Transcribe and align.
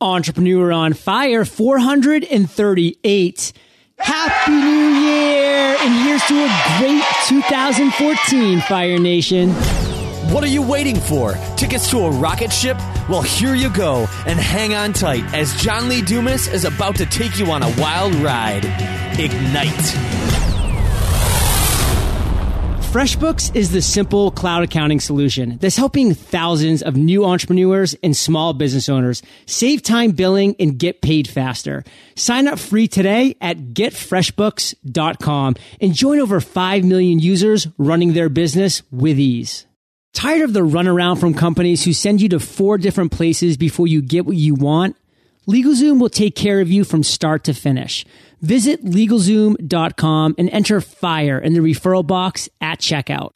Entrepreneur 0.00 0.72
on 0.72 0.92
Fire 0.92 1.44
438. 1.44 3.52
Happy 3.98 4.52
New 4.52 5.00
Year! 5.00 5.76
And 5.80 5.92
here's 6.06 6.22
to 6.26 6.34
a 6.34 6.48
great 6.78 7.02
2014, 7.26 8.60
Fire 8.60 8.98
Nation. 9.00 9.50
What 10.30 10.44
are 10.44 10.48
you 10.48 10.62
waiting 10.62 10.94
for? 10.94 11.32
Tickets 11.56 11.90
to 11.90 11.98
a 11.98 12.12
rocket 12.12 12.52
ship? 12.52 12.76
Well, 13.08 13.22
here 13.22 13.56
you 13.56 13.70
go, 13.70 14.06
and 14.24 14.38
hang 14.38 14.74
on 14.74 14.92
tight 14.92 15.24
as 15.34 15.52
John 15.60 15.88
Lee 15.88 16.02
Dumas 16.02 16.46
is 16.46 16.64
about 16.64 16.94
to 16.96 17.06
take 17.06 17.36
you 17.36 17.50
on 17.50 17.64
a 17.64 17.74
wild 17.80 18.14
ride. 18.16 18.66
Ignite. 19.18 20.47
FreshBooks 22.88 23.54
is 23.54 23.70
the 23.70 23.82
simple 23.82 24.30
cloud 24.30 24.62
accounting 24.62 24.98
solution 24.98 25.58
that's 25.58 25.76
helping 25.76 26.14
thousands 26.14 26.82
of 26.82 26.96
new 26.96 27.22
entrepreneurs 27.22 27.94
and 28.02 28.16
small 28.16 28.54
business 28.54 28.88
owners 28.88 29.22
save 29.44 29.82
time 29.82 30.12
billing 30.12 30.56
and 30.58 30.78
get 30.78 31.02
paid 31.02 31.28
faster. 31.28 31.84
Sign 32.16 32.48
up 32.48 32.58
free 32.58 32.88
today 32.88 33.36
at 33.42 33.58
getfreshbooks.com 33.58 35.56
and 35.82 35.92
join 35.92 36.18
over 36.18 36.40
5 36.40 36.84
million 36.84 37.18
users 37.18 37.68
running 37.76 38.14
their 38.14 38.30
business 38.30 38.82
with 38.90 39.18
ease. 39.18 39.66
Tired 40.14 40.40
of 40.40 40.54
the 40.54 40.60
runaround 40.60 41.20
from 41.20 41.34
companies 41.34 41.84
who 41.84 41.92
send 41.92 42.22
you 42.22 42.30
to 42.30 42.40
four 42.40 42.78
different 42.78 43.12
places 43.12 43.58
before 43.58 43.86
you 43.86 44.00
get 44.00 44.24
what 44.24 44.36
you 44.36 44.54
want? 44.54 44.96
LegalZoom 45.48 45.98
will 45.98 46.10
take 46.10 46.34
care 46.34 46.60
of 46.60 46.70
you 46.70 46.84
from 46.84 47.02
start 47.02 47.44
to 47.44 47.54
finish. 47.54 48.04
Visit 48.42 48.84
LegalZoom.com 48.84 50.34
and 50.36 50.50
enter 50.50 50.82
FIRE 50.82 51.38
in 51.38 51.54
the 51.54 51.60
referral 51.60 52.06
box 52.06 52.50
at 52.60 52.80
checkout. 52.80 53.30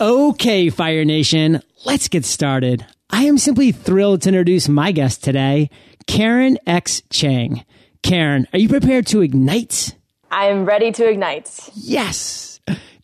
Okay, 0.00 0.70
Fire 0.70 1.04
Nation, 1.04 1.62
let's 1.84 2.08
get 2.08 2.24
started. 2.24 2.84
I 3.10 3.24
am 3.24 3.38
simply 3.38 3.70
thrilled 3.70 4.22
to 4.22 4.30
introduce 4.30 4.68
my 4.68 4.90
guest 4.90 5.22
today, 5.22 5.70
Karen 6.08 6.58
X. 6.66 7.02
Cheng. 7.10 7.64
Karen, 8.02 8.48
are 8.52 8.58
you 8.58 8.68
prepared 8.68 9.06
to 9.08 9.20
ignite? 9.20 9.94
I 10.30 10.46
am 10.46 10.64
ready 10.64 10.90
to 10.92 11.08
ignite. 11.08 11.70
Yes. 11.74 12.60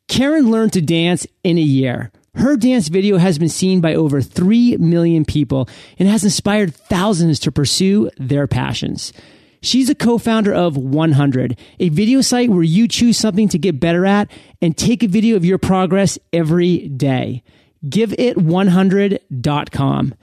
Karen 0.09 0.51
learned 0.51 0.73
to 0.75 0.83
dance 0.83 1.27
in 1.43 1.59
a 1.59 1.62
year. 1.62 2.11
Her 2.35 2.57
dance 2.57 2.89
video 2.89 3.19
has 3.19 3.39
been 3.39 3.49
seen 3.49 3.81
by 3.81 3.95
over 3.95 4.21
3 4.21 4.79
million 4.79 5.25
people 5.25 5.69
and 5.99 6.09
has 6.09 6.25
inspired 6.25 6.75
thousands 6.75 7.39
to 7.41 7.53
pursue 7.53 8.11
their 8.19 8.47
passions. 8.47 9.13
She's 9.61 9.89
a 9.89 9.95
co-founder 9.95 10.53
of 10.53 10.77
100, 10.77 11.59
a 11.81 11.89
video 11.89 12.21
site 12.21 12.51
where 12.51 12.62
you 12.62 12.87
choose 12.87 13.17
something 13.17 13.49
to 13.49 13.59
get 13.59 13.81
better 13.81 14.05
at 14.05 14.31
and 14.61 14.77
take 14.77 15.03
a 15.03 15.09
video 15.09 15.37
of 15.37 15.45
your 15.45 15.59
progress 15.59 16.19
every 16.33 16.89
day. 16.89 17.43
GiveIt100.com. 17.87 20.15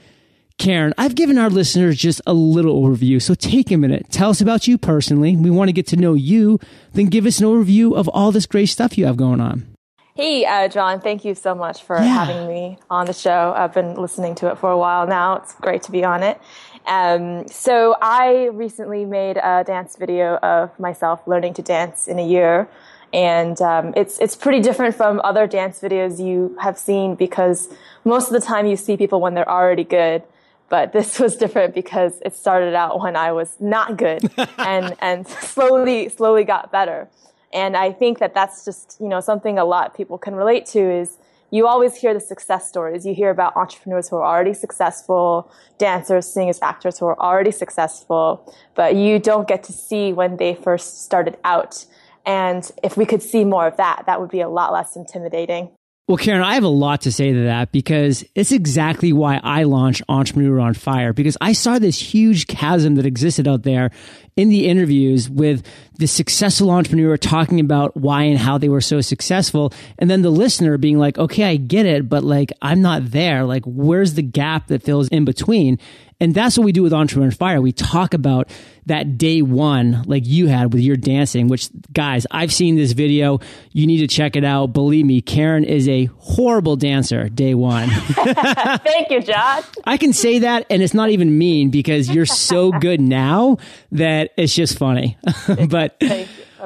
Karen, 0.57 0.93
I've 0.95 1.15
given 1.15 1.39
our 1.39 1.49
listeners 1.49 1.97
just 1.97 2.21
a 2.27 2.33
little 2.33 2.83
overview, 2.83 3.19
so 3.19 3.33
take 3.33 3.71
a 3.71 3.77
minute. 3.77 4.11
Tell 4.11 4.29
us 4.29 4.41
about 4.41 4.67
you 4.67 4.77
personally. 4.77 5.35
We 5.35 5.49
want 5.49 5.69
to 5.69 5.73
get 5.73 5.87
to 5.87 5.95
know 5.95 6.13
you, 6.13 6.59
then 6.93 7.07
give 7.07 7.25
us 7.25 7.39
an 7.39 7.47
overview 7.47 7.95
of 7.95 8.07
all 8.09 8.31
this 8.31 8.45
great 8.45 8.67
stuff 8.67 8.95
you 8.95 9.07
have 9.07 9.17
going 9.17 9.41
on. 9.41 9.70
Hey, 10.13 10.45
uh, 10.45 10.67
John, 10.67 10.99
thank 10.99 11.23
you 11.23 11.33
so 11.35 11.55
much 11.55 11.83
for 11.83 11.95
Yeah. 11.95 12.25
having 12.25 12.45
me 12.45 12.77
on 12.89 13.05
the 13.05 13.13
show. 13.13 13.53
I've 13.55 13.73
been 13.73 13.95
listening 13.95 14.35
to 14.35 14.47
it 14.51 14.57
for 14.57 14.69
a 14.69 14.77
while 14.77 15.07
now. 15.07 15.37
It's 15.37 15.53
great 15.55 15.83
to 15.83 15.91
be 15.91 16.03
on 16.03 16.21
it. 16.21 16.39
Um, 16.85 17.47
so, 17.47 17.95
I 18.01 18.45
recently 18.51 19.05
made 19.05 19.37
a 19.37 19.63
dance 19.63 19.95
video 19.95 20.35
of 20.37 20.77
myself 20.79 21.21
learning 21.27 21.53
to 21.55 21.61
dance 21.61 22.07
in 22.09 22.19
a 22.19 22.27
year. 22.27 22.67
And 23.13 23.61
um, 23.61 23.93
it's, 23.95 24.19
it's 24.19 24.35
pretty 24.35 24.59
different 24.61 24.95
from 24.95 25.21
other 25.23 25.47
dance 25.47 25.79
videos 25.79 26.23
you 26.23 26.57
have 26.59 26.77
seen 26.77 27.15
because 27.15 27.69
most 28.03 28.27
of 28.27 28.33
the 28.33 28.45
time 28.45 28.65
you 28.65 28.75
see 28.75 28.97
people 28.97 29.21
when 29.21 29.33
they're 29.33 29.49
already 29.49 29.83
good. 29.85 30.23
But 30.69 30.91
this 30.97 31.19
was 31.19 31.37
different 31.37 31.73
because 31.73 32.21
it 32.25 32.35
started 32.35 32.73
out 32.75 33.01
when 33.01 33.15
I 33.15 33.31
was 33.31 33.55
not 33.61 33.95
good 33.97 34.29
and, 34.57 34.95
and 34.99 35.25
slowly, 35.27 36.09
slowly 36.09 36.43
got 36.43 36.69
better. 36.71 37.07
And 37.53 37.75
I 37.75 37.91
think 37.91 38.19
that 38.19 38.33
that's 38.33 38.63
just, 38.65 38.97
you 38.99 39.07
know, 39.07 39.19
something 39.19 39.57
a 39.57 39.65
lot 39.65 39.87
of 39.87 39.93
people 39.95 40.17
can 40.17 40.35
relate 40.35 40.65
to 40.67 40.79
is 40.79 41.17
you 41.51 41.67
always 41.67 41.95
hear 41.95 42.13
the 42.13 42.19
success 42.19 42.67
stories. 42.67 43.05
You 43.05 43.13
hear 43.13 43.29
about 43.29 43.55
entrepreneurs 43.57 44.07
who 44.07 44.15
are 44.15 44.25
already 44.25 44.53
successful, 44.53 45.51
dancers, 45.77 46.25
singers, 46.25 46.59
actors 46.61 46.97
who 46.97 47.05
are 47.07 47.19
already 47.19 47.51
successful, 47.51 48.53
but 48.73 48.95
you 48.95 49.19
don't 49.19 49.47
get 49.47 49.63
to 49.63 49.73
see 49.73 50.13
when 50.13 50.37
they 50.37 50.55
first 50.55 51.03
started 51.03 51.37
out. 51.43 51.85
And 52.25 52.71
if 52.83 52.95
we 52.95 53.05
could 53.05 53.21
see 53.21 53.43
more 53.43 53.67
of 53.67 53.75
that, 53.77 54.03
that 54.05 54.21
would 54.21 54.31
be 54.31 54.41
a 54.41 54.49
lot 54.49 54.71
less 54.71 54.95
intimidating. 54.95 55.71
Well, 56.11 56.17
Karen, 56.17 56.43
I 56.43 56.55
have 56.55 56.65
a 56.65 56.67
lot 56.67 57.03
to 57.03 57.11
say 57.13 57.31
to 57.31 57.43
that 57.43 57.71
because 57.71 58.25
it's 58.35 58.51
exactly 58.51 59.13
why 59.13 59.39
I 59.41 59.63
launched 59.63 60.01
Entrepreneur 60.09 60.59
on 60.59 60.73
Fire 60.73 61.13
because 61.13 61.37
I 61.39 61.53
saw 61.53 61.79
this 61.79 61.97
huge 61.97 62.47
chasm 62.47 62.95
that 62.95 63.05
existed 63.05 63.47
out 63.47 63.63
there 63.63 63.91
in 64.35 64.49
the 64.49 64.67
interviews 64.67 65.29
with 65.29 65.65
the 65.99 66.07
successful 66.07 66.69
entrepreneur 66.69 67.15
talking 67.15 67.61
about 67.61 67.95
why 67.95 68.23
and 68.23 68.37
how 68.37 68.57
they 68.57 68.67
were 68.67 68.81
so 68.81 68.99
successful. 68.99 69.71
And 69.99 70.09
then 70.09 70.21
the 70.21 70.29
listener 70.29 70.77
being 70.77 70.99
like, 70.99 71.17
okay, 71.17 71.45
I 71.45 71.55
get 71.55 71.85
it, 71.85 72.09
but 72.09 72.25
like, 72.25 72.51
I'm 72.61 72.81
not 72.81 73.11
there. 73.11 73.45
Like, 73.45 73.63
where's 73.65 74.15
the 74.15 74.21
gap 74.21 74.67
that 74.67 74.83
fills 74.83 75.07
in 75.07 75.23
between? 75.23 75.79
And 76.21 76.35
that's 76.35 76.55
what 76.55 76.65
we 76.65 76.71
do 76.71 76.83
with 76.83 76.93
Entrepreneur 76.93 77.31
Fire. 77.31 77.59
We 77.59 77.71
talk 77.71 78.13
about 78.13 78.47
that 78.85 79.17
day 79.17 79.41
one, 79.41 80.03
like 80.05 80.23
you 80.25 80.47
had 80.47 80.71
with 80.71 80.83
your 80.83 80.95
dancing, 80.95 81.47
which 81.47 81.69
guys, 81.91 82.27
I've 82.29 82.53
seen 82.53 82.75
this 82.75 82.91
video. 82.91 83.39
You 83.71 83.87
need 83.87 83.97
to 83.99 84.07
check 84.07 84.35
it 84.35 84.45
out. 84.45 84.67
Believe 84.67 85.03
me, 85.05 85.21
Karen 85.21 85.63
is 85.63 85.89
a 85.89 86.05
horrible 86.19 86.75
dancer 86.75 87.27
day 87.27 87.55
one. 87.55 87.89
Thank 88.13 89.09
you, 89.09 89.21
Josh. 89.21 89.63
I 89.83 89.97
can 89.97 90.13
say 90.13 90.39
that 90.39 90.67
and 90.69 90.83
it's 90.83 90.93
not 90.93 91.09
even 91.09 91.37
mean 91.39 91.71
because 91.71 92.09
you're 92.09 92.27
so 92.27 92.71
good 92.71 93.01
now 93.01 93.57
that 93.91 94.31
it's 94.37 94.53
just 94.53 94.77
funny. 94.77 95.17
but 95.69 96.01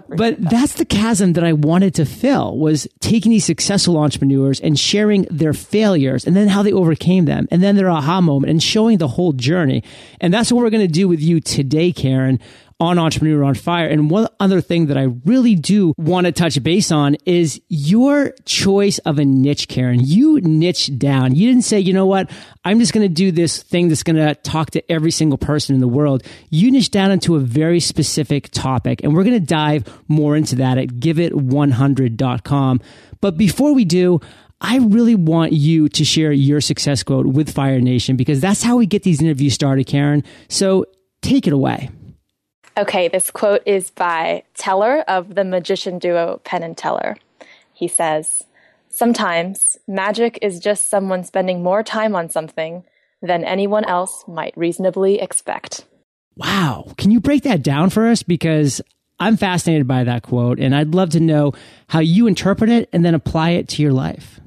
But 0.07 0.41
that's 0.41 0.73
the 0.73 0.85
chasm 0.85 1.33
that 1.33 1.43
I 1.43 1.53
wanted 1.53 1.93
to 1.95 2.05
fill 2.05 2.57
was 2.57 2.87
taking 2.99 3.31
these 3.31 3.45
successful 3.45 3.97
entrepreneurs 3.97 4.59
and 4.59 4.79
sharing 4.79 5.23
their 5.31 5.53
failures 5.53 6.25
and 6.25 6.35
then 6.35 6.47
how 6.47 6.63
they 6.63 6.73
overcame 6.73 7.25
them 7.25 7.47
and 7.51 7.61
then 7.63 7.75
their 7.75 7.89
aha 7.89 8.21
moment 8.21 8.51
and 8.51 8.61
showing 8.61 8.97
the 8.97 9.07
whole 9.07 9.33
journey. 9.33 9.83
And 10.19 10.33
that's 10.33 10.51
what 10.51 10.63
we're 10.63 10.69
going 10.69 10.87
to 10.87 10.91
do 10.91 11.07
with 11.07 11.21
you 11.21 11.39
today, 11.39 11.91
Karen 11.91 12.39
on 12.79 12.99
Entrepreneur 12.99 13.43
on 13.43 13.55
Fire. 13.55 13.87
And 13.87 14.09
one 14.09 14.27
other 14.39 14.59
thing 14.59 14.87
that 14.87 14.97
I 14.97 15.03
really 15.23 15.55
do 15.55 15.93
want 15.97 16.25
to 16.25 16.31
touch 16.31 16.61
base 16.61 16.91
on 16.91 17.15
is 17.25 17.61
your 17.69 18.33
choice 18.43 18.97
of 18.99 19.17
a 19.17 19.25
niche, 19.25 19.67
Karen. 19.67 19.99
You 20.01 20.41
niche 20.41 20.97
down. 20.97 21.35
You 21.35 21.47
didn't 21.47 21.63
say, 21.63 21.79
you 21.79 21.93
know 21.93 22.05
what? 22.05 22.29
I'm 22.65 22.79
just 22.79 22.91
going 22.91 23.07
to 23.07 23.13
do 23.13 23.31
this 23.31 23.63
thing 23.63 23.87
that's 23.87 24.03
going 24.03 24.17
to 24.17 24.35
talk 24.35 24.71
to 24.71 24.91
every 24.91 25.11
single 25.11 25.37
person 25.37 25.73
in 25.73 25.81
the 25.81 25.87
world. 25.87 26.23
You 26.49 26.69
niche 26.69 26.91
down 26.91 27.11
into 27.11 27.35
a 27.35 27.39
very 27.39 27.79
specific 27.79 28.49
topic. 28.51 29.03
And 29.03 29.15
we're 29.15 29.23
going 29.23 29.39
to 29.39 29.45
dive 29.45 29.87
more 30.09 30.35
into 30.35 30.57
that 30.57 30.77
at 30.77 30.87
giveit100.com. 30.89 32.81
But 33.21 33.37
before 33.37 33.73
we 33.73 33.85
do, 33.85 34.19
I 34.59 34.77
really 34.77 35.15
want 35.15 35.53
you 35.53 35.87
to 35.89 36.03
share 36.03 36.31
your 36.31 36.59
success 36.59 37.03
quote 37.03 37.25
with 37.25 37.53
Fire 37.53 37.79
Nation 37.79 38.15
because 38.15 38.41
that's 38.41 38.63
how 38.63 38.77
we 38.77 38.85
get 38.85 39.03
these 39.03 39.21
interviews 39.21 39.53
started, 39.53 39.85
Karen. 39.85 40.23
So 40.49 40.85
take 41.21 41.47
it 41.47 41.53
away. 41.53 41.89
Okay, 42.77 43.07
this 43.07 43.31
quote 43.31 43.61
is 43.65 43.89
by 43.89 44.43
Teller 44.53 44.99
of 45.07 45.35
the 45.35 45.45
magician 45.45 45.97
duo 45.97 46.41
Penn 46.43 46.61
and 46.61 46.77
Teller. 46.77 47.15
He 47.73 47.87
says, 47.87 48.43
Sometimes 48.89 49.77
magic 49.87 50.39
is 50.41 50.59
just 50.59 50.89
someone 50.89 51.23
spending 51.23 51.63
more 51.63 51.83
time 51.83 52.15
on 52.15 52.29
something 52.29 52.83
than 53.21 53.43
anyone 53.43 53.85
else 53.85 54.23
might 54.27 54.55
reasonably 54.57 55.19
expect. 55.19 55.85
Wow. 56.35 56.93
Can 56.97 57.11
you 57.11 57.21
break 57.21 57.43
that 57.43 57.63
down 57.63 57.89
for 57.89 58.07
us? 58.07 58.23
Because 58.23 58.81
I'm 59.19 59.37
fascinated 59.37 59.87
by 59.87 60.03
that 60.03 60.23
quote 60.23 60.59
and 60.59 60.75
I'd 60.75 60.93
love 60.93 61.11
to 61.11 61.19
know 61.19 61.53
how 61.87 61.99
you 61.99 62.27
interpret 62.27 62.69
it 62.69 62.89
and 62.91 63.05
then 63.05 63.15
apply 63.15 63.51
it 63.51 63.69
to 63.69 63.81
your 63.81 63.93
life. 63.93 64.39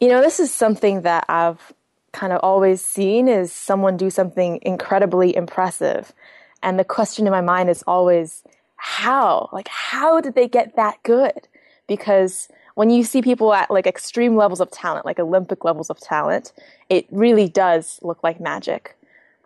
You 0.00 0.08
know, 0.08 0.22
this 0.22 0.40
is 0.40 0.52
something 0.52 1.02
that 1.02 1.26
I've 1.28 1.72
kind 2.12 2.32
of 2.32 2.40
always 2.42 2.82
seen 2.84 3.28
is 3.28 3.52
someone 3.52 3.96
do 3.96 4.08
something 4.08 4.58
incredibly 4.62 5.36
impressive. 5.36 6.12
And 6.62 6.78
the 6.78 6.84
question 6.84 7.26
in 7.26 7.32
my 7.32 7.40
mind 7.40 7.70
is 7.70 7.82
always, 7.86 8.42
how? 8.76 9.48
Like, 9.52 9.68
how 9.68 10.20
did 10.20 10.34
they 10.34 10.48
get 10.48 10.76
that 10.76 11.02
good? 11.02 11.48
Because 11.86 12.48
when 12.74 12.90
you 12.90 13.04
see 13.04 13.20
people 13.20 13.52
at 13.52 13.70
like 13.70 13.86
extreme 13.86 14.36
levels 14.36 14.60
of 14.60 14.70
talent, 14.70 15.04
like 15.04 15.18
Olympic 15.18 15.64
levels 15.64 15.90
of 15.90 16.00
talent, 16.00 16.52
it 16.88 17.06
really 17.10 17.48
does 17.48 17.98
look 18.02 18.22
like 18.22 18.40
magic. 18.40 18.96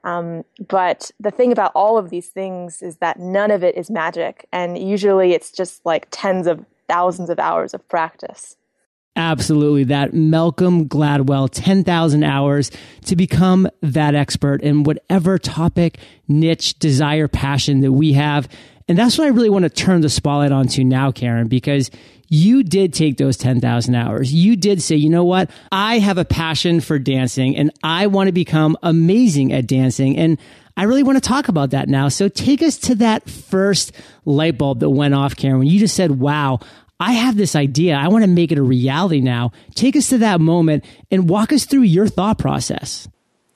Um, 0.05 0.45
but 0.69 1.11
the 1.19 1.31
thing 1.31 1.51
about 1.51 1.73
all 1.75 1.97
of 1.97 2.11
these 2.11 2.29
things 2.29 2.83
is 2.83 2.97
that 2.97 3.19
none 3.19 3.51
of 3.51 3.65
it 3.65 3.77
is 3.77 3.91
magic. 3.91 4.47
And 4.53 4.77
usually 4.79 5.33
it's 5.33 5.51
just 5.51 5.85
like 5.87 6.07
tens 6.11 6.47
of 6.47 6.65
thousands 6.89 7.31
of 7.31 7.39
hours 7.39 7.73
of 7.73 7.89
practice. 7.89 8.57
Absolutely. 9.17 9.85
That 9.85 10.13
Malcolm 10.13 10.89
Gladwell 10.89 11.49
10,000 11.53 12.25
hours 12.25 12.71
to 13.07 13.15
become 13.15 13.69
that 13.81 14.15
expert 14.15 14.61
in 14.63 14.83
whatever 14.83 15.39
topic, 15.39 15.99
niche, 16.27 16.79
desire, 16.79 17.29
passion 17.29 17.81
that 17.81 17.93
we 17.93 18.15
have. 18.15 18.49
And 18.89 18.99
that's 18.99 19.17
what 19.17 19.27
I 19.27 19.29
really 19.29 19.51
want 19.51 19.63
to 19.63 19.71
turn 19.71 20.01
the 20.01 20.09
spotlight 20.09 20.53
onto 20.53 20.85
now, 20.85 21.13
Karen, 21.13 21.49
because 21.49 21.91
you 22.29 22.63
did 22.65 22.93
take 22.93 23.17
those 23.17 23.37
10,000 23.37 23.95
hours. 23.95 24.35
You 24.35 24.57
did 24.57 24.83
say, 24.83 24.97
you 24.97 25.09
know 25.09 25.25
what? 25.25 25.51
I 25.71 26.01
have 26.01 26.19
a 26.19 26.25
passion 26.25 26.81
for 26.81 26.99
dancing 26.99 27.57
and 27.57 27.71
I 27.83 28.09
want 28.09 28.27
to 28.29 28.33
become 28.33 28.77
amazing 28.83 29.53
at 29.53 29.67
dancing. 29.67 30.19
And 30.19 30.39
I 30.77 30.85
really 30.85 31.05
want 31.05 31.23
to 31.23 31.27
talk 31.27 31.49
about 31.49 31.71
that 31.71 31.89
now. 31.89 32.09
So 32.09 32.29
take 32.29 32.61
us 32.61 32.77
to 32.79 32.97
that 32.97 33.31
first 33.31 33.93
light 34.25 34.59
bulb 34.59 34.81
that 34.81 34.91
went 34.91 35.15
off, 35.15 35.37
Karen, 35.37 35.59
when 35.61 35.69
you 35.69 35.79
just 35.79 35.95
said, 35.95 36.19
wow, 36.19 36.59
I 37.05 37.12
have 37.12 37.37
this 37.37 37.55
idea. 37.55 37.97
I 37.97 38.09
want 38.09 38.25
to 38.25 38.31
make 38.31 38.51
it 38.51 38.56
a 38.56 38.62
reality 38.62 39.21
now. 39.21 39.53
Take 39.75 39.95
us 39.95 40.09
to 40.09 40.17
that 40.19 40.41
moment 40.41 40.87
and 41.11 41.29
walk 41.29 41.53
us 41.53 41.67
through 41.67 41.83
your 41.83 42.06
thought 42.06 42.39
process. 42.39 43.06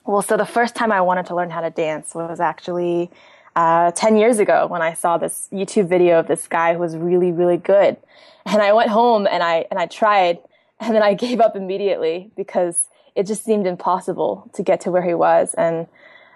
Well, 0.05 0.21
so 0.21 0.37
the 0.37 0.45
first 0.45 0.75
time 0.75 0.91
I 0.91 1.01
wanted 1.01 1.25
to 1.25 1.35
learn 1.35 1.49
how 1.49 1.61
to 1.61 1.71
dance 1.71 2.13
was 2.13 2.39
actually 2.39 3.09
uh, 3.55 3.89
10 3.93 4.17
years 4.17 4.37
ago 4.37 4.67
when 4.67 4.83
I 4.83 4.93
saw 4.93 5.17
this 5.17 5.49
YouTube 5.51 5.87
video 5.87 6.19
of 6.19 6.27
this 6.27 6.47
guy 6.47 6.73
who 6.73 6.79
was 6.79 6.95
really, 6.95 7.31
really 7.31 7.57
good. 7.57 7.97
And 8.45 8.61
I 8.61 8.71
went 8.71 8.91
home 8.91 9.25
and 9.25 9.41
I, 9.41 9.65
and 9.71 9.79
I 9.79 9.87
tried 9.87 10.37
and 10.79 10.93
then 10.93 11.01
I 11.01 11.13
gave 11.25 11.41
up 11.41 11.55
immediately 11.55 12.29
because 12.35 12.87
it 13.15 13.25
just 13.25 13.43
seemed 13.43 13.65
impossible 13.65 14.47
to 14.53 14.61
get 14.61 14.81
to 14.81 14.91
where 14.91 15.01
he 15.01 15.15
was. 15.15 15.55
And, 15.55 15.87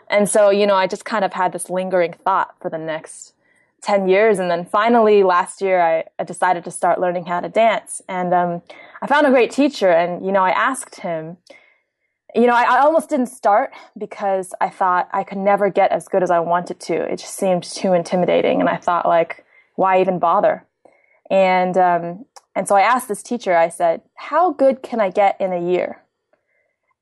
and 0.10 0.28
so, 0.28 0.50
you 0.50 0.66
know, 0.66 0.76
I 0.76 0.88
just 0.88 1.06
kind 1.06 1.24
of 1.24 1.32
had 1.32 1.54
this 1.54 1.70
lingering 1.70 2.14
thought 2.26 2.56
for 2.60 2.72
the 2.72 2.80
next 2.80 3.33
10 3.84 4.08
years. 4.08 4.40
And 4.40 4.50
then 4.50 4.66
finally 4.66 5.24
last 5.24 5.62
year, 5.62 5.82
I, 5.82 6.06
I 6.18 6.24
decided 6.24 6.64
to 6.64 6.72
start 6.72 7.00
learning 7.00 7.26
how 7.26 7.42
to 7.42 7.50
dance. 7.50 8.02
And 8.08 8.34
um, 8.34 8.62
I 9.02 9.08
found 9.08 9.28
a 9.28 9.30
great 9.30 9.52
teacher. 9.52 9.90
And, 9.90 10.26
you 10.26 10.32
know, 10.32 10.44
I 10.44 10.52
asked 10.52 11.02
him, 11.02 11.38
you 12.34 12.48
know, 12.48 12.56
I, 12.56 12.64
I, 12.64 12.80
almost 12.80 13.10
didn't 13.10 13.28
start 13.28 13.72
because 13.96 14.54
I 14.60 14.70
thought 14.70 15.08
I 15.14 15.24
could 15.24 15.38
never 15.38 15.70
get 15.70 15.92
as 15.92 16.08
good 16.08 16.24
as 16.24 16.32
I 16.32 16.40
wanted 16.40 16.80
to. 16.80 16.94
It 16.94 17.20
just 17.20 17.36
seemed 17.36 17.64
too 17.64 17.94
intimidating. 17.94 18.60
And 18.60 18.70
I 18.70 18.78
thought, 18.78 19.06
like, 19.06 19.46
why 19.76 20.02
even 20.02 20.18
bother? 20.18 20.66
And, 21.30 21.78
um, 21.78 22.26
and 22.56 22.68
so 22.68 22.76
I 22.76 22.82
asked 22.82 23.08
this 23.08 23.22
teacher, 23.22 23.56
I 23.56 23.70
said, 23.70 24.02
how 24.16 24.52
good 24.52 24.82
can 24.82 25.00
I 25.00 25.10
get 25.10 25.40
in 25.40 25.54
a 25.54 25.62
year? 25.62 26.02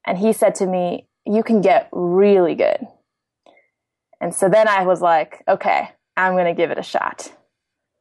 And 0.05 0.17
he 0.17 0.33
said 0.33 0.55
to 0.55 0.65
me, 0.65 1.07
you 1.25 1.43
can 1.43 1.61
get 1.61 1.87
really 1.91 2.55
good. 2.55 2.87
And 4.19 4.33
so 4.33 4.49
then 4.49 4.67
I 4.67 4.85
was 4.85 5.01
like, 5.01 5.43
okay, 5.47 5.91
I'm 6.21 6.33
going 6.33 6.45
to 6.45 6.53
give 6.53 6.71
it 6.71 6.77
a 6.77 6.83
shot. 6.83 7.31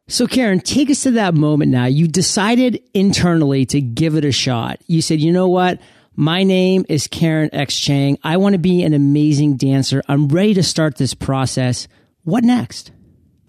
So, 0.08 0.26
Karen, 0.26 0.60
take 0.60 0.90
us 0.90 1.04
to 1.04 1.12
that 1.12 1.34
moment 1.34 1.70
now. 1.70 1.86
You 1.86 2.08
decided 2.08 2.82
internally 2.92 3.64
to 3.66 3.80
give 3.80 4.16
it 4.16 4.24
a 4.24 4.32
shot. 4.32 4.80
You 4.86 5.02
said, 5.02 5.20
you 5.20 5.32
know 5.32 5.48
what? 5.48 5.80
My 6.16 6.42
name 6.42 6.84
is 6.88 7.06
Karen 7.06 7.48
X 7.52 7.78
Cheng. 7.78 8.18
I 8.22 8.36
want 8.36 8.54
to 8.54 8.58
be 8.58 8.82
an 8.82 8.92
amazing 8.92 9.56
dancer. 9.56 10.02
I'm 10.08 10.28
ready 10.28 10.54
to 10.54 10.62
start 10.62 10.96
this 10.96 11.14
process. 11.14 11.86
What 12.24 12.44
next? 12.44 12.90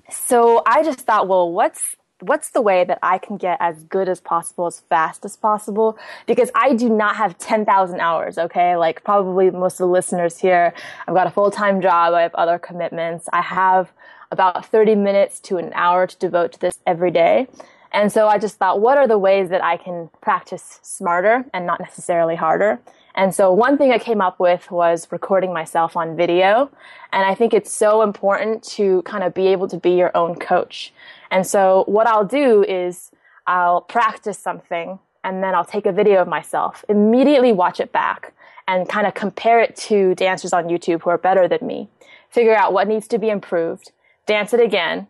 So 0.10 0.62
I 0.66 0.84
just 0.84 1.02
thought, 1.02 1.28
well, 1.28 1.52
what's 1.52 1.96
what's 2.22 2.52
the 2.52 2.62
way 2.62 2.84
that 2.84 3.00
I 3.02 3.18
can 3.18 3.38
get 3.38 3.58
as 3.60 3.84
good 3.84 4.08
as 4.08 4.22
possible, 4.22 4.68
as 4.68 4.80
fast 4.82 5.26
as 5.26 5.36
possible? 5.36 5.98
Because 6.28 6.52
I 6.56 6.76
do 6.76 6.90
not 6.90 7.16
have 7.16 7.38
10,000 7.38 8.00
hours, 8.00 8.38
okay? 8.38 8.78
Like 8.78 9.04
probably 9.04 9.50
most 9.52 9.74
of 9.80 9.88
the 9.88 9.92
listeners 9.92 10.38
here, 10.38 10.74
I've 11.08 11.16
got 11.16 11.28
a 11.28 11.32
full-time 11.32 11.82
job, 11.82 12.14
I 12.14 12.22
have 12.22 12.36
other 12.36 12.60
commitments. 12.60 13.28
I 13.34 13.42
have 13.42 13.92
about 14.31 14.66
30 14.66 14.95
minutes 14.95 15.39
to 15.42 15.57
an 15.57 15.72
hour 15.74 16.07
to 16.07 16.18
devote 16.18 16.54
to 16.54 16.60
this 16.60 16.80
every 16.88 17.12
day. 17.12 17.48
And 17.92 18.12
so 18.12 18.28
I 18.28 18.38
just 18.38 18.57
thought, 18.57 18.80
what 18.80 18.98
are 18.98 19.07
the 19.07 19.18
ways 19.18 19.50
that 19.50 19.63
I 19.63 19.78
can 19.78 20.10
practice 20.22 20.80
smarter 20.81 21.45
and 21.54 21.66
not 21.66 21.80
necessarily 21.80 22.36
harder? 22.36 22.80
And 23.16 23.36
so 23.36 23.51
one 23.51 23.78
thing 23.78 23.92
I 23.92 23.98
came 23.98 24.22
up 24.22 24.39
with 24.39 24.72
was 24.72 25.07
recording 25.12 25.54
myself 25.54 25.98
on 25.98 26.16
video. 26.16 26.72
And 27.12 27.25
I 27.25 27.36
think 27.36 27.54
it's 27.54 27.74
so 27.74 28.01
important 28.01 28.63
to 28.75 29.01
kind 29.01 29.24
of 29.24 29.33
be 29.33 29.48
able 29.48 29.68
to 29.68 29.78
be 29.78 29.92
your 29.92 30.16
own 30.16 30.36
coach. 30.36 30.94
And 31.30 31.45
so 31.45 31.84
what 31.88 32.07
I'll 32.07 32.25
do 32.25 32.63
is 32.63 33.12
I'll 33.48 33.81
practice 33.81 34.39
something 34.39 35.00
and 35.24 35.44
then 35.44 35.54
I'll 35.54 35.66
take 35.66 35.86
a 35.86 35.92
video 35.92 36.22
of 36.22 36.27
myself, 36.27 36.86
immediately 36.88 37.51
watch 37.51 37.80
it 37.80 37.92
back 37.92 38.34
and 38.68 38.88
kind 38.88 39.06
of 39.06 39.13
compare 39.13 39.60
it 39.60 39.75
to 39.75 40.16
dancers 40.16 40.54
on 40.54 40.66
YouTube 40.66 41.01
who 41.01 41.10
are 41.10 41.18
better 41.18 41.48
than 41.48 41.66
me, 41.66 41.89
figure 42.30 42.56
out 42.56 42.74
what 42.74 42.88
needs 42.88 43.07
to 43.10 43.19
be 43.19 43.30
improved, 43.30 43.92
dance 44.26 44.54
it 44.54 44.60
again, 44.60 45.08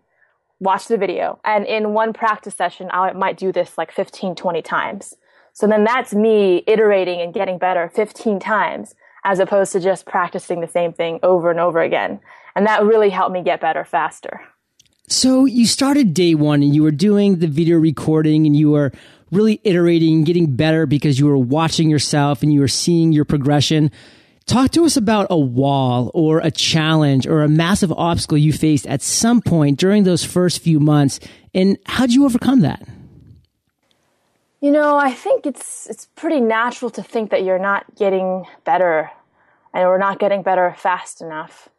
watch 0.59 0.87
the 0.87 0.97
video. 0.97 1.39
And 1.43 1.65
in 1.65 1.93
one 1.93 2.13
practice 2.13 2.55
session, 2.55 2.89
I 2.91 3.13
might 3.13 3.37
do 3.37 3.51
this 3.51 3.77
like 3.77 3.91
15, 3.91 4.35
20 4.35 4.61
times. 4.61 5.15
So 5.53 5.67
then 5.67 5.83
that's 5.83 6.13
me 6.13 6.63
iterating 6.67 7.19
and 7.19 7.33
getting 7.33 7.57
better 7.57 7.89
15 7.93 8.39
times 8.39 8.95
as 9.23 9.39
opposed 9.39 9.71
to 9.73 9.79
just 9.79 10.05
practicing 10.05 10.61
the 10.61 10.67
same 10.67 10.93
thing 10.93 11.19
over 11.23 11.51
and 11.51 11.59
over 11.59 11.81
again. 11.81 12.19
And 12.55 12.65
that 12.65 12.83
really 12.83 13.09
helped 13.09 13.33
me 13.33 13.43
get 13.43 13.61
better 13.61 13.83
faster. 13.83 14.41
So 15.07 15.45
you 15.45 15.67
started 15.67 16.13
day 16.13 16.35
one 16.35 16.63
and 16.63 16.73
you 16.73 16.83
were 16.83 16.91
doing 16.91 17.39
the 17.39 17.47
video 17.47 17.77
recording 17.77 18.45
and 18.45 18.55
you 18.55 18.71
were 18.71 18.91
really 19.31 19.59
iterating, 19.63 20.23
getting 20.23 20.55
better 20.55 20.85
because 20.85 21.19
you 21.19 21.25
were 21.25 21.37
watching 21.37 21.89
yourself 21.89 22.43
and 22.43 22.53
you 22.53 22.61
were 22.61 22.67
seeing 22.67 23.11
your 23.11 23.25
progression. 23.25 23.91
Talk 24.45 24.71
to 24.71 24.85
us 24.85 24.97
about 24.97 25.27
a 25.29 25.37
wall 25.37 26.11
or 26.13 26.39
a 26.39 26.51
challenge 26.51 27.27
or 27.27 27.43
a 27.43 27.47
massive 27.47 27.91
obstacle 27.91 28.37
you 28.37 28.51
faced 28.51 28.85
at 28.87 29.01
some 29.01 29.41
point 29.41 29.79
during 29.79 30.03
those 30.03 30.23
first 30.23 30.61
few 30.61 30.79
months, 30.79 31.19
and 31.53 31.77
how 31.85 32.05
did 32.05 32.15
you 32.15 32.25
overcome 32.25 32.61
that? 32.61 32.81
You 34.59 34.71
know, 34.71 34.97
I 34.97 35.11
think 35.11 35.45
it's 35.45 35.87
it's 35.89 36.05
pretty 36.15 36.39
natural 36.39 36.91
to 36.91 37.03
think 37.03 37.31
that 37.31 37.43
you're 37.43 37.59
not 37.59 37.95
getting 37.95 38.45
better, 38.63 39.09
and 39.73 39.87
we're 39.87 39.97
not 39.97 40.19
getting 40.19 40.43
better 40.43 40.75
fast 40.77 41.21
enough. 41.21 41.69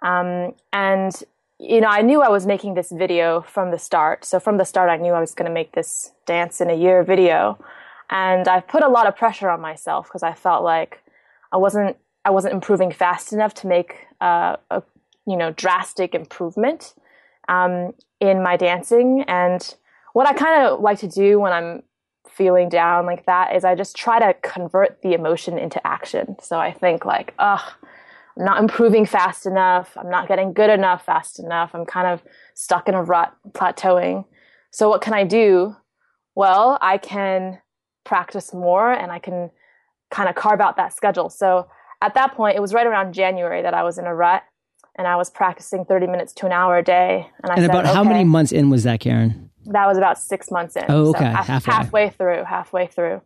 Um, 0.00 0.54
and 0.72 1.12
you 1.58 1.80
know, 1.80 1.88
I 1.88 2.02
knew 2.02 2.22
I 2.22 2.28
was 2.28 2.46
making 2.46 2.74
this 2.74 2.90
video 2.90 3.42
from 3.42 3.70
the 3.70 3.78
start. 3.78 4.24
So 4.24 4.38
from 4.40 4.56
the 4.56 4.64
start, 4.64 4.90
I 4.90 4.96
knew 4.96 5.12
I 5.12 5.20
was 5.20 5.34
going 5.34 5.48
to 5.48 5.54
make 5.54 5.72
this 5.72 6.12
dance 6.24 6.60
in 6.60 6.70
a 6.70 6.74
year 6.74 7.02
video, 7.02 7.58
and 8.08 8.48
I 8.48 8.60
put 8.60 8.82
a 8.82 8.88
lot 8.88 9.06
of 9.06 9.16
pressure 9.16 9.50
on 9.50 9.60
myself 9.60 10.06
because 10.06 10.22
I 10.22 10.32
felt 10.32 10.64
like 10.64 11.02
I 11.52 11.56
wasn't 11.56 11.96
I 12.24 12.30
wasn't 12.30 12.54
improving 12.54 12.92
fast 12.92 13.32
enough 13.32 13.54
to 13.54 13.66
make 13.66 14.06
uh, 14.20 14.56
a 14.70 14.82
you 15.26 15.36
know 15.36 15.52
drastic 15.52 16.14
improvement 16.14 16.94
um, 17.48 17.94
in 18.20 18.42
my 18.42 18.56
dancing. 18.56 19.24
And 19.26 19.74
what 20.12 20.26
I 20.26 20.32
kind 20.32 20.66
of 20.66 20.80
like 20.80 20.98
to 20.98 21.08
do 21.08 21.40
when 21.40 21.52
I'm 21.52 21.82
feeling 22.28 22.68
down 22.68 23.06
like 23.06 23.26
that 23.26 23.56
is 23.56 23.64
I 23.64 23.74
just 23.74 23.96
try 23.96 24.18
to 24.18 24.34
convert 24.42 25.02
the 25.02 25.12
emotion 25.14 25.58
into 25.58 25.84
action. 25.86 26.36
So 26.40 26.58
I 26.58 26.72
think 26.72 27.04
like, 27.04 27.34
ugh, 27.38 27.60
I'm 28.38 28.44
not 28.44 28.60
improving 28.60 29.06
fast 29.06 29.46
enough. 29.46 29.96
I'm 29.96 30.10
not 30.10 30.28
getting 30.28 30.52
good 30.52 30.70
enough 30.70 31.04
fast 31.04 31.40
enough. 31.40 31.74
I'm 31.74 31.84
kind 31.84 32.06
of 32.06 32.22
stuck 32.54 32.88
in 32.88 32.94
a 32.94 33.02
rut, 33.02 33.34
plateauing. 33.52 34.24
So 34.70 34.88
what 34.88 35.00
can 35.00 35.14
I 35.14 35.24
do? 35.24 35.74
Well, 36.34 36.78
I 36.80 36.98
can 36.98 37.58
practice 38.04 38.54
more 38.54 38.92
and 38.92 39.10
I 39.10 39.18
can 39.18 39.50
kind 40.10 40.28
of 40.28 40.34
carve 40.34 40.60
out 40.60 40.76
that 40.76 40.94
schedule. 40.94 41.28
So 41.30 41.68
at 42.00 42.14
that 42.14 42.34
point, 42.34 42.56
it 42.56 42.60
was 42.60 42.72
right 42.72 42.86
around 42.86 43.12
January 43.12 43.62
that 43.62 43.74
I 43.74 43.82
was 43.82 43.98
in 43.98 44.06
a 44.06 44.14
rut 44.14 44.42
and 44.96 45.06
I 45.06 45.16
was 45.16 45.30
practicing 45.30 45.84
30 45.84 46.06
minutes 46.06 46.32
to 46.34 46.46
an 46.46 46.52
hour 46.52 46.78
a 46.78 46.82
day. 46.82 47.28
And 47.42 47.52
I 47.52 47.54
and 47.54 47.62
said, 47.64 47.70
about 47.70 47.86
how 47.86 48.04
many 48.04 48.24
months 48.24 48.52
in 48.52 48.70
was 48.70 48.84
that, 48.84 49.00
Karen? 49.00 49.50
That 49.66 49.86
was 49.86 49.98
about 49.98 50.18
six 50.18 50.50
months 50.50 50.76
in. 50.76 50.84
Oh, 50.88 51.10
okay. 51.10 51.18
So 51.18 51.24
half, 51.24 51.46
halfway. 51.46 51.72
halfway 51.72 52.10
through, 52.10 52.44
halfway 52.44 52.86
through. 52.86 53.20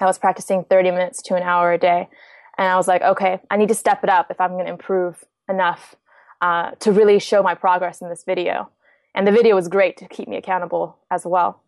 I 0.00 0.06
was 0.06 0.18
practicing 0.18 0.64
30 0.64 0.90
minutes 0.90 1.22
to 1.22 1.34
an 1.34 1.42
hour 1.42 1.72
a 1.72 1.78
day. 1.78 2.08
And 2.56 2.68
I 2.68 2.76
was 2.76 2.86
like, 2.86 3.02
okay, 3.02 3.40
I 3.50 3.56
need 3.56 3.68
to 3.68 3.74
step 3.74 4.04
it 4.04 4.10
up 4.10 4.30
if 4.30 4.40
I'm 4.40 4.52
going 4.52 4.66
to 4.66 4.72
improve 4.72 5.24
enough 5.48 5.94
uh, 6.40 6.72
to 6.80 6.92
really 6.92 7.18
show 7.18 7.42
my 7.42 7.54
progress 7.54 8.00
in 8.00 8.08
this 8.08 8.24
video. 8.24 8.70
And 9.14 9.26
the 9.26 9.32
video 9.32 9.54
was 9.54 9.68
great 9.68 9.96
to 9.98 10.08
keep 10.08 10.28
me 10.28 10.36
accountable 10.36 10.96
as 11.10 11.24
well. 11.24 11.62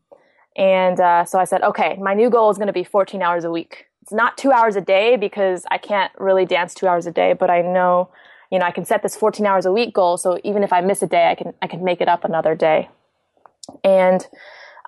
And 0.57 0.99
uh, 1.01 1.25
so 1.25 1.39
I 1.39 1.45
said, 1.45 1.63
okay, 1.63 1.97
my 2.01 2.15
new 2.15 2.31
goal 2.31 2.51
is 2.51 2.57
going 2.57 2.69
to 2.69 2.73
be 2.73 2.85
14 2.85 3.23
hours 3.23 3.45
a 3.45 3.51
week 3.51 3.87
it's 4.07 4.13
not 4.13 4.39
two 4.39 4.53
hours 4.53 4.77
a 4.77 4.81
day 4.81 5.17
because 5.17 5.67
I 5.69 5.79
can't 5.79 6.13
really 6.17 6.47
dance 6.47 6.75
two 6.75 6.87
hours 6.87 7.07
a 7.07 7.11
day, 7.11 7.33
but 7.33 7.51
I 7.51 7.61
know, 7.61 8.09
you 8.53 8.59
know, 8.61 8.65
I 8.65 8.71
can 8.71 8.85
set 8.85 9.03
this 9.03 9.17
14 9.17 9.45
hours 9.45 9.67
a 9.67 9.73
week 9.73 9.93
goal. 9.93 10.17
So 10.17 10.39
even 10.45 10.63
if 10.63 10.73
I 10.73 10.81
miss 10.81 11.03
a 11.03 11.09
day, 11.09 11.29
I 11.29 11.35
can, 11.35 11.55
I 11.61 11.67
can 11.67 11.83
make 11.83 12.01
it 12.01 12.07
up 12.07 12.23
another 12.23 12.55
day. 12.55 12.89
And, 13.83 14.25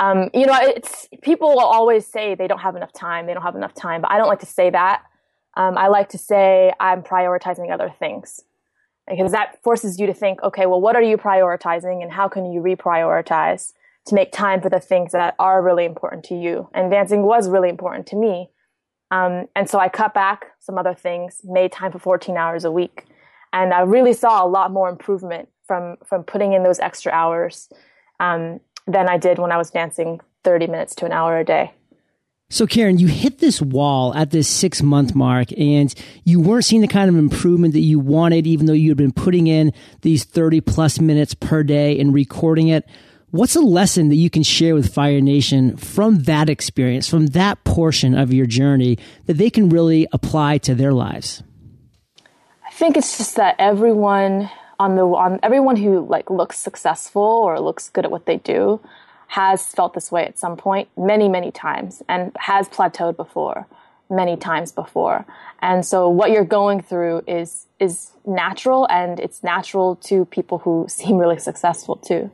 um, 0.01 0.31
you 0.33 0.47
know, 0.47 0.57
it's, 0.61 1.09
people 1.21 1.49
will 1.49 1.67
always 1.67 2.07
say 2.07 2.37
they 2.37 2.47
don't 2.47 2.61
have 2.61 2.77
enough 2.77 2.93
time. 2.93 3.27
They 3.27 3.35
don't 3.35 3.43
have 3.43 3.57
enough 3.57 3.75
time, 3.75 4.03
but 4.03 4.13
I 4.13 4.19
don't 4.19 4.29
like 4.29 4.39
to 4.39 4.47
say 4.47 4.71
that. 4.71 5.03
Um, 5.57 5.77
I 5.77 5.89
like 5.89 6.11
to 6.11 6.19
say 6.19 6.73
I'm 6.79 7.03
prioritizing 7.03 7.73
other 7.73 7.93
things 7.99 8.45
because 9.09 9.33
that 9.33 9.61
forces 9.65 9.99
you 9.99 10.07
to 10.07 10.15
think, 10.15 10.45
okay, 10.45 10.67
well, 10.67 10.81
what 10.81 10.95
are 10.95 11.03
you 11.03 11.17
prioritizing 11.17 12.05
and 12.05 12.13
how 12.13 12.29
can 12.29 12.53
you 12.53 12.61
reprioritize 12.61 13.73
to 14.07 14.15
make 14.15 14.31
time 14.31 14.61
for 14.61 14.71
the 14.71 14.79
things 14.79 15.11
that 15.11 15.35
are 15.41 15.61
really 15.61 15.87
important 15.87 16.25
to 16.27 16.37
you? 16.37 16.71
And 16.73 16.89
dancing 16.89 17.23
was 17.25 17.49
really 17.49 17.69
important 17.69 18.07
to 18.07 18.15
me. 18.15 18.51
Um, 19.11 19.47
and 19.57 19.69
so 19.69 19.79
I 19.79 19.89
cut 19.89 20.15
back 20.15 20.47
some 20.61 20.79
other 20.79 20.95
things, 20.95 21.41
made 21.45 21.73
time 21.73 21.93
for 21.93 21.99
14 21.99 22.37
hours 22.37 22.65
a 22.65 22.71
week. 22.71 23.07
And 23.53 23.73
I 23.73 23.81
really 23.81 24.13
saw 24.13 24.45
a 24.45 24.49
lot 24.49 24.71
more 24.71 24.89
improvement 24.89 25.49
from, 25.67 25.97
from 26.05 26.25
putting 26.25 26.53
in 26.53 26.63
those 26.63 26.79
extra 26.79 27.13
hours 27.13 27.69
um, 28.21 28.61
than 28.87 29.09
I 29.09 29.17
did 29.17 29.39
when 29.39 29.53
I 29.53 29.57
was 29.57 29.71
dancing 29.71 30.21
30 30.45 30.67
minutes 30.67 30.95
to 30.97 31.07
an 31.07 31.13
hour 31.13 31.39
a 31.39 31.45
day. 31.45 31.73
So, 32.51 32.67
Karen, 32.67 32.99
you 32.99 33.09
hit 33.09 33.39
this 33.39 33.61
wall 33.61 34.15
at 34.15 34.31
this 34.31 34.49
six 34.49 34.83
month 34.83 35.15
mark 35.15 35.53
and 35.59 35.95
you 36.25 36.41
weren't 36.41 36.65
seeing 36.65 36.81
the 36.81 36.89
kind 36.89 37.11
of 37.11 37.17
improvement 37.17 37.75
that 37.75 37.81
you 37.81 38.01
wanted, 38.01 38.47
even 38.47 38.65
though 38.65 38.73
you 38.73 38.89
had 38.89 38.97
been 38.97 39.13
putting 39.13 39.49
in 39.49 39.73
these 40.01 40.25
30 40.25 40.63
plus 40.63 40.99
minutes 40.99 41.35
per 41.35 41.63
day 41.63 41.99
and 42.01 42.15
recording 42.15 42.69
it. 42.69 42.89
What's 43.31 43.57
a 43.57 43.61
lesson 43.61 44.09
that 44.09 44.15
you 44.15 44.31
can 44.31 44.43
share 44.43 44.75
with 44.75 44.95
Fire 44.95 45.21
Nation 45.21 45.77
from 45.77 46.21
that 46.21 46.49
experience, 46.49 47.11
from 47.11 47.27
that 47.29 47.63
portion 47.63 48.15
of 48.15 48.33
your 48.33 48.47
journey 48.47 48.97
that 49.27 49.35
they 49.35 49.51
can 49.51 49.69
really 49.69 50.09
apply 50.13 50.57
to 50.59 50.75
their 50.75 50.95
lives? 50.95 51.43
I 52.67 52.71
think 52.71 52.97
it's 52.97 53.19
just 53.19 53.37
that 53.37 53.57
everyone 53.59 54.49
on 54.79 54.97
the 54.97 55.03
on 55.03 55.41
everyone 55.43 55.77
who 55.77 56.07
like 56.07 56.31
looks 56.31 56.57
successful 56.57 57.21
or 57.21 57.61
looks 57.61 57.91
good 57.91 58.07
at 58.07 58.11
what 58.11 58.25
they 58.25 58.39
do 58.39 58.81
has 59.27 59.67
felt 59.67 59.93
this 59.93 60.11
way 60.11 60.25
at 60.25 60.39
some 60.39 60.57
point 60.57 60.89
many, 60.97 61.29
many 61.29 61.51
times 61.51 62.03
and 62.09 62.33
has 62.39 62.67
plateaued 62.71 63.17
before 63.17 63.67
many 64.09 64.39
times 64.39 64.73
before. 64.73 65.27
And 65.61 65.85
so 65.85 66.09
what 66.09 66.31
you're 66.31 66.47
going 66.47 66.81
through 66.81 67.25
is 67.27 67.67
is 67.79 68.13
natural 68.25 68.87
and 68.89 69.21
it's 69.21 69.43
natural 69.43 69.97
to 69.97 70.25
people 70.25 70.61
who 70.61 70.87
seem 70.89 71.19
really 71.19 71.39
successful 71.39 71.97
too 71.97 72.31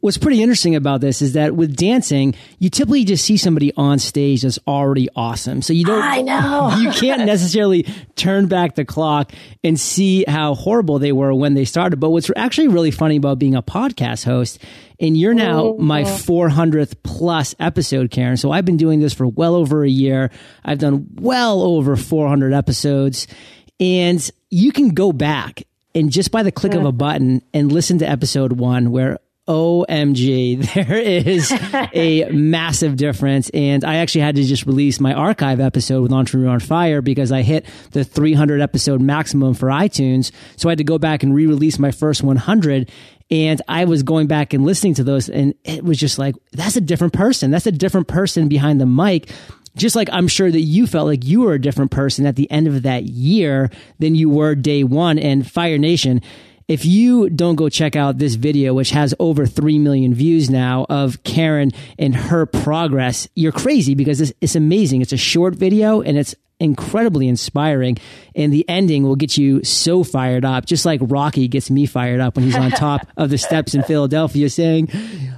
what's 0.00 0.18
pretty 0.18 0.42
interesting 0.42 0.76
about 0.76 1.00
this 1.00 1.22
is 1.22 1.32
that 1.34 1.54
with 1.54 1.76
dancing, 1.76 2.34
you 2.58 2.70
typically 2.70 3.04
just 3.04 3.24
see 3.24 3.36
somebody 3.36 3.72
on 3.76 3.98
stage 3.98 4.42
that's 4.42 4.58
already 4.66 5.08
awesome. 5.16 5.62
So 5.62 5.72
you 5.72 5.84
don't, 5.84 6.02
I 6.02 6.22
know, 6.22 6.76
you 6.80 6.90
can't 6.90 7.24
necessarily 7.26 7.84
turn 8.14 8.46
back 8.46 8.74
the 8.74 8.84
clock 8.84 9.32
and 9.64 9.78
see 9.78 10.24
how 10.26 10.54
horrible 10.54 10.98
they 10.98 11.12
were 11.12 11.34
when 11.34 11.54
they 11.54 11.64
started. 11.64 12.00
But 12.00 12.10
what's 12.10 12.30
actually 12.36 12.68
really 12.68 12.90
funny 12.90 13.16
about 13.16 13.38
being 13.38 13.54
a 13.54 13.62
podcast 13.62 14.24
host, 14.24 14.62
and 14.98 15.16
you're 15.16 15.34
now 15.34 15.64
mm-hmm. 15.64 15.84
my 15.84 16.02
400th 16.02 16.94
plus 17.02 17.54
episode, 17.58 18.10
Karen. 18.10 18.36
So 18.36 18.50
I've 18.50 18.64
been 18.64 18.76
doing 18.76 19.00
this 19.00 19.12
for 19.12 19.26
well 19.26 19.54
over 19.54 19.84
a 19.84 19.90
year. 19.90 20.30
I've 20.64 20.78
done 20.78 21.08
well 21.14 21.62
over 21.62 21.96
400 21.96 22.54
episodes 22.54 23.26
and 23.78 24.30
you 24.50 24.72
can 24.72 24.90
go 24.90 25.12
back 25.12 25.62
and 25.94 26.10
just 26.10 26.30
by 26.30 26.42
the 26.42 26.52
click 26.52 26.74
of 26.74 26.84
a 26.84 26.92
button 26.92 27.42
and 27.52 27.72
listen 27.72 27.98
to 27.98 28.08
episode 28.08 28.52
one 28.52 28.90
where 28.90 29.18
OMG, 29.48 30.74
there 30.74 30.96
is 30.96 31.52
a 31.94 32.28
massive 32.30 32.96
difference. 32.96 33.50
And 33.50 33.84
I 33.84 33.96
actually 33.96 34.22
had 34.22 34.36
to 34.36 34.44
just 34.44 34.66
release 34.66 35.00
my 35.00 35.12
archive 35.12 35.60
episode 35.60 36.02
with 36.02 36.12
Entrepreneur 36.12 36.50
on 36.50 36.60
Fire 36.60 37.00
because 37.02 37.32
I 37.32 37.42
hit 37.42 37.66
the 37.92 38.04
300 38.04 38.60
episode 38.60 39.00
maximum 39.00 39.54
for 39.54 39.68
iTunes. 39.68 40.32
So 40.56 40.68
I 40.68 40.72
had 40.72 40.78
to 40.78 40.84
go 40.84 40.98
back 40.98 41.22
and 41.22 41.34
re 41.34 41.46
release 41.46 41.78
my 41.78 41.90
first 41.90 42.22
100. 42.22 42.90
And 43.28 43.60
I 43.66 43.86
was 43.86 44.02
going 44.04 44.28
back 44.28 44.52
and 44.52 44.64
listening 44.64 44.94
to 44.94 45.04
those, 45.04 45.28
and 45.28 45.54
it 45.64 45.82
was 45.82 45.98
just 45.98 46.16
like, 46.16 46.36
that's 46.52 46.76
a 46.76 46.80
different 46.80 47.12
person. 47.12 47.50
That's 47.50 47.66
a 47.66 47.72
different 47.72 48.06
person 48.06 48.46
behind 48.46 48.80
the 48.80 48.86
mic 48.86 49.30
just 49.76 49.94
like 49.94 50.08
I'm 50.10 50.26
sure 50.26 50.50
that 50.50 50.60
you 50.60 50.86
felt 50.86 51.06
like 51.06 51.24
you 51.24 51.42
were 51.42 51.54
a 51.54 51.60
different 51.60 51.90
person 51.90 52.26
at 52.26 52.36
the 52.36 52.50
end 52.50 52.66
of 52.66 52.82
that 52.82 53.04
year 53.04 53.70
than 53.98 54.14
you 54.14 54.28
were 54.28 54.54
day 54.54 54.82
one. 54.82 55.18
And 55.18 55.48
Fire 55.48 55.78
Nation, 55.78 56.22
if 56.68 56.84
you 56.84 57.30
don't 57.30 57.54
go 57.54 57.68
check 57.68 57.94
out 57.94 58.18
this 58.18 58.34
video, 58.34 58.74
which 58.74 58.90
has 58.90 59.14
over 59.18 59.46
3 59.46 59.78
million 59.78 60.14
views 60.14 60.50
now 60.50 60.86
of 60.88 61.22
Karen 61.22 61.70
and 61.98 62.14
her 62.14 62.46
progress, 62.46 63.28
you're 63.34 63.52
crazy 63.52 63.94
because 63.94 64.20
it's, 64.20 64.32
it's 64.40 64.56
amazing. 64.56 65.00
It's 65.00 65.12
a 65.12 65.16
short 65.16 65.54
video 65.54 66.00
and 66.00 66.18
it's 66.18 66.34
incredibly 66.58 67.28
inspiring. 67.28 67.98
And 68.34 68.52
the 68.52 68.68
ending 68.68 69.04
will 69.04 69.16
get 69.16 69.36
you 69.36 69.62
so 69.62 70.02
fired 70.02 70.44
up, 70.44 70.66
just 70.66 70.84
like 70.84 71.00
Rocky 71.02 71.48
gets 71.48 71.70
me 71.70 71.86
fired 71.86 72.20
up 72.20 72.34
when 72.36 72.44
he's 72.44 72.56
on 72.56 72.70
top 72.70 73.06
of 73.16 73.30
the 73.30 73.38
steps 73.38 73.74
in 73.74 73.82
Philadelphia 73.82 74.48
saying, 74.50 74.90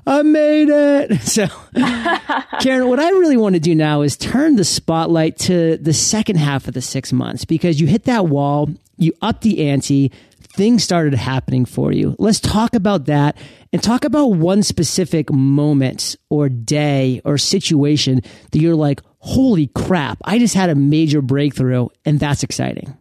I 0.06 0.22
made 0.22 0.68
it. 0.70 1.18
So, 1.28 1.46
Karen, 2.60 2.88
what 2.88 2.98
I 2.98 3.10
really 3.10 3.36
want 3.36 3.54
to 3.54 3.60
do 3.60 3.74
now 3.74 4.00
is 4.00 4.16
turn 4.16 4.56
the 4.56 4.64
spotlight 4.64 5.36
to 5.40 5.76
the 5.76 5.92
second 5.92 6.36
half 6.36 6.66
of 6.68 6.74
the 6.74 6.80
six 6.80 7.12
months 7.12 7.44
because 7.44 7.80
you 7.80 7.86
hit 7.86 8.04
that 8.04 8.26
wall, 8.26 8.70
you 8.98 9.12
up 9.22 9.40
the 9.40 9.68
ante, 9.68 10.12
things 10.58 10.82
started 10.82 11.14
happening 11.14 11.64
for 11.64 11.92
you. 11.92 12.16
Let's 12.18 12.40
talk 12.40 12.74
about 12.74 13.06
that 13.06 13.36
and 13.72 13.82
talk 13.82 14.04
about 14.04 14.32
one 14.32 14.62
specific 14.62 15.30
moment 15.32 16.16
or 16.30 16.48
day 16.48 17.20
or 17.24 17.38
situation 17.38 18.22
that 18.50 18.58
you're 18.58 18.74
like, 18.74 19.00
holy 19.18 19.68
crap, 19.68 20.18
I 20.24 20.38
just 20.38 20.54
had 20.54 20.70
a 20.70 20.74
major 20.74 21.22
breakthrough 21.22 21.88
and 22.04 22.18
that's 22.18 22.42
exciting. 22.42 22.96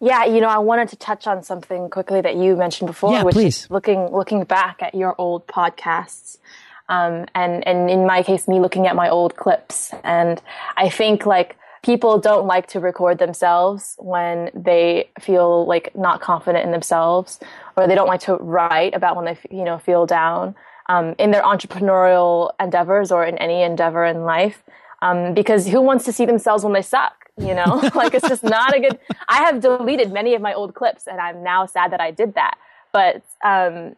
Yeah, 0.00 0.24
you 0.26 0.40
know, 0.40 0.48
I 0.48 0.58
wanted 0.58 0.88
to 0.90 0.96
touch 0.96 1.26
on 1.26 1.42
something 1.42 1.88
quickly 1.88 2.20
that 2.20 2.36
you 2.36 2.54
mentioned 2.56 2.86
before, 2.86 3.12
yeah, 3.12 3.22
which 3.22 3.34
please. 3.34 3.64
is 3.64 3.70
looking 3.70 4.10
looking 4.12 4.44
back 4.44 4.82
at 4.82 4.94
your 4.94 5.14
old 5.16 5.46
podcasts. 5.46 6.38
Um, 6.88 7.26
and 7.34 7.66
and 7.66 7.90
in 7.90 8.06
my 8.06 8.22
case, 8.22 8.46
me 8.46 8.60
looking 8.60 8.86
at 8.86 8.94
my 8.94 9.08
old 9.08 9.36
clips, 9.36 9.92
and 10.04 10.40
I 10.76 10.90
think 10.90 11.24
like 11.24 11.56
people 11.86 12.18
don't 12.18 12.48
like 12.48 12.66
to 12.66 12.80
record 12.80 13.16
themselves 13.18 13.94
when 14.00 14.50
they 14.52 15.08
feel 15.20 15.64
like 15.66 15.96
not 15.96 16.20
confident 16.20 16.64
in 16.64 16.72
themselves 16.72 17.38
or 17.76 17.86
they 17.86 17.94
don't 17.94 18.08
like 18.08 18.20
to 18.20 18.34
write 18.34 18.92
about 18.92 19.14
when 19.14 19.24
they 19.24 19.38
you 19.56 19.62
know 19.62 19.78
feel 19.78 20.04
down 20.04 20.52
um, 20.88 21.14
in 21.16 21.30
their 21.30 21.42
entrepreneurial 21.42 22.50
endeavors 22.58 23.12
or 23.12 23.24
in 23.24 23.38
any 23.38 23.62
endeavor 23.62 24.04
in 24.04 24.24
life 24.24 24.64
um, 25.00 25.32
because 25.32 25.68
who 25.68 25.80
wants 25.80 26.04
to 26.04 26.12
see 26.12 26.26
themselves 26.26 26.64
when 26.64 26.72
they 26.72 26.82
suck 26.82 27.14
you 27.38 27.54
know? 27.54 27.88
Like 27.94 28.14
it's 28.14 28.28
just 28.28 28.42
not 28.42 28.74
a 28.74 28.80
good 28.80 28.98
i 29.28 29.38
have 29.44 29.60
deleted 29.60 30.12
many 30.12 30.34
of 30.34 30.42
my 30.42 30.54
old 30.54 30.74
clips 30.74 31.06
and 31.06 31.20
i'm 31.20 31.44
now 31.44 31.66
sad 31.66 31.92
that 31.92 32.00
i 32.00 32.10
did 32.10 32.34
that 32.34 32.58
but 32.92 33.22
um, 33.44 33.94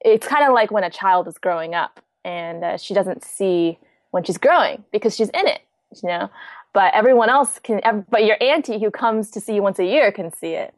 it's 0.00 0.26
kind 0.26 0.44
of 0.46 0.54
like 0.54 0.70
when 0.70 0.84
a 0.84 0.90
child 0.90 1.28
is 1.28 1.36
growing 1.36 1.74
up 1.74 2.00
and 2.24 2.64
uh, 2.64 2.76
she 2.78 2.94
doesn't 2.94 3.22
see 3.22 3.78
when 4.12 4.24
she's 4.24 4.38
growing 4.38 4.84
because 4.90 5.14
she's 5.14 5.28
in 5.40 5.46
it 5.46 5.60
you 6.02 6.08
know 6.08 6.30
but 6.74 6.92
everyone 6.92 7.30
else 7.30 7.58
can, 7.60 8.04
but 8.10 8.24
your 8.24 8.36
auntie 8.42 8.78
who 8.78 8.90
comes 8.90 9.30
to 9.30 9.40
see 9.40 9.54
you 9.54 9.62
once 9.62 9.78
a 9.78 9.84
year 9.84 10.12
can 10.12 10.30
see 10.34 10.52
it. 10.52 10.74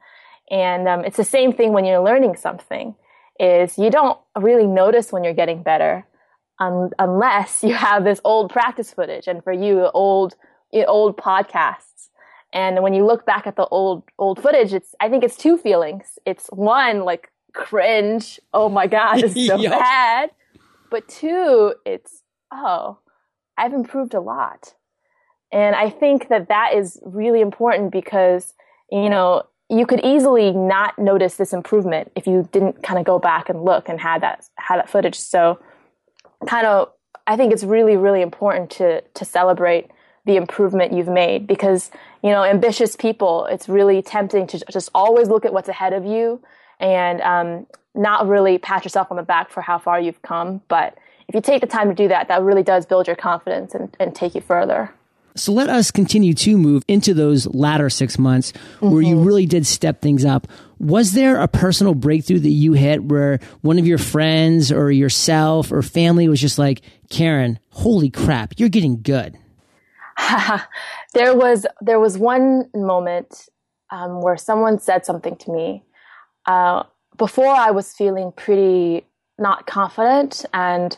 And 0.50 0.86
um, 0.86 1.04
it's 1.04 1.16
the 1.16 1.24
same 1.24 1.52
thing 1.52 1.72
when 1.72 1.84
you're 1.84 2.00
learning 2.00 2.36
something 2.36 2.94
is 3.40 3.76
you 3.78 3.90
don't 3.90 4.18
really 4.38 4.66
notice 4.66 5.10
when 5.10 5.24
you're 5.24 5.34
getting 5.34 5.62
better 5.62 6.06
un- 6.60 6.90
unless 6.98 7.62
you 7.62 7.74
have 7.74 8.04
this 8.04 8.20
old 8.24 8.50
practice 8.50 8.92
footage 8.92 9.26
and 9.26 9.42
for 9.42 9.52
you 9.52 9.88
old 9.94 10.34
old 10.86 11.16
podcasts 11.16 12.08
and 12.52 12.82
when 12.82 12.92
you 12.92 13.04
look 13.04 13.24
back 13.24 13.46
at 13.46 13.56
the 13.56 13.66
old 13.68 14.02
old 14.18 14.42
footage 14.42 14.74
it's 14.74 14.94
i 15.00 15.08
think 15.08 15.24
it's 15.24 15.36
two 15.36 15.56
feelings 15.56 16.18
it's 16.26 16.48
one 16.48 17.04
like 17.04 17.30
cringe 17.54 18.38
oh 18.52 18.68
my 18.68 18.86
god 18.86 19.22
it's 19.22 19.46
so 19.46 19.56
yep. 19.56 19.72
bad 19.72 20.30
but 20.90 21.08
two 21.08 21.74
it's 21.86 22.22
oh 22.52 22.98
i've 23.56 23.72
improved 23.72 24.12
a 24.12 24.20
lot 24.20 24.74
and 25.56 25.74
I 25.74 25.88
think 25.88 26.28
that 26.28 26.48
that 26.48 26.74
is 26.74 27.00
really 27.02 27.40
important 27.40 27.90
because, 27.90 28.52
you 28.92 29.08
know, 29.08 29.44
you 29.70 29.86
could 29.86 30.04
easily 30.04 30.52
not 30.52 30.98
notice 30.98 31.36
this 31.36 31.54
improvement 31.54 32.12
if 32.14 32.26
you 32.26 32.46
didn't 32.52 32.82
kind 32.82 32.98
of 33.00 33.06
go 33.06 33.18
back 33.18 33.48
and 33.48 33.64
look 33.64 33.88
and 33.88 33.98
had 33.98 34.20
that 34.20 34.44
had 34.56 34.76
that 34.76 34.90
footage. 34.90 35.18
So 35.18 35.58
kind 36.46 36.66
of 36.66 36.92
I 37.26 37.38
think 37.38 37.54
it's 37.54 37.64
really 37.64 37.96
really 37.96 38.20
important 38.20 38.68
to 38.72 39.00
to 39.00 39.24
celebrate 39.24 39.90
the 40.26 40.36
improvement 40.36 40.92
you've 40.92 41.08
made 41.08 41.46
because, 41.46 41.90
you 42.22 42.28
know, 42.28 42.44
ambitious 42.44 42.94
people, 42.94 43.46
it's 43.46 43.66
really 43.66 44.02
tempting 44.02 44.46
to 44.48 44.62
just 44.70 44.90
always 44.94 45.28
look 45.28 45.46
at 45.46 45.54
what's 45.54 45.70
ahead 45.70 45.94
of 45.94 46.04
you 46.04 46.42
and 46.80 47.22
um, 47.22 47.66
not 47.94 48.28
really 48.28 48.58
pat 48.58 48.84
yourself 48.84 49.10
on 49.10 49.16
the 49.16 49.22
back 49.22 49.48
for 49.48 49.62
how 49.62 49.78
far 49.78 49.98
you've 49.98 50.20
come. 50.20 50.60
But 50.68 50.98
if 51.28 51.34
you 51.34 51.40
take 51.40 51.62
the 51.62 51.66
time 51.66 51.88
to 51.88 51.94
do 51.94 52.08
that, 52.08 52.28
that 52.28 52.42
really 52.42 52.62
does 52.62 52.84
build 52.84 53.06
your 53.06 53.16
confidence 53.16 53.74
and, 53.74 53.96
and 53.98 54.14
take 54.14 54.34
you 54.34 54.42
further. 54.42 54.92
So 55.36 55.52
let 55.52 55.68
us 55.68 55.90
continue 55.90 56.34
to 56.34 56.56
move 56.56 56.82
into 56.88 57.14
those 57.14 57.46
latter 57.46 57.90
six 57.90 58.18
months 58.18 58.52
mm-hmm. 58.52 58.90
where 58.90 59.02
you 59.02 59.16
mm-hmm. 59.16 59.24
really 59.24 59.46
did 59.46 59.66
step 59.66 60.00
things 60.00 60.24
up. 60.24 60.46
Was 60.78 61.12
there 61.12 61.40
a 61.40 61.48
personal 61.48 61.94
breakthrough 61.94 62.40
that 62.40 62.50
you 62.50 62.72
hit 62.72 63.04
where 63.04 63.38
one 63.60 63.78
of 63.78 63.86
your 63.86 63.98
friends 63.98 64.72
or 64.72 64.90
yourself 64.90 65.72
or 65.72 65.82
family 65.82 66.28
was 66.28 66.40
just 66.40 66.58
like, 66.58 66.82
Karen, 67.10 67.58
holy 67.70 68.10
crap, 68.10 68.54
you're 68.56 68.68
getting 68.68 69.02
good? 69.02 69.38
there 71.14 71.36
was 71.36 71.66
there 71.80 72.00
was 72.00 72.16
one 72.16 72.70
moment 72.74 73.48
um, 73.90 74.22
where 74.22 74.36
someone 74.36 74.78
said 74.78 75.04
something 75.04 75.36
to 75.36 75.52
me. 75.52 75.82
Uh, 76.46 76.84
before 77.16 77.54
I 77.54 77.70
was 77.70 77.92
feeling 77.92 78.32
pretty 78.32 79.04
not 79.38 79.66
confident 79.66 80.44
and 80.54 80.96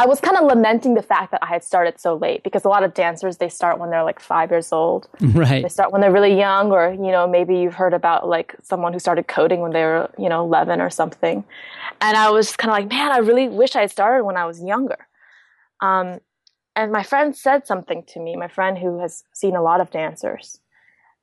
I 0.00 0.06
was 0.06 0.18
kind 0.18 0.38
of 0.38 0.44
lamenting 0.44 0.94
the 0.94 1.02
fact 1.02 1.30
that 1.32 1.42
I 1.42 1.46
had 1.48 1.62
started 1.62 2.00
so 2.00 2.14
late 2.14 2.42
because 2.42 2.64
a 2.64 2.70
lot 2.70 2.82
of 2.84 2.94
dancers 2.94 3.36
they 3.36 3.50
start 3.50 3.78
when 3.78 3.90
they're 3.90 4.02
like 4.02 4.18
five 4.18 4.50
years 4.50 4.72
old. 4.72 5.08
Right. 5.20 5.62
They 5.62 5.68
start 5.68 5.92
when 5.92 6.00
they're 6.00 6.10
really 6.10 6.36
young, 6.36 6.72
or 6.72 6.90
you 6.92 7.12
know 7.12 7.26
maybe 7.28 7.58
you've 7.58 7.74
heard 7.74 7.92
about 7.92 8.26
like 8.26 8.56
someone 8.62 8.94
who 8.94 8.98
started 8.98 9.28
coding 9.28 9.60
when 9.60 9.72
they 9.72 9.82
were 9.82 10.10
you 10.18 10.30
know 10.30 10.40
eleven 10.42 10.80
or 10.80 10.88
something. 10.88 11.44
And 12.00 12.16
I 12.16 12.30
was 12.30 12.56
kind 12.56 12.70
of 12.70 12.78
like, 12.78 12.88
man, 12.88 13.12
I 13.12 13.18
really 13.18 13.48
wish 13.48 13.76
I 13.76 13.82
had 13.82 13.90
started 13.90 14.24
when 14.24 14.38
I 14.38 14.46
was 14.46 14.62
younger. 14.62 15.06
Um, 15.80 16.20
and 16.74 16.90
my 16.92 17.02
friend 17.02 17.36
said 17.36 17.66
something 17.66 18.02
to 18.08 18.20
me. 18.20 18.36
My 18.36 18.48
friend 18.48 18.78
who 18.78 19.00
has 19.00 19.24
seen 19.34 19.54
a 19.54 19.62
lot 19.62 19.82
of 19.82 19.90
dancers, 19.90 20.60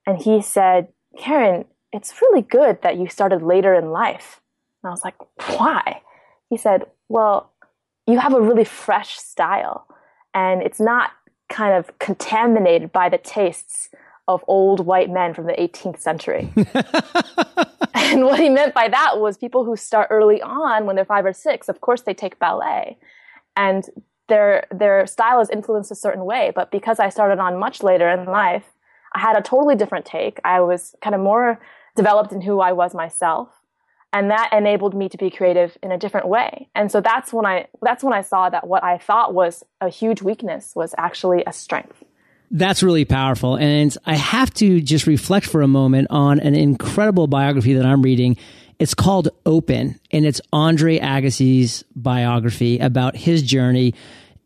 and 0.05 0.19
he 0.19 0.41
said, 0.43 0.89
Karen, 1.17 1.65
it's 1.91 2.21
really 2.21 2.43
good 2.43 2.83
that 2.83 2.97
you 2.97 3.09
started 3.09 3.41
later 3.41 3.73
in 3.73 3.89
life. 3.89 4.39
And 4.83 4.89
I 4.89 4.91
was 4.91 5.03
like, 5.03 5.17
why? 5.57 6.01
He 6.49 6.57
said, 6.57 6.85
well 7.09 7.51
you 8.07 8.19
have 8.19 8.33
a 8.33 8.41
really 8.41 8.63
fresh 8.63 9.17
style 9.17 9.87
and 10.33 10.61
it's 10.61 10.79
not 10.79 11.11
kind 11.49 11.73
of 11.73 11.97
contaminated 11.99 12.91
by 12.91 13.09
the 13.09 13.17
tastes 13.17 13.89
of 14.27 14.43
old 14.47 14.85
white 14.85 15.09
men 15.09 15.33
from 15.33 15.45
the 15.45 15.53
18th 15.53 15.99
century. 15.99 16.51
and 17.93 18.25
what 18.25 18.39
he 18.39 18.49
meant 18.49 18.73
by 18.73 18.89
that 18.89 19.19
was 19.19 19.37
people 19.37 19.63
who 19.63 19.75
start 19.75 20.07
early 20.09 20.41
on 20.41 20.85
when 20.85 20.95
they're 20.95 21.05
five 21.05 21.25
or 21.25 21.33
six, 21.33 21.69
of 21.69 21.79
course, 21.79 22.01
they 22.01 22.13
take 22.13 22.37
ballet. 22.39 22.97
And 23.55 23.85
their, 24.27 24.67
their 24.69 25.07
style 25.07 25.39
is 25.39 25.49
influenced 25.49 25.91
a 25.91 25.95
certain 25.95 26.25
way. 26.25 26.51
But 26.53 26.71
because 26.71 26.99
I 26.99 27.09
started 27.09 27.39
on 27.39 27.57
much 27.57 27.81
later 27.81 28.09
in 28.09 28.25
life, 28.25 28.65
I 29.13 29.19
had 29.19 29.37
a 29.37 29.41
totally 29.41 29.75
different 29.75 30.05
take. 30.05 30.39
I 30.43 30.59
was 30.59 30.93
kind 31.01 31.15
of 31.15 31.21
more 31.21 31.59
developed 31.95 32.33
in 32.33 32.41
who 32.41 32.59
I 32.59 32.73
was 32.73 32.93
myself. 32.93 33.49
And 34.13 34.31
that 34.31 34.49
enabled 34.53 34.95
me 34.95 35.09
to 35.09 35.17
be 35.17 35.29
creative 35.29 35.77
in 35.83 35.91
a 35.91 35.97
different 35.97 36.27
way. 36.27 36.69
And 36.73 36.91
so 36.91 37.01
that's 37.01 37.33
when 37.33 37.45
I, 37.45 37.67
that's 37.81 38.03
when 38.03 38.13
I 38.13 38.21
saw 38.21 38.49
that 38.49 38.65
what 38.65 38.83
I 38.83 38.97
thought 38.97 39.33
was 39.33 39.63
a 39.81 39.89
huge 39.89 40.21
weakness 40.21 40.73
was 40.75 40.95
actually 40.97 41.43
a 41.45 41.53
strength. 41.53 42.03
That's 42.49 42.81
really 42.81 43.03
powerful. 43.03 43.57
And 43.57 43.95
I 44.05 44.15
have 44.15 44.53
to 44.55 44.79
just 44.79 45.07
reflect 45.07 45.45
for 45.45 45.61
a 45.61 45.67
moment 45.67 46.07
on 46.09 46.39
an 46.39 46.55
incredible 46.55 47.27
biography 47.27 47.73
that 47.73 47.85
I'm 47.85 48.01
reading. 48.01 48.37
It's 48.79 48.93
called 48.93 49.29
Open, 49.45 49.99
and 50.11 50.25
it's 50.25 50.39
Andre 50.53 50.99
Agassi's 50.99 51.83
biography 51.95 52.79
about 52.79 53.15
his 53.15 53.41
journey 53.41 53.95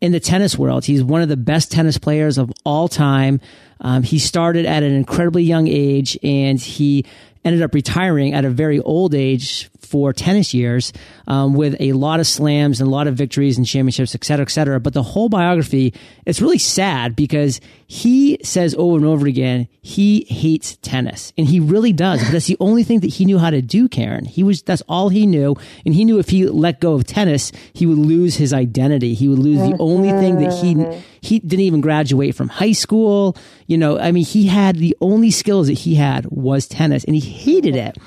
in 0.00 0.10
the 0.10 0.20
tennis 0.20 0.58
world. 0.58 0.84
He's 0.84 1.04
one 1.04 1.22
of 1.22 1.28
the 1.28 1.36
best 1.36 1.70
tennis 1.70 1.98
players 1.98 2.38
of 2.38 2.50
all 2.64 2.88
time. 2.88 3.40
Um, 3.80 4.02
he 4.02 4.18
started 4.18 4.66
at 4.66 4.82
an 4.82 4.92
incredibly 4.92 5.44
young 5.44 5.68
age, 5.68 6.18
and 6.24 6.58
he 6.58 7.04
ended 7.44 7.62
up 7.62 7.74
retiring 7.74 8.34
at 8.34 8.44
a 8.44 8.50
very 8.50 8.80
old 8.80 9.14
age 9.14 9.70
for 9.82 10.12
tennis 10.12 10.54
years 10.54 10.92
um, 11.26 11.54
with 11.54 11.76
a 11.80 11.92
lot 11.92 12.20
of 12.20 12.26
slams 12.26 12.80
and 12.80 12.88
a 12.88 12.90
lot 12.90 13.06
of 13.06 13.14
victories 13.14 13.58
and 13.58 13.66
championships, 13.66 14.14
et 14.14 14.24
cetera, 14.24 14.44
et 14.44 14.50
cetera. 14.50 14.80
But 14.80 14.94
the 14.94 15.02
whole 15.02 15.28
biography, 15.28 15.92
it's 16.24 16.40
really 16.40 16.58
sad 16.58 17.14
because 17.14 17.60
he 17.86 18.38
says 18.42 18.74
over 18.78 18.96
and 18.96 19.04
over 19.04 19.26
again, 19.26 19.68
he 19.82 20.24
hates 20.28 20.78
tennis 20.82 21.32
and 21.36 21.46
he 21.46 21.60
really 21.60 21.92
does. 21.92 22.22
But 22.22 22.32
that's 22.32 22.46
the 22.46 22.56
only 22.60 22.84
thing 22.84 23.00
that 23.00 23.08
he 23.08 23.24
knew 23.24 23.38
how 23.38 23.50
to 23.50 23.60
do, 23.60 23.88
Karen. 23.88 24.24
He 24.24 24.42
was, 24.42 24.62
that's 24.62 24.82
all 24.88 25.08
he 25.08 25.26
knew. 25.26 25.56
And 25.84 25.94
he 25.94 26.04
knew 26.04 26.18
if 26.18 26.28
he 26.28 26.46
let 26.46 26.80
go 26.80 26.94
of 26.94 27.04
tennis, 27.04 27.52
he 27.72 27.84
would 27.84 27.98
lose 27.98 28.36
his 28.36 28.52
identity. 28.52 29.14
He 29.14 29.28
would 29.28 29.40
lose 29.40 29.58
the 29.58 29.76
only 29.78 30.10
thing 30.10 30.36
that 30.38 30.52
he, 30.52 30.74
he 31.20 31.40
didn't 31.40 31.64
even 31.64 31.80
graduate 31.80 32.34
from 32.34 32.48
high 32.48 32.72
school. 32.72 33.36
You 33.66 33.76
know, 33.76 33.98
I 33.98 34.12
mean, 34.12 34.24
he 34.24 34.46
had 34.46 34.76
the 34.76 34.96
only 35.00 35.30
skills 35.30 35.66
that 35.66 35.74
he 35.74 35.96
had 35.96 36.26
was 36.30 36.66
tennis 36.66 37.04
and 37.04 37.14
he 37.14 37.20
hated 37.20 37.76
it. 37.76 37.98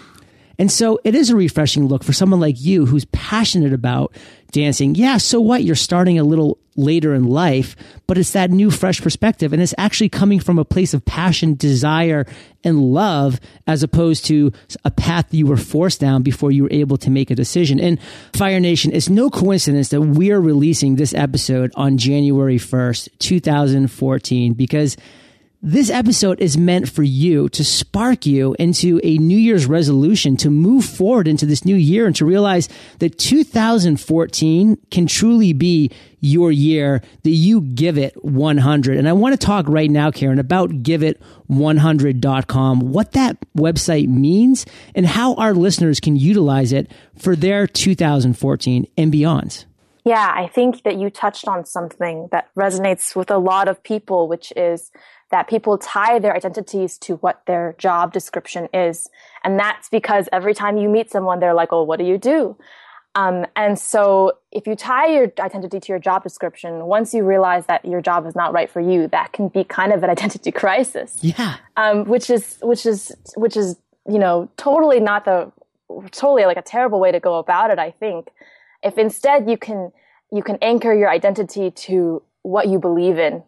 And 0.58 0.72
so 0.72 1.00
it 1.04 1.16
is 1.16 1.30
a 1.30 1.36
refreshing 1.36 1.88
look 1.88 2.04
for 2.04 2.14
someone 2.14 2.40
like 2.40 2.60
you 2.60 2.86
who's 2.86 3.06
passionate 3.06 3.74
about 3.74 4.16
dancing. 4.52 4.96
Yeah, 4.96 5.18
so 5.18 5.42
what? 5.42 5.64
You're 5.64 5.76
starting 5.76 6.18
a 6.18 6.24
little 6.24 6.58
later 6.78 7.14
in 7.14 7.26
life, 7.26 7.76
but 8.08 8.18
it's 8.18 8.32
that 8.32 8.52
new, 8.52 8.72
fresh 8.72 9.02
perspective. 9.02 9.54
And 9.54 9.62
it's 9.62 9.74
actually 9.78 10.10
coming 10.10 10.40
from 10.40 10.58
a 10.58 10.66
place 10.66 10.94
of 10.94 11.04
passion, 11.06 11.56
desire, 11.56 12.26
and 12.64 12.80
love, 12.80 13.40
as 13.68 13.84
opposed 13.84 14.26
to 14.26 14.52
a 14.84 14.92
path 14.92 15.34
you 15.34 15.46
were 15.46 15.58
forced 15.58 16.00
down 16.00 16.24
before 16.24 16.52
you 16.52 16.64
were 16.64 16.72
able 16.72 16.98
to 16.98 17.10
make 17.10 17.30
a 17.30 17.36
decision. 17.36 17.80
And 17.80 18.00
Fire 18.34 18.60
Nation, 18.60 18.94
it's 18.94 19.10
no 19.10 19.30
coincidence 19.30 19.90
that 19.90 20.02
we're 20.02 20.40
releasing 20.40 20.96
this 20.96 21.14
episode 21.14 21.72
on 21.76 21.98
January 21.98 22.58
1st, 22.58 23.10
2014, 23.20 24.54
because 24.54 24.98
this 25.62 25.90
episode 25.90 26.40
is 26.40 26.58
meant 26.58 26.90
for 26.90 27.04
you 27.04 27.50
to 27.50 27.64
spark 27.64 28.26
you 28.26 28.56
into 28.60 29.00
a 29.04 29.18
New 29.18 29.38
Year's 29.38 29.66
resolution 29.66 30.38
to 30.38 30.50
move 30.50 30.86
forward 30.86 31.28
into 31.28 31.46
this 31.46 31.66
new 31.66 31.76
year 31.76 32.06
and 32.06 32.16
to 32.18 32.26
realize 32.26 32.70
that 33.00 33.18
2014 33.18 34.78
can 34.92 35.08
truly 35.08 35.54
be 35.54 35.92
your 36.20 36.52
year 36.52 37.02
that 37.24 37.30
you 37.30 37.62
give 37.62 37.98
it 37.98 38.14
100. 38.24 38.98
And 38.98 39.10
I 39.10 39.14
want 39.14 39.40
to 39.40 39.46
talk 39.46 39.68
right 39.68 39.90
now, 39.90 40.12
Karen, 40.12 40.40
about 40.40 40.70
giveit100.com, 40.70 42.80
what 42.80 43.12
that 43.14 43.38
website 43.58 44.08
means 44.08 44.66
and 44.94 45.06
how 45.06 45.36
our 45.36 45.54
listeners 45.54 46.00
can 46.00 46.16
utilize 46.16 46.74
it 46.74 46.92
for 47.18 47.36
their 47.36 47.68
2014 47.68 48.88
and 48.98 49.12
beyond. 49.12 49.66
Yeah, 50.06 50.32
I 50.36 50.48
think 50.48 50.84
that 50.84 50.98
you 50.98 51.10
touched 51.10 51.48
on 51.48 51.66
something 51.66 52.30
that 52.32 52.50
resonates 52.56 53.16
with 53.16 53.32
a 53.32 53.40
lot 53.40 53.68
of 53.68 53.82
people, 53.82 54.28
which 54.28 54.54
is 54.56 54.92
that 55.32 55.48
people 55.48 55.78
tie 55.78 56.20
their 56.20 56.36
identities 56.36 56.98
to 57.00 57.16
what 57.18 57.42
their 57.48 57.76
job 57.78 58.14
description 58.14 58.68
is. 58.74 59.10
And 59.44 59.60
that's 59.60 59.90
because 59.90 60.30
every 60.32 60.54
time 60.54 60.78
you 60.78 60.88
meet 60.90 61.10
someone, 61.10 61.40
they're 61.40 61.54
like, 61.54 61.70
oh, 61.72 61.84
what 61.84 62.00
do 62.00 62.06
you 62.06 62.18
do? 62.18 62.58
Um, 63.16 63.46
and 63.56 63.80
so 63.80 64.34
if 64.52 64.68
you 64.68 64.76
tie 64.76 65.08
your 65.08 65.32
identity 65.40 65.80
to 65.80 65.92
your 65.92 66.00
job 66.00 66.24
description, 66.24 66.86
once 66.86 67.14
you 67.14 67.24
realize 67.24 67.66
that 67.68 67.86
your 67.86 68.02
job 68.02 68.28
is 68.28 68.36
not 68.36 68.54
right 68.54 68.70
for 68.70 68.82
you, 68.82 69.08
that 69.08 69.32
can 69.32 69.48
be 69.48 69.64
kind 69.64 69.94
of 69.94 70.04
an 70.04 70.10
identity 70.16 70.52
crisis. 70.52 71.18
Yeah. 71.22 71.58
Um, 71.78 72.06
which 72.06 72.30
is, 72.30 72.58
which 72.62 72.86
is, 72.86 73.12
which 73.36 73.56
is, 73.58 73.78
you 74.08 74.20
know, 74.20 74.50
totally 74.58 75.00
not 75.00 75.26
the, 75.26 75.52
totally 76.12 76.46
like 76.46 76.58
a 76.58 76.62
terrible 76.62 77.00
way 77.00 77.12
to 77.12 77.20
go 77.20 77.40
about 77.40 77.72
it, 77.72 77.80
I 77.80 77.92
think. 77.92 78.30
If 78.84 78.98
instead 78.98 79.50
you 79.50 79.58
can, 79.58 79.92
you 80.32 80.44
can 80.44 80.58
anchor 80.62 80.94
your 80.94 81.10
identity 81.10 81.72
to 81.72 82.22
what 82.42 82.68
you 82.68 82.80
believe 82.80 83.18
in 83.18 83.44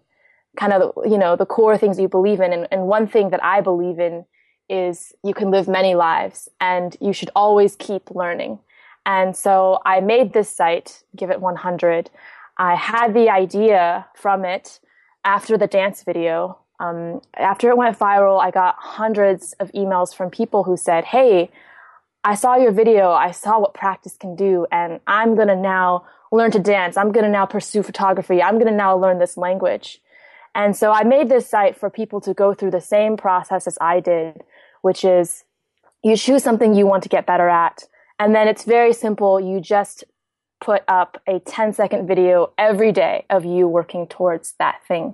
kind 0.57 0.73
of 0.73 0.91
you 1.05 1.17
know 1.17 1.35
the 1.35 1.45
core 1.45 1.77
things 1.77 1.99
you 1.99 2.09
believe 2.09 2.41
in. 2.41 2.51
And, 2.51 2.67
and 2.71 2.87
one 2.87 3.07
thing 3.07 3.29
that 3.29 3.43
i 3.43 3.61
believe 3.61 3.99
in 3.99 4.25
is 4.69 5.13
you 5.23 5.33
can 5.33 5.49
live 5.49 5.67
many 5.67 5.95
lives 5.95 6.49
and 6.59 6.97
you 6.99 7.13
should 7.13 7.29
always 7.35 7.75
keep 7.77 8.11
learning. 8.11 8.59
And 9.05 9.35
so 9.35 9.79
i 9.85 10.01
made 10.01 10.33
this 10.33 10.49
site 10.49 11.03
give 11.15 11.29
it 11.29 11.39
100 11.39 12.09
i 12.57 12.75
had 12.75 13.13
the 13.13 13.29
idea 13.29 14.07
from 14.15 14.43
it 14.43 14.79
after 15.23 15.57
the 15.57 15.67
dance 15.67 16.03
video. 16.03 16.59
Um, 16.79 17.21
after 17.35 17.69
it 17.69 17.77
went 17.77 17.97
viral 17.97 18.41
i 18.41 18.51
got 18.51 18.75
hundreds 18.77 19.53
of 19.53 19.71
emails 19.71 20.13
from 20.13 20.29
people 20.29 20.63
who 20.63 20.75
said 20.77 21.05
hey 21.05 21.49
i 22.23 22.35
saw 22.35 22.55
your 22.55 22.71
video. 22.71 23.11
I 23.11 23.31
saw 23.31 23.59
what 23.59 23.73
practice 23.73 24.15
can 24.17 24.35
do 24.35 24.67
and 24.71 24.99
i'm 25.07 25.35
going 25.35 25.47
to 25.47 25.55
now 25.55 26.05
learn 26.31 26.51
to 26.51 26.59
dance. 26.59 26.97
I'm 26.97 27.11
going 27.11 27.23
to 27.23 27.31
now 27.31 27.45
pursue 27.45 27.83
photography. 27.83 28.41
I'm 28.41 28.55
going 28.55 28.71
to 28.71 28.77
now 28.85 28.97
learn 28.97 29.19
this 29.19 29.37
language 29.37 30.01
and 30.57 30.75
so 30.75 30.91
I 30.91 31.03
made 31.03 31.29
this 31.29 31.47
site 31.47 31.77
for 31.77 31.91
people 31.91 32.19
to 32.21 32.33
go 32.33 32.55
through 32.55 32.71
the 32.71 32.81
same 32.81 33.15
process 33.15 33.67
as 33.67 33.77
I 33.79 33.99
did, 33.99 34.41
which 34.81 35.05
is 35.05 35.43
you 36.03 36.17
choose 36.17 36.43
something 36.43 36.73
you 36.73 36.87
want 36.87 37.03
to 37.03 37.09
get 37.09 37.27
better 37.27 37.47
at. 37.47 37.83
And 38.17 38.33
then 38.33 38.47
it's 38.47 38.63
very 38.63 38.91
simple. 38.91 39.39
You 39.39 39.61
just 39.61 40.03
put 40.59 40.83
up 40.87 41.21
a 41.27 41.39
10 41.41 41.73
second 41.73 42.07
video 42.07 42.53
every 42.57 42.91
day 42.91 43.25
of 43.29 43.45
you 43.45 43.67
working 43.67 44.07
towards 44.07 44.55
that 44.57 44.81
thing. 44.87 45.13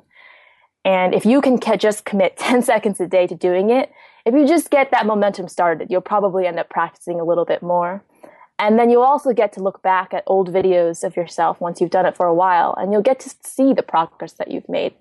And 0.85 1.13
if 1.13 1.25
you 1.25 1.41
can 1.41 1.59
just 1.77 2.05
commit 2.05 2.37
10 2.37 2.61
seconds 2.61 3.01
a 3.01 3.07
day 3.07 3.27
to 3.27 3.35
doing 3.35 3.69
it, 3.69 3.91
if 4.25 4.33
you 4.33 4.47
just 4.47 4.69
get 4.69 4.91
that 4.91 5.05
momentum 5.05 5.49
started, 5.49 5.91
you'll 5.91 5.99
probably 5.99 6.47
end 6.47 6.57
up 6.57 6.69
practicing 6.69 7.19
a 7.19 7.25
little 7.25 7.43
bit 7.43 7.61
more. 7.61 8.01
And 8.59 8.79
then 8.79 8.89
you'll 8.89 9.03
also 9.03 9.33
get 9.33 9.51
to 9.53 9.63
look 9.63 9.81
back 9.81 10.13
at 10.13 10.23
old 10.25 10.53
videos 10.53 11.03
of 11.03 11.17
yourself 11.17 11.59
once 11.59 11.81
you've 11.81 11.89
done 11.89 12.05
it 12.05 12.15
for 12.15 12.27
a 12.27 12.33
while, 12.33 12.73
and 12.77 12.93
you'll 12.93 13.01
get 13.01 13.19
to 13.21 13.35
see 13.43 13.73
the 13.73 13.83
progress 13.83 14.31
that 14.33 14.49
you've 14.49 14.69
made. 14.69 14.93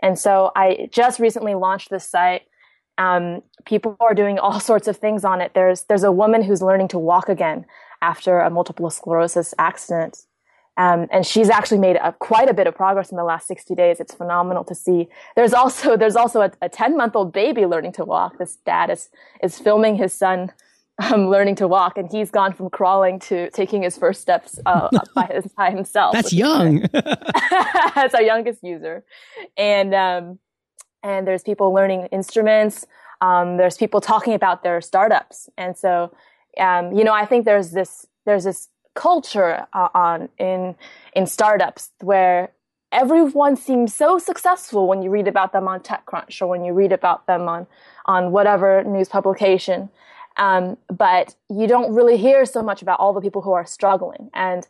And 0.00 0.18
so 0.18 0.52
I 0.54 0.88
just 0.92 1.18
recently 1.18 1.54
launched 1.54 1.90
this 1.90 2.08
site. 2.08 2.42
Um, 2.96 3.42
people 3.64 3.96
are 4.00 4.14
doing 4.14 4.38
all 4.40 4.60
sorts 4.60 4.88
of 4.88 4.96
things 4.96 5.24
on 5.24 5.40
it. 5.40 5.52
There's 5.54 5.82
there's 5.84 6.04
a 6.04 6.12
woman 6.12 6.42
who's 6.42 6.62
learning 6.62 6.88
to 6.88 6.98
walk 6.98 7.28
again 7.28 7.66
after 8.00 8.40
a 8.40 8.50
multiple 8.50 8.90
sclerosis 8.90 9.54
accident. 9.58 10.24
Um, 10.76 11.08
and 11.10 11.26
she's 11.26 11.50
actually 11.50 11.78
made 11.78 11.96
a, 11.96 12.12
quite 12.12 12.48
a 12.48 12.54
bit 12.54 12.68
of 12.68 12.74
progress 12.76 13.10
in 13.10 13.16
the 13.16 13.24
last 13.24 13.48
60 13.48 13.74
days. 13.74 13.98
It's 13.98 14.14
phenomenal 14.14 14.62
to 14.62 14.76
see. 14.76 15.08
There's 15.34 15.52
also 15.52 15.96
there's 15.96 16.14
also 16.14 16.42
a, 16.42 16.52
a 16.62 16.68
10 16.68 16.96
month 16.96 17.16
old 17.16 17.32
baby 17.32 17.66
learning 17.66 17.92
to 17.92 18.04
walk. 18.04 18.38
This 18.38 18.56
dad 18.64 18.88
is 18.88 19.10
is 19.42 19.58
filming 19.58 19.96
his 19.96 20.12
son 20.12 20.52
um, 20.98 21.28
learning 21.28 21.54
to 21.56 21.68
walk, 21.68 21.96
and 21.96 22.10
he's 22.10 22.30
gone 22.30 22.52
from 22.52 22.70
crawling 22.70 23.20
to 23.20 23.50
taking 23.50 23.82
his 23.82 23.96
first 23.96 24.20
steps 24.20 24.58
uh, 24.66 24.88
by, 25.14 25.30
his, 25.32 25.46
by, 25.52 25.70
himself. 25.70 26.14
That's 26.14 26.32
young. 26.32 26.80
That's 26.92 28.14
our 28.14 28.22
youngest 28.22 28.62
user, 28.62 29.04
and 29.56 29.94
um, 29.94 30.38
and 31.02 31.26
there's 31.26 31.42
people 31.42 31.72
learning 31.72 32.08
instruments. 32.10 32.86
Um, 33.20 33.56
there's 33.56 33.76
people 33.76 34.00
talking 34.00 34.34
about 34.34 34.62
their 34.62 34.80
startups, 34.80 35.48
and 35.56 35.76
so 35.76 36.12
um, 36.58 36.92
you 36.92 37.04
know 37.04 37.14
I 37.14 37.26
think 37.26 37.44
there's 37.44 37.70
this 37.70 38.06
there's 38.26 38.44
this 38.44 38.68
culture 38.94 39.66
uh, 39.72 39.88
on 39.94 40.28
in 40.38 40.74
in 41.14 41.26
startups 41.26 41.90
where 42.00 42.50
everyone 42.90 43.54
seems 43.54 43.94
so 43.94 44.18
successful 44.18 44.88
when 44.88 45.02
you 45.02 45.10
read 45.10 45.28
about 45.28 45.52
them 45.52 45.68
on 45.68 45.78
TechCrunch 45.80 46.40
or 46.40 46.46
when 46.46 46.64
you 46.64 46.72
read 46.72 46.90
about 46.90 47.26
them 47.26 47.48
on 47.48 47.66
on 48.06 48.32
whatever 48.32 48.82
news 48.82 49.08
publication 49.08 49.90
um, 50.38 50.76
but 50.88 51.34
you 51.50 51.66
don't 51.66 51.94
really 51.94 52.16
hear 52.16 52.44
so 52.46 52.62
much 52.62 52.80
about 52.80 53.00
all 53.00 53.12
the 53.12 53.20
people 53.20 53.42
who 53.42 53.52
are 53.52 53.66
struggling. 53.66 54.30
And, 54.34 54.66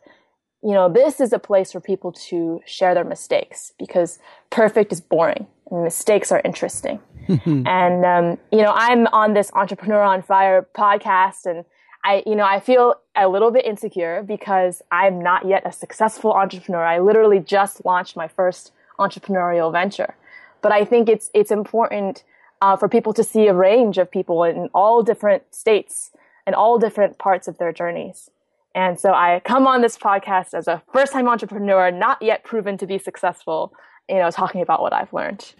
you 0.63 0.73
know, 0.73 0.91
this 0.91 1.21
is 1.21 1.31
a 1.31 1.39
place 1.39 1.71
for 1.71 1.79
people 1.79 2.11
to 2.11 2.61
share 2.65 2.93
their 2.93 3.03
mistakes 3.03 3.73
because 3.77 4.19
perfect 4.49 4.91
is 4.91 4.99
boring 4.99 5.47
and 5.69 5.83
mistakes 5.83 6.31
are 6.31 6.41
interesting. 6.43 6.99
and, 7.45 8.05
um, 8.05 8.37
you 8.51 8.63
know, 8.63 8.73
I'm 8.75 9.05
on 9.07 9.35
this 9.35 9.51
Entrepreneur 9.53 10.01
on 10.01 10.23
Fire 10.23 10.67
podcast 10.75 11.45
and 11.45 11.65
I, 12.03 12.23
you 12.25 12.35
know, 12.35 12.45
I 12.45 12.59
feel 12.59 12.95
a 13.15 13.27
little 13.27 13.51
bit 13.51 13.65
insecure 13.65 14.23
because 14.23 14.81
I'm 14.91 15.21
not 15.21 15.47
yet 15.47 15.63
a 15.65 15.71
successful 15.71 16.33
entrepreneur. 16.33 16.83
I 16.83 16.99
literally 16.99 17.39
just 17.39 17.85
launched 17.85 18.15
my 18.15 18.27
first 18.27 18.71
entrepreneurial 18.97 19.71
venture. 19.71 20.15
But 20.61 20.71
I 20.71 20.85
think 20.85 21.07
it's 21.07 21.29
it's 21.33 21.51
important 21.51 22.23
uh, 22.61 22.75
for 22.75 22.89
people 22.89 23.13
to 23.13 23.23
see 23.23 23.47
a 23.47 23.53
range 23.53 23.97
of 23.97 24.11
people 24.11 24.43
in 24.43 24.69
all 24.73 25.03
different 25.03 25.43
states 25.53 26.11
and 26.45 26.55
all 26.55 26.79
different 26.79 27.17
parts 27.17 27.47
of 27.47 27.57
their 27.57 27.71
journeys. 27.71 28.29
And 28.75 28.99
so 28.99 29.13
I 29.13 29.41
come 29.43 29.67
on 29.67 29.81
this 29.81 29.97
podcast 29.97 30.53
as 30.53 30.67
a 30.67 30.81
first 30.93 31.11
time 31.13 31.27
entrepreneur, 31.27 31.91
not 31.91 32.21
yet 32.21 32.43
proven 32.43 32.77
to 32.77 32.87
be 32.87 32.97
successful, 32.97 33.73
you 34.07 34.17
know, 34.17 34.29
talking 34.31 34.61
about 34.61 34.81
what 34.81 34.93
I've 34.93 35.11
learned. 35.11 35.53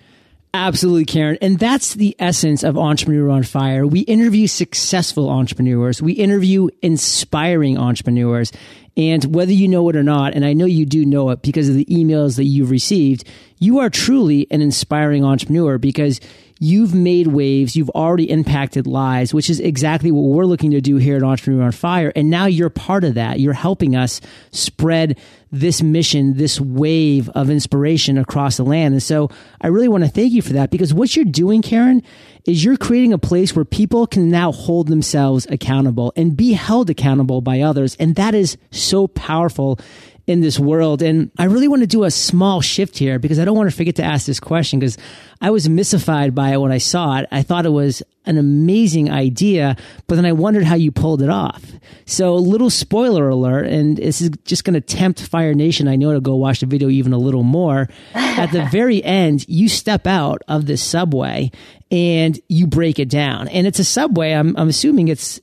Absolutely, 0.53 1.05
Karen. 1.05 1.37
And 1.41 1.59
that's 1.59 1.93
the 1.93 2.15
essence 2.17 2.63
of 2.63 2.75
Entrepreneur 2.75 3.29
on 3.29 3.43
Fire. 3.43 3.85
We 3.85 3.99
interview 4.01 4.47
successful 4.47 5.29
entrepreneurs. 5.29 6.01
We 6.01 6.13
interview 6.13 6.69
inspiring 6.81 7.77
entrepreneurs. 7.77 8.51
And 8.97 9.23
whether 9.35 9.53
you 9.53 9.67
know 9.67 9.87
it 9.89 9.95
or 9.95 10.03
not, 10.03 10.33
and 10.33 10.43
I 10.43 10.53
know 10.53 10.65
you 10.65 10.85
do 10.87 11.05
know 11.05 11.29
it 11.29 11.43
because 11.43 11.69
of 11.69 11.75
the 11.75 11.85
emails 11.85 12.35
that 12.37 12.45
you've 12.45 12.71
received, 12.71 13.25
you 13.59 13.79
are 13.79 13.89
truly 13.89 14.47
an 14.49 14.61
inspiring 14.61 15.23
entrepreneur 15.23 15.77
because 15.77 16.19
you've 16.59 16.93
made 16.93 17.27
waves, 17.27 17.75
you've 17.75 17.89
already 17.91 18.29
impacted 18.29 18.85
lives, 18.85 19.33
which 19.33 19.49
is 19.49 19.59
exactly 19.59 20.11
what 20.11 20.23
we're 20.23 20.45
looking 20.45 20.71
to 20.71 20.81
do 20.81 20.97
here 20.97 21.15
at 21.15 21.23
Entrepreneur 21.23 21.63
on 21.63 21.71
Fire. 21.71 22.11
And 22.15 22.29
now 22.29 22.45
you're 22.45 22.69
part 22.69 23.05
of 23.05 23.15
that. 23.15 23.39
You're 23.39 23.53
helping 23.53 23.95
us 23.95 24.19
spread 24.51 25.17
this 25.51 25.81
mission, 25.81 26.35
this 26.35 26.59
wave 26.59 27.29
of 27.29 27.49
inspiration 27.49 28.17
across 28.17 28.57
the 28.57 28.63
land. 28.63 28.93
And 28.93 29.01
so 29.03 29.29
I 29.61 29.67
really 29.67 29.87
want 29.87 30.03
to 30.03 30.09
thank 30.09 30.33
you 30.33 30.41
for 30.41 30.53
that 30.53 30.69
because 30.69 30.93
what 30.93 31.15
you're 31.15 31.25
doing, 31.25 31.61
Karen, 31.61 32.03
is 32.45 32.63
you're 32.63 32.77
creating 32.77 33.13
a 33.13 33.17
place 33.17 33.55
where 33.55 33.65
people 33.65 34.05
can 34.05 34.29
now 34.29 34.51
hold 34.51 34.87
themselves 34.87 35.47
accountable 35.49 36.11
and 36.15 36.35
be 36.35 36.53
held 36.53 36.89
accountable 36.89 37.41
by 37.41 37.61
others. 37.61 37.95
And 37.99 38.15
that 38.15 38.35
is 38.35 38.57
so 38.71 39.07
powerful 39.07 39.79
in 40.29 40.41
this 40.41 40.59
world. 40.59 41.01
And 41.01 41.31
I 41.39 41.45
really 41.45 41.67
want 41.67 41.81
to 41.81 41.87
do 41.87 42.03
a 42.03 42.11
small 42.11 42.61
shift 42.61 42.99
here 42.99 43.17
because 43.17 43.39
I 43.39 43.45
don't 43.45 43.57
want 43.57 43.67
to 43.67 43.75
forget 43.75 43.95
to 43.95 44.03
ask 44.03 44.27
this 44.27 44.39
question 44.39 44.79
because 44.79 44.95
I 45.41 45.49
was 45.49 45.67
mystified 45.67 46.35
by 46.35 46.51
it 46.51 46.57
when 46.57 46.71
I 46.71 46.77
saw 46.77 47.17
it. 47.17 47.27
I 47.31 47.41
thought 47.41 47.65
it 47.65 47.69
was 47.69 48.03
an 48.27 48.37
amazing 48.37 49.09
idea, 49.09 49.75
but 50.05 50.15
then 50.15 50.27
I 50.27 50.33
wondered 50.33 50.65
how 50.65 50.75
you 50.75 50.91
pulled 50.91 51.23
it 51.23 51.31
off. 51.31 51.63
So 52.05 52.35
little 52.35 52.69
spoiler 52.69 53.27
alert, 53.27 53.65
and 53.65 53.97
this 53.97 54.21
is 54.21 54.29
just 54.45 54.65
going 54.65 54.75
to 54.75 54.81
tempt 54.81 55.19
Fire 55.19 55.55
Nation, 55.55 55.87
I 55.87 55.95
know, 55.95 56.13
to 56.13 56.21
go 56.21 56.35
watch 56.35 56.59
the 56.59 56.67
video 56.67 56.89
even 56.89 57.11
a 57.11 57.17
little 57.17 57.41
more. 57.41 57.89
At 58.13 58.51
the 58.51 58.67
very 58.71 59.03
end, 59.03 59.49
you 59.49 59.67
step 59.67 60.05
out 60.05 60.43
of 60.47 60.67
this 60.67 60.83
subway 60.83 61.49
and 61.89 62.39
you 62.47 62.67
break 62.67 62.99
it 62.99 63.09
down. 63.09 63.47
And 63.47 63.65
it's 63.65 63.79
a 63.79 63.83
subway. 63.83 64.33
I'm, 64.33 64.55
I'm 64.57 64.69
assuming 64.69 65.07
it's 65.07 65.41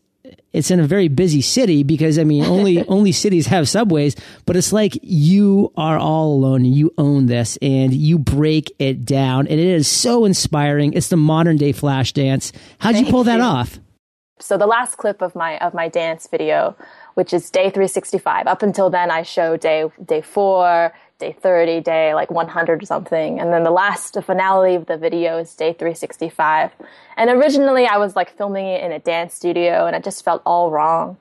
it's 0.57 0.71
in 0.71 0.81
a 0.81 0.87
very 0.87 1.09
busy 1.09 1.43
city 1.43 1.83
because 1.83 2.19
I 2.19 2.25
mean 2.25 2.45
only 2.45 2.83
only 2.89 3.13
cities 3.13 3.47
have 3.47 3.69
subways, 3.69 4.17
but 4.47 4.57
it's 4.57 4.73
like 4.73 4.99
you 5.03 5.73
are 5.77 5.99
all 5.99 6.33
alone 6.33 6.65
and 6.65 6.75
you 6.75 6.93
own 6.97 7.27
this 7.27 7.59
and 7.61 7.93
you 7.93 8.19
break 8.19 8.73
it 8.79 9.05
down 9.05 9.47
and 9.47 9.61
it 9.61 9.67
is 9.67 9.87
so 9.87 10.25
inspiring. 10.25 10.95
It's 10.95 11.09
the 11.09 11.17
modern 11.17 11.57
day 11.59 11.73
flash 11.73 12.13
dance. 12.13 12.53
How'd 12.79 12.95
Thank 12.95 13.07
you 13.07 13.13
pull 13.13 13.25
that 13.25 13.37
you. 13.37 13.43
off? 13.43 13.79
So 14.39 14.59
the 14.59 14.67
last 14.67 14.97
clip 14.97 15.23
of 15.23 15.35
my 15.35 15.59
of 15.59 15.75
my 15.75 15.89
dance 15.89 16.27
video, 16.27 16.77
which 17.15 17.33
is 17.33 17.51
day 17.51 17.71
365. 17.71 18.47
Up 18.47 18.63
until 18.63 18.91
then 18.91 19.11
I 19.11 19.23
show 19.23 19.57
day 19.57 19.85
day 20.05 20.23
4, 20.23 20.93
day 21.19 21.33
30, 21.33 21.81
day 21.81 22.15
like 22.15 22.31
100 22.31 22.83
or 22.83 22.87
something. 22.87 23.41
And 23.41 23.53
then 23.53 23.65
the 23.65 23.71
last 23.71 24.15
the 24.15 24.23
finale 24.23 24.75
of 24.75 24.87
the 24.87 24.97
video 24.97 25.39
is 25.39 25.55
day 25.55 25.73
365. 25.73 26.73
And 27.17 27.31
originally 27.31 27.87
I 27.87 27.97
was 27.97 28.15
like 28.15 28.37
filming 28.37 28.67
it 28.67 28.83
in 28.83 28.93
a 28.93 28.99
dance 28.99 29.35
studio 29.35 29.87
and 29.87 29.97
it 29.97 30.05
just 30.05 30.25
felt 30.25 30.43
all 30.45 30.71
wrong. 30.71 31.17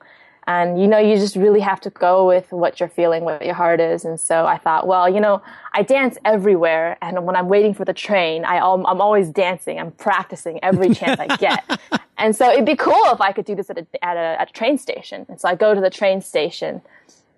And 0.48 0.80
you 0.80 0.86
know, 0.86 0.98
you 0.98 1.16
just 1.16 1.34
really 1.34 1.60
have 1.60 1.80
to 1.80 1.90
go 1.90 2.26
with 2.26 2.52
what 2.52 2.78
you're 2.78 2.88
feeling, 2.88 3.24
what 3.24 3.44
your 3.44 3.54
heart 3.54 3.80
is. 3.80 4.04
And 4.04 4.20
so 4.20 4.46
I 4.46 4.58
thought, 4.58 4.86
well, 4.86 5.08
you 5.08 5.18
know, 5.18 5.42
I 5.72 5.82
dance 5.82 6.18
everywhere. 6.24 6.96
And 7.02 7.26
when 7.26 7.34
I'm 7.34 7.48
waiting 7.48 7.74
for 7.74 7.84
the 7.84 7.94
train, 7.94 8.44
I, 8.44 8.58
I'm 8.58 9.00
always 9.00 9.30
dancing. 9.30 9.80
I'm 9.80 9.90
practicing 9.92 10.62
every 10.62 10.94
chance 10.94 11.18
I 11.18 11.36
get. 11.36 11.80
and 12.18 12.36
so 12.36 12.48
it'd 12.52 12.64
be 12.64 12.76
cool 12.76 13.06
if 13.06 13.20
I 13.20 13.32
could 13.32 13.44
do 13.44 13.56
this 13.56 13.70
at 13.70 13.78
a, 13.78 13.86
at 14.04 14.16
a, 14.16 14.40
at 14.40 14.50
a 14.50 14.52
train 14.52 14.78
station. 14.78 15.26
And 15.28 15.40
so 15.40 15.48
I 15.48 15.56
go 15.56 15.74
to 15.74 15.80
the 15.80 15.90
train 15.90 16.20
station 16.20 16.80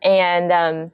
and, 0.03 0.53
um, 0.53 0.91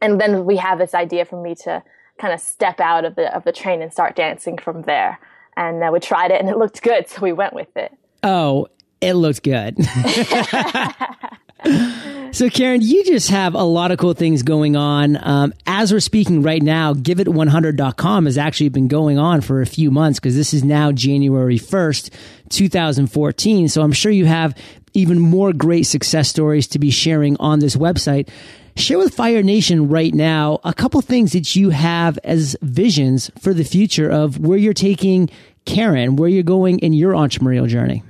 and 0.00 0.20
then 0.20 0.44
we 0.44 0.56
have 0.56 0.78
this 0.78 0.94
idea 0.94 1.24
for 1.24 1.40
me 1.40 1.54
to 1.56 1.82
kind 2.18 2.34
of 2.34 2.40
step 2.40 2.80
out 2.80 3.04
of 3.04 3.16
the 3.16 3.34
of 3.34 3.44
the 3.44 3.52
train 3.52 3.82
and 3.82 3.92
start 3.92 4.16
dancing 4.16 4.58
from 4.58 4.82
there. 4.82 5.18
And 5.56 5.82
uh, 5.82 5.90
we 5.92 6.00
tried 6.00 6.30
it, 6.30 6.40
and 6.40 6.48
it 6.48 6.56
looked 6.56 6.82
good, 6.82 7.08
so 7.08 7.22
we 7.22 7.32
went 7.32 7.54
with 7.54 7.76
it. 7.76 7.92
Oh, 8.22 8.68
it 9.00 9.14
looked 9.14 9.42
good. 9.42 9.82
so, 12.32 12.48
Karen, 12.50 12.82
you 12.82 13.04
just 13.04 13.30
have 13.30 13.54
a 13.54 13.62
lot 13.62 13.90
of 13.90 13.98
cool 13.98 14.14
things 14.14 14.42
going 14.42 14.76
on. 14.76 15.18
Um, 15.20 15.52
as 15.66 15.92
we're 15.92 16.00
speaking 16.00 16.42
right 16.42 16.62
now, 16.62 16.94
giveit100.com 16.94 18.26
has 18.26 18.38
actually 18.38 18.68
been 18.68 18.88
going 18.88 19.18
on 19.18 19.40
for 19.40 19.62
a 19.62 19.66
few 19.66 19.90
months 19.90 20.20
because 20.20 20.36
this 20.36 20.54
is 20.54 20.62
now 20.62 20.92
January 20.92 21.58
1st, 21.58 22.10
2014. 22.50 23.68
So, 23.68 23.82
I'm 23.82 23.92
sure 23.92 24.12
you 24.12 24.26
have 24.26 24.56
even 24.92 25.18
more 25.18 25.52
great 25.52 25.84
success 25.84 26.28
stories 26.28 26.66
to 26.68 26.78
be 26.78 26.90
sharing 26.90 27.36
on 27.38 27.58
this 27.58 27.76
website. 27.76 28.28
Share 28.76 28.98
with 28.98 29.14
Fire 29.14 29.42
Nation 29.42 29.88
right 29.88 30.14
now 30.14 30.60
a 30.64 30.72
couple 30.72 31.00
things 31.00 31.32
that 31.32 31.56
you 31.56 31.70
have 31.70 32.18
as 32.24 32.56
visions 32.62 33.30
for 33.38 33.52
the 33.52 33.64
future 33.64 34.08
of 34.10 34.38
where 34.38 34.58
you're 34.58 34.72
taking 34.72 35.28
Karen, 35.64 36.16
where 36.16 36.28
you're 36.28 36.42
going 36.42 36.78
in 36.78 36.92
your 36.92 37.12
entrepreneurial 37.12 37.68
journey. 37.68 38.02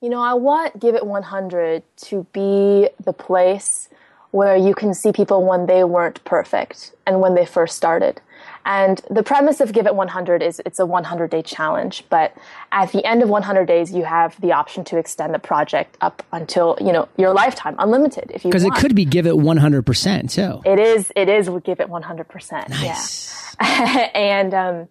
You 0.00 0.08
know, 0.08 0.20
I 0.20 0.34
want 0.34 0.78
Give 0.78 0.94
It 0.94 1.06
100 1.06 1.82
to 1.96 2.26
be 2.32 2.88
the 3.04 3.12
place 3.12 3.88
where 4.30 4.56
you 4.56 4.74
can 4.74 4.94
see 4.94 5.12
people 5.12 5.44
when 5.44 5.66
they 5.66 5.84
weren't 5.84 6.22
perfect 6.24 6.92
and 7.06 7.20
when 7.20 7.34
they 7.34 7.46
first 7.46 7.76
started. 7.76 8.20
And 8.68 9.00
the 9.10 9.22
premise 9.22 9.62
of 9.62 9.72
Give 9.72 9.86
It 9.86 9.94
100 9.94 10.42
is 10.42 10.60
it's 10.66 10.78
a 10.78 10.84
100 10.84 11.30
day 11.30 11.40
challenge, 11.40 12.04
but 12.10 12.36
at 12.70 12.92
the 12.92 13.02
end 13.02 13.22
of 13.22 13.30
100 13.30 13.64
days, 13.64 13.92
you 13.92 14.04
have 14.04 14.38
the 14.42 14.52
option 14.52 14.84
to 14.84 14.98
extend 14.98 15.32
the 15.32 15.38
project 15.38 15.96
up 16.02 16.22
until, 16.32 16.76
you 16.78 16.92
know, 16.92 17.08
your 17.16 17.32
lifetime, 17.32 17.74
unlimited 17.78 18.30
if 18.34 18.44
you 18.44 18.50
Because 18.50 18.64
it 18.64 18.74
could 18.74 18.94
be 18.94 19.06
Give 19.06 19.26
It 19.26 19.34
100% 19.34 20.30
too. 20.30 20.60
It 20.70 20.78
is, 20.78 21.10
it 21.16 21.30
is 21.30 21.48
Give 21.64 21.80
It 21.80 21.88
100%. 21.88 22.68
Nice. 22.68 23.56
Yeah. 23.58 24.10
and, 24.14 24.52
um, 24.52 24.88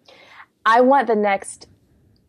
I 0.66 0.80
want 0.80 1.06
the 1.06 1.14
next 1.14 1.68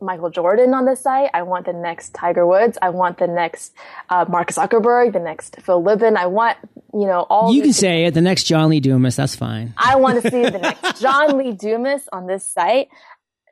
Michael 0.01 0.29
Jordan 0.29 0.73
on 0.73 0.85
the 0.85 0.95
site. 0.95 1.31
I 1.33 1.41
want 1.41 1.65
the 1.65 1.73
next 1.73 2.13
Tiger 2.13 2.45
Woods. 2.45 2.77
I 2.81 2.89
want 2.89 3.17
the 3.17 3.27
next 3.27 3.73
uh, 4.09 4.25
Mark 4.29 4.49
Zuckerberg, 4.51 5.13
the 5.13 5.19
next 5.19 5.57
Phil 5.61 5.83
Libin. 5.83 6.15
I 6.15 6.27
want, 6.27 6.57
you 6.93 7.05
know, 7.05 7.25
all. 7.29 7.53
You 7.53 7.61
can 7.61 7.73
say 7.73 8.05
it. 8.05 8.13
The 8.13 8.21
next 8.21 8.43
John 8.43 8.69
Lee 8.69 8.79
Dumas. 8.79 9.15
That's 9.15 9.35
fine. 9.35 9.73
I 9.77 9.95
want 9.95 10.21
to 10.21 10.29
see 10.29 10.43
the 10.43 10.57
next 10.61 11.01
John 11.01 11.37
Lee 11.37 11.51
Dumas 11.51 12.07
on 12.11 12.27
this 12.27 12.45
site 12.45 12.89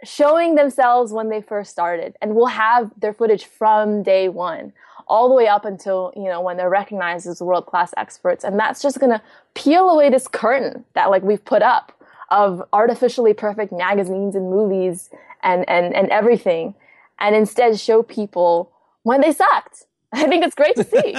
showing 0.04 0.56
themselves 0.56 1.12
when 1.12 1.30
they 1.30 1.42
first 1.42 1.72
started. 1.72 2.16
And 2.22 2.36
we'll 2.36 2.48
have 2.48 2.92
their 2.98 3.14
footage 3.14 3.46
from 3.46 4.04
day 4.04 4.30
one 4.30 4.74
all 5.08 5.30
the 5.30 5.36
way 5.36 5.48
up 5.48 5.66
until, 5.66 6.12
you 6.16 6.26
know, 6.26 6.42
when 6.42 6.58
they're 6.58 6.70
recognized 6.70 7.28
as 7.28 7.42
world 7.42 7.66
class 7.66 7.94
experts. 7.98 8.44
And 8.44 8.60
that's 8.60 8.82
just 8.82 9.00
going 9.00 9.12
to 9.12 9.22
peel 9.54 9.90
away 9.90 10.10
this 10.10 10.28
curtain 10.28 10.84
that 10.94 11.10
like 11.10 11.24
we've 11.24 11.44
put 11.44 11.62
up 11.62 11.94
of 12.30 12.62
artificially 12.74 13.34
perfect 13.34 13.72
magazines 13.72 14.36
and 14.36 14.50
movies 14.50 15.10
and, 15.44 15.68
and, 15.70 15.96
and 15.96 16.10
everything 16.10 16.76
and 17.20 17.36
instead 17.36 17.80
show 17.80 18.04
people 18.04 18.72
when 19.04 19.22
they 19.22 19.32
sucked. 19.32 19.86
I 20.14 20.28
think 20.28 20.46
it's 20.46 20.56
great 20.56 20.76
to 20.76 20.84
see. 20.84 21.16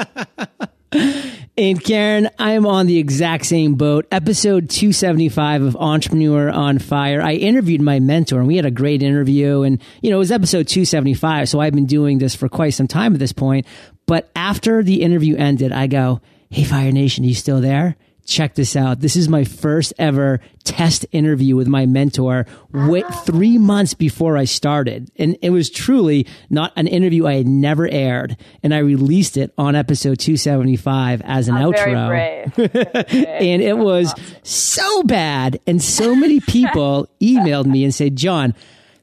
and 0.92 1.82
Karen, 1.82 2.30
I 2.38 2.52
am 2.52 2.66
on 2.66 2.86
the 2.86 2.98
exact 2.98 3.46
same 3.46 3.74
boat. 3.74 4.06
Episode 4.10 4.70
275 4.70 5.62
of 5.62 5.76
Entrepreneur 5.76 6.50
on 6.50 6.78
Fire. 6.78 7.20
I 7.20 7.32
interviewed 7.32 7.80
my 7.80 8.00
mentor 8.00 8.38
and 8.38 8.48
we 8.48 8.56
had 8.56 8.64
a 8.66 8.70
great 8.70 9.02
interview. 9.02 9.62
And, 9.62 9.82
you 10.02 10.10
know, 10.10 10.16
it 10.16 10.20
was 10.20 10.32
episode 10.32 10.68
275. 10.68 11.48
So 11.48 11.60
I've 11.60 11.74
been 11.74 11.86
doing 11.86 12.18
this 12.18 12.34
for 12.34 12.48
quite 12.48 12.74
some 12.74 12.88
time 12.88 13.12
at 13.12 13.18
this 13.18 13.32
point. 13.32 13.66
But 14.06 14.30
after 14.34 14.82
the 14.82 15.02
interview 15.02 15.36
ended, 15.36 15.72
I 15.72 15.86
go, 15.86 16.20
Hey, 16.50 16.64
Fire 16.64 16.92
Nation, 16.92 17.24
are 17.24 17.28
you 17.28 17.34
still 17.34 17.60
there? 17.60 17.96
Check 18.28 18.54
this 18.54 18.76
out. 18.76 19.00
This 19.00 19.16
is 19.16 19.28
my 19.28 19.42
first 19.42 19.94
ever 19.98 20.40
test 20.62 21.06
interview 21.12 21.56
with 21.56 21.66
my 21.66 21.86
mentor 21.86 22.46
wait, 22.72 23.06
three 23.24 23.56
months 23.56 23.94
before 23.94 24.36
I 24.36 24.44
started. 24.44 25.10
And 25.16 25.36
it 25.40 25.50
was 25.50 25.70
truly 25.70 26.26
not 26.50 26.72
an 26.76 26.86
interview 26.86 27.26
I 27.26 27.36
had 27.36 27.46
never 27.46 27.88
aired. 27.88 28.36
And 28.62 28.74
I 28.74 28.78
released 28.78 29.38
it 29.38 29.52
on 29.56 29.74
episode 29.74 30.18
275 30.18 31.22
as 31.24 31.48
an 31.48 31.56
I'm 31.56 31.72
outro. 31.72 32.52
and 33.14 33.62
it 33.62 33.78
was 33.78 34.12
awesome. 34.12 34.34
so 34.42 35.02
bad. 35.04 35.58
And 35.66 35.82
so 35.82 36.14
many 36.14 36.40
people 36.48 37.08
emailed 37.20 37.66
me 37.66 37.82
and 37.82 37.94
said, 37.94 38.14
John, 38.14 38.54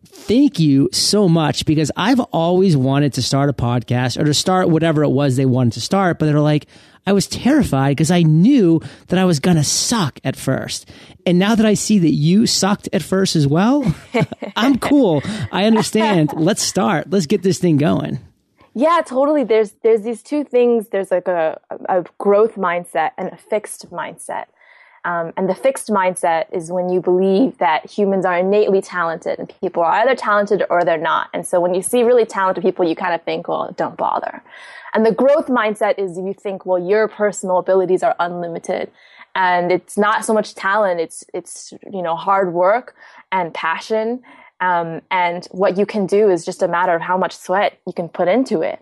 thank 0.06 0.60
you 0.60 0.88
so 0.92 1.28
much 1.28 1.66
because 1.66 1.92
I've 1.98 2.20
always 2.20 2.78
wanted 2.78 3.14
to 3.14 3.24
start 3.24 3.50
a 3.50 3.54
podcast 3.54 4.20
or 4.22 4.26
to 4.26 4.36
start 4.36 4.70
whatever 4.70 5.04
it 5.04 5.10
was 5.10 5.36
they 5.36 5.48
wanted 5.48 5.74
to 5.74 5.82
start, 5.82 6.20
but 6.20 6.28
they're 6.28 6.40
like, 6.40 6.68
I 7.08 7.14
was 7.14 7.28
terrified 7.28 7.92
because 7.92 8.12
I 8.12 8.24
knew 8.24 8.82
that 9.08 9.20
I 9.20 9.26
was 9.26 9.40
going 9.40 9.58
to 9.58 9.64
suck 9.64 10.20
at 10.24 10.36
first. 10.36 10.90
And 11.26 11.38
now 11.38 11.56
that 11.56 11.66
I 11.66 11.76
see 11.76 12.00
that 12.00 12.12
you 12.12 12.48
sucked 12.48 12.90
at 12.94 13.04
first 13.04 13.36
as 13.36 13.48
well, 13.48 13.96
I'm 14.56 14.80
cool. 14.80 15.22
I 15.52 15.66
understand. 15.66 16.34
Let's 16.36 16.64
start. 16.64 17.10
Let's 17.10 17.28
get 17.28 17.44
this 17.44 17.60
thing 17.60 17.78
going. 17.78 18.20
Yeah, 18.74 19.02
totally. 19.06 19.46
There's 19.46 19.72
there's 19.84 20.02
these 20.02 20.22
two 20.22 20.44
things. 20.44 20.90
There's 20.90 21.10
like 21.10 21.30
a, 21.30 21.60
a 21.88 22.04
growth 22.18 22.56
mindset 22.56 23.12
and 23.18 23.30
a 23.30 23.38
fixed 23.38 23.90
mindset. 23.90 24.46
Um, 25.06 25.34
and 25.38 25.48
the 25.48 25.54
fixed 25.54 25.90
mindset 25.90 26.46
is 26.52 26.72
when 26.72 26.90
you 26.90 27.00
believe 27.00 27.60
that 27.60 27.90
humans 27.90 28.26
are 28.26 28.36
innately 28.36 28.82
talented 28.82 29.38
and 29.38 29.48
people 29.62 29.84
are 29.84 29.92
either 29.92 30.16
talented 30.16 30.66
or 30.72 30.84
they're 30.84 30.98
not. 30.98 31.30
And 31.32 31.46
so 31.46 31.62
when 31.62 31.76
you 31.76 31.84
see 31.84 32.02
really 32.02 32.26
talented 32.26 32.64
people, 32.64 32.88
you 32.88 32.96
kind 32.96 33.14
of 33.14 33.22
think, 33.22 33.48
well, 33.48 33.72
don't 33.78 33.96
bother. 33.96 34.42
And 34.96 35.06
the 35.06 35.12
growth 35.12 35.46
mindset 35.46 36.00
is 36.00 36.18
you 36.18 36.34
think, 36.34 36.66
well, 36.66 36.80
your 36.80 37.08
personal 37.08 37.60
abilities 37.60 38.02
are 38.02 38.16
unlimited. 38.20 38.92
And 39.36 39.72
it's 39.72 39.96
not 39.96 40.26
so 40.26 40.34
much 40.34 40.56
talent, 40.56 41.00
it's, 41.00 41.24
it's, 41.34 41.72
you 41.92 42.02
know, 42.02 42.16
hard 42.16 42.54
work 42.54 42.96
and 43.32 43.54
passion. 43.54 44.24
Um, 44.60 45.02
and 45.12 45.46
what 45.52 45.78
you 45.78 45.86
can 45.86 46.08
do 46.08 46.30
is 46.32 46.46
just 46.46 46.64
a 46.64 46.68
matter 46.68 46.96
of 46.96 47.02
how 47.02 47.18
much 47.18 47.36
sweat 47.38 47.78
you 47.86 47.94
can 47.94 48.10
put 48.10 48.28
into 48.28 48.62
it. 48.62 48.80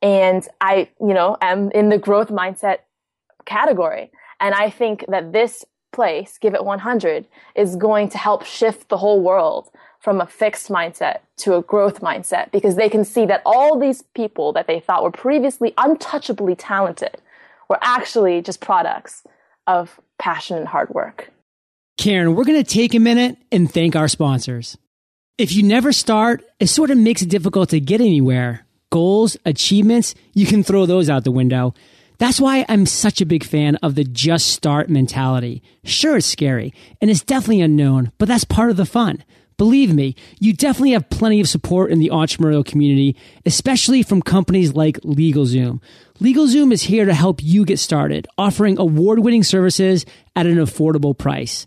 And 0.00 0.48
I, 0.62 0.88
you 1.00 1.12
know, 1.12 1.36
am 1.42 1.70
in 1.72 1.90
the 1.90 1.98
growth 1.98 2.28
mindset 2.28 2.78
category. 3.44 4.10
And 4.40 4.54
I 4.54 4.70
think 4.70 5.04
that 5.08 5.32
this 5.32 5.64
place, 5.92 6.38
Give 6.38 6.54
It 6.54 6.64
100, 6.64 7.26
is 7.54 7.76
going 7.76 8.08
to 8.10 8.18
help 8.18 8.44
shift 8.44 8.88
the 8.88 8.96
whole 8.96 9.20
world 9.20 9.70
from 10.00 10.20
a 10.20 10.26
fixed 10.26 10.68
mindset 10.68 11.18
to 11.38 11.56
a 11.56 11.62
growth 11.62 12.00
mindset 12.00 12.50
because 12.52 12.76
they 12.76 12.88
can 12.88 13.04
see 13.04 13.26
that 13.26 13.42
all 13.44 13.78
these 13.78 14.02
people 14.14 14.52
that 14.52 14.66
they 14.66 14.80
thought 14.80 15.02
were 15.02 15.10
previously 15.10 15.74
untouchably 15.76 16.54
talented 16.56 17.16
were 17.68 17.78
actually 17.82 18.40
just 18.40 18.60
products 18.60 19.24
of 19.66 20.00
passion 20.18 20.56
and 20.56 20.68
hard 20.68 20.88
work. 20.90 21.30
Karen, 21.96 22.36
we're 22.36 22.44
going 22.44 22.62
to 22.62 22.70
take 22.70 22.94
a 22.94 23.00
minute 23.00 23.36
and 23.50 23.70
thank 23.70 23.96
our 23.96 24.08
sponsors. 24.08 24.78
If 25.36 25.52
you 25.52 25.62
never 25.62 25.92
start, 25.92 26.44
it 26.60 26.68
sort 26.68 26.90
of 26.90 26.98
makes 26.98 27.22
it 27.22 27.28
difficult 27.28 27.70
to 27.70 27.80
get 27.80 28.00
anywhere. 28.00 28.66
Goals, 28.90 29.36
achievements, 29.44 30.14
you 30.32 30.46
can 30.46 30.62
throw 30.62 30.86
those 30.86 31.10
out 31.10 31.24
the 31.24 31.30
window. 31.30 31.74
That's 32.18 32.40
why 32.40 32.66
I'm 32.68 32.84
such 32.84 33.20
a 33.20 33.26
big 33.26 33.44
fan 33.44 33.76
of 33.76 33.94
the 33.94 34.04
just 34.04 34.48
start 34.48 34.90
mentality. 34.90 35.62
Sure, 35.84 36.16
it's 36.16 36.26
scary 36.26 36.74
and 37.00 37.10
it's 37.10 37.22
definitely 37.22 37.60
unknown, 37.60 38.12
but 38.18 38.26
that's 38.28 38.44
part 38.44 38.70
of 38.70 38.76
the 38.76 38.84
fun. 38.84 39.22
Believe 39.56 39.92
me, 39.92 40.14
you 40.38 40.52
definitely 40.52 40.92
have 40.92 41.10
plenty 41.10 41.40
of 41.40 41.48
support 41.48 41.90
in 41.90 41.98
the 41.98 42.10
entrepreneurial 42.10 42.64
community, 42.64 43.16
especially 43.44 44.04
from 44.04 44.22
companies 44.22 44.74
like 44.74 45.00
LegalZoom. 45.00 45.80
LegalZoom 46.20 46.72
is 46.72 46.82
here 46.82 47.04
to 47.04 47.14
help 47.14 47.42
you 47.42 47.64
get 47.64 47.80
started, 47.80 48.28
offering 48.36 48.78
award-winning 48.78 49.42
services 49.42 50.06
at 50.36 50.46
an 50.46 50.58
affordable 50.58 51.16
price. 51.16 51.66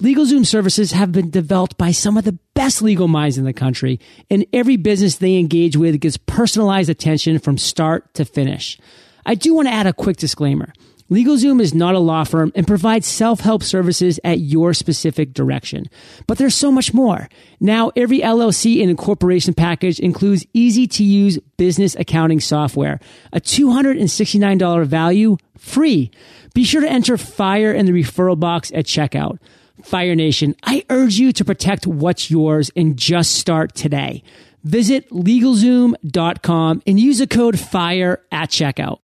LegalZoom 0.00 0.46
services 0.46 0.92
have 0.92 1.10
been 1.10 1.30
developed 1.30 1.76
by 1.76 1.90
some 1.90 2.16
of 2.16 2.24
the 2.24 2.38
best 2.54 2.80
legal 2.80 3.08
minds 3.08 3.38
in 3.38 3.44
the 3.44 3.52
country, 3.52 3.98
and 4.30 4.46
every 4.52 4.76
business 4.76 5.16
they 5.16 5.36
engage 5.36 5.76
with 5.76 6.00
gets 6.00 6.16
personalized 6.16 6.90
attention 6.90 7.40
from 7.40 7.58
start 7.58 8.14
to 8.14 8.24
finish. 8.24 8.78
I 9.24 9.34
do 9.34 9.54
want 9.54 9.68
to 9.68 9.74
add 9.74 9.86
a 9.86 9.92
quick 9.92 10.16
disclaimer. 10.16 10.72
LegalZoom 11.12 11.60
is 11.60 11.74
not 11.74 11.94
a 11.94 11.98
law 11.98 12.24
firm 12.24 12.52
and 12.54 12.66
provides 12.66 13.06
self-help 13.06 13.62
services 13.62 14.18
at 14.24 14.40
your 14.40 14.72
specific 14.72 15.34
direction. 15.34 15.90
But 16.26 16.38
there's 16.38 16.54
so 16.54 16.72
much 16.72 16.94
more. 16.94 17.28
Now, 17.60 17.92
every 17.94 18.20
LLC 18.20 18.80
and 18.80 18.88
incorporation 18.88 19.52
package 19.52 20.00
includes 20.00 20.46
easy 20.54 20.86
to 20.86 21.04
use 21.04 21.38
business 21.58 21.94
accounting 21.96 22.40
software, 22.40 22.98
a 23.30 23.42
$269 23.42 24.86
value 24.86 25.36
free. 25.58 26.10
Be 26.54 26.64
sure 26.64 26.80
to 26.80 26.90
enter 26.90 27.18
FIRE 27.18 27.74
in 27.74 27.84
the 27.84 27.92
referral 27.92 28.40
box 28.40 28.72
at 28.74 28.86
checkout. 28.86 29.38
Fire 29.82 30.14
Nation, 30.14 30.56
I 30.62 30.86
urge 30.88 31.16
you 31.16 31.32
to 31.32 31.44
protect 31.44 31.86
what's 31.86 32.30
yours 32.30 32.70
and 32.74 32.96
just 32.96 33.32
start 33.32 33.74
today. 33.74 34.22
Visit 34.64 35.10
LegalZoom.com 35.10 36.82
and 36.86 36.98
use 36.98 37.18
the 37.18 37.26
code 37.26 37.58
FIRE 37.58 38.22
at 38.32 38.48
checkout. 38.48 39.01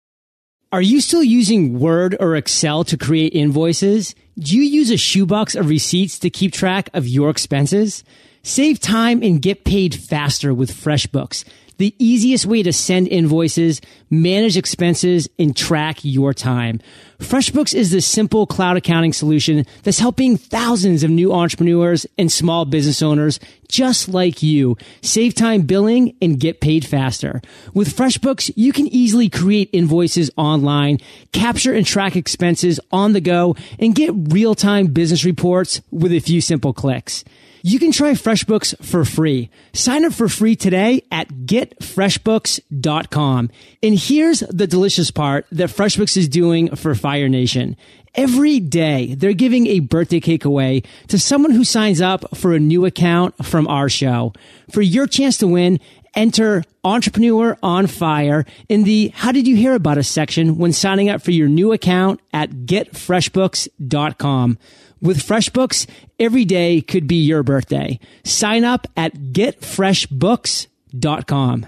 Are 0.71 0.82
you 0.82 0.99
still 0.99 1.23
using 1.23 1.80
Word 1.80 2.17
or 2.19 2.36
Excel 2.36 2.84
to 2.86 2.97
create 2.97 3.34
invoices? 3.34 4.15
Do 4.38 4.58
you 4.58 4.63
use 4.63 4.89
a 4.89 4.97
shoebox 4.97 5.56
of 5.56 5.69
receipts 5.69 6.19
to 6.19 6.30
keep 6.30 6.54
track 6.54 6.89
of 6.93 7.08
your 7.08 7.30
expenses? 7.30 8.04
Save 8.41 8.80
time 8.80 9.21
and 9.23 9.41
get 9.41 9.63
paid 9.63 9.95
faster 9.95 10.54
with 10.54 10.71
FreshBooks 10.71 11.45
the 11.77 11.95
easiest 11.99 12.45
way 12.45 12.63
to 12.63 12.73
send 12.73 13.07
invoices, 13.07 13.81
manage 14.09 14.57
expenses, 14.57 15.27
and 15.38 15.55
track 15.55 15.99
your 16.03 16.33
time. 16.33 16.79
FreshBooks 17.19 17.73
is 17.73 17.91
the 17.91 18.01
simple 18.01 18.45
cloud 18.45 18.75
accounting 18.75 19.13
solution 19.13 19.65
that's 19.83 19.99
helping 19.99 20.38
thousands 20.38 21.03
of 21.03 21.09
new 21.09 21.31
entrepreneurs 21.31 22.05
and 22.17 22.31
small 22.31 22.65
business 22.65 23.01
owners 23.01 23.39
just 23.69 24.09
like 24.09 24.43
you 24.43 24.77
save 25.01 25.33
time 25.33 25.61
billing 25.61 26.15
and 26.21 26.39
get 26.39 26.61
paid 26.61 26.85
faster. 26.85 27.41
With 27.73 27.95
FreshBooks, 27.95 28.51
you 28.55 28.73
can 28.73 28.88
easily 28.88 29.29
create 29.29 29.69
invoices 29.71 30.29
online, 30.38 30.99
capture 31.31 31.73
and 31.73 31.85
track 31.85 32.15
expenses 32.15 32.79
on 32.91 33.13
the 33.13 33.21
go, 33.21 33.55
and 33.79 33.95
get 33.95 34.11
real-time 34.13 34.88
business 34.88 35.23
reports 35.25 35.81
with 35.91 36.11
a 36.11 36.19
few 36.19 36.41
simple 36.41 36.73
clicks. 36.73 37.23
You 37.67 37.80
can 37.80 37.91
try 37.91 38.12
FreshBooks 38.12 38.86
for 38.86 39.04
free. 39.04 39.49
Sign 39.73 40.06
up 40.06 40.13
for 40.13 40.30
free 40.30 40.56
today 40.56 41.01
at 41.12 41.30
getfreshbooks.com. 41.30 43.49
And 43.82 43.97
here's 43.97 44.41
the 44.41 44.67
delicious 44.67 45.10
part 45.10 45.47
that 45.51 45.71
FreshBooks 45.71 46.15
is 46.15 46.30
doing 46.30 46.75
for 46.75 46.93
Fire 46.93 47.28
Nation. 47.28 47.75
Every 48.13 48.60
day, 48.60 49.15
they're 49.15 49.34
giving 49.34 49.65
a 49.65 49.80
birthday 49.80 50.19
cake 50.19 50.45
away 50.45 50.84
to 51.08 51.17
someone 51.17 51.49
who 51.49 51.63
signs 51.63 52.01
up 52.01 52.38
for 52.38 52.54
a 52.54 52.60
new 52.60 52.86
account 52.86 53.43
from 53.43 53.67
our 53.67 53.89
show. 53.89 54.32
For 54.69 54.84
your 54.84 55.08
chance 55.08 55.39
to 55.39 55.47
win, 55.47 55.80
enter 56.13 56.63
Entrepreneur 56.84 57.58
on 57.63 57.88
Fire 57.88 58.45
in 58.69 58.84
the 58.84 59.12
How 59.15 59.32
Did 59.32 59.47
You 59.47 59.56
Hear 59.56 59.73
About 59.73 59.97
Us 59.97 60.08
section 60.08 60.60
when 60.60 60.71
signing 60.71 61.10
up 61.10 61.23
for 61.23 61.32
your 61.32 61.47
new 61.47 61.71
account 61.71 62.19
at 62.32 62.51
getfreshbooks.com. 62.51 64.60
With 65.06 65.20
FreshBooks, 65.20 65.88
every 66.20 66.44
day 66.46 66.82
could 66.82 67.06
be 67.06 67.18
your 67.18 67.44
birthday. 67.44 68.00
Sign 68.24 68.63
up 68.63 68.88
at 68.98 69.13
getfreshbooks.com. 69.13 71.65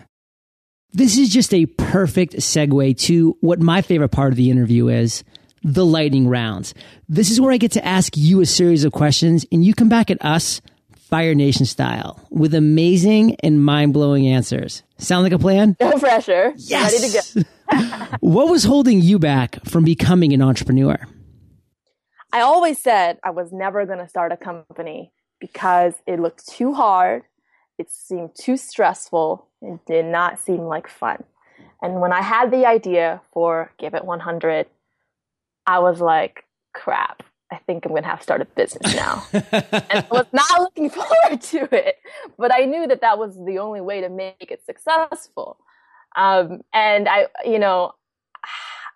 This 0.91 1.19
is 1.19 1.29
just 1.29 1.53
a 1.53 1.67
perfect 1.67 2.37
segue 2.37 2.97
to 3.01 3.37
what 3.41 3.59
my 3.59 3.83
favorite 3.83 4.09
part 4.09 4.33
of 4.33 4.37
the 4.37 4.49
interview 4.49 4.87
is 4.87 5.23
the 5.61 5.85
lightning 5.85 6.27
rounds. 6.27 6.73
This 7.07 7.29
is 7.29 7.39
where 7.39 7.51
I 7.51 7.57
get 7.57 7.73
to 7.73 7.85
ask 7.85 8.17
you 8.17 8.41
a 8.41 8.47
series 8.47 8.83
of 8.83 8.91
questions 8.91 9.45
and 9.51 9.63
you 9.63 9.75
come 9.75 9.89
back 9.89 10.09
at 10.09 10.25
us 10.25 10.59
Fire 10.95 11.35
Nation 11.35 11.67
style 11.67 12.19
with 12.31 12.55
amazing 12.55 13.35
and 13.43 13.63
mind 13.63 13.93
blowing 13.93 14.27
answers. 14.27 14.81
Sound 14.97 15.21
like 15.21 15.33
a 15.33 15.37
plan? 15.37 15.77
No 15.79 15.99
pressure. 15.99 16.53
Yes. 16.57 16.91
Ready 16.91 17.07
to 17.07 17.13
go. 17.43 17.45
what 18.19 18.49
was 18.49 18.63
holding 18.63 18.99
you 18.99 19.19
back 19.19 19.63
from 19.63 19.83
becoming 19.83 20.33
an 20.33 20.41
entrepreneur? 20.41 20.97
I 22.37 22.41
always 22.41 22.77
said 22.77 23.17
I 23.23 23.31
was 23.31 23.51
never 23.51 23.87
going 23.87 23.97
to 23.97 24.07
start 24.07 24.31
a 24.31 24.37
company 24.37 25.11
because 25.39 25.95
it 26.05 26.19
looked 26.19 26.47
too 26.47 26.71
hard, 26.71 27.23
it 27.79 27.89
seemed 27.89 28.35
too 28.39 28.57
stressful, 28.57 29.47
it 29.63 29.79
did 29.87 30.05
not 30.05 30.37
seem 30.37 30.61
like 30.61 30.87
fun. 30.87 31.23
And 31.81 31.99
when 31.99 32.13
I 32.13 32.21
had 32.21 32.51
the 32.51 32.67
idea 32.67 33.21
for 33.33 33.71
Give 33.79 33.95
It 33.95 34.05
100, 34.05 34.67
I 35.65 35.79
was 35.79 35.99
like, 35.99 36.45
crap, 36.75 37.23
I 37.51 37.57
think 37.57 37.85
I'm 37.85 37.91
going 37.91 38.03
to 38.03 38.09
have 38.09 38.19
to 38.19 38.23
start 38.23 38.41
a 38.41 38.45
business 38.45 38.95
now. 38.95 39.25
and 39.33 39.43
I 39.91 40.05
was 40.11 40.27
not 40.31 40.61
looking 40.61 40.89
forward 40.91 41.41
to 41.41 41.75
it, 41.75 41.95
but 42.37 42.53
I 42.53 42.65
knew 42.65 42.85
that 42.85 43.01
that 43.01 43.17
was 43.17 43.35
the 43.35 43.57
only 43.57 43.81
way 43.81 44.01
to 44.01 44.09
make 44.09 44.51
it 44.51 44.63
successful. 44.63 45.57
Um, 46.15 46.61
and 46.71 47.09
I, 47.09 47.29
you 47.43 47.57
know, 47.57 47.93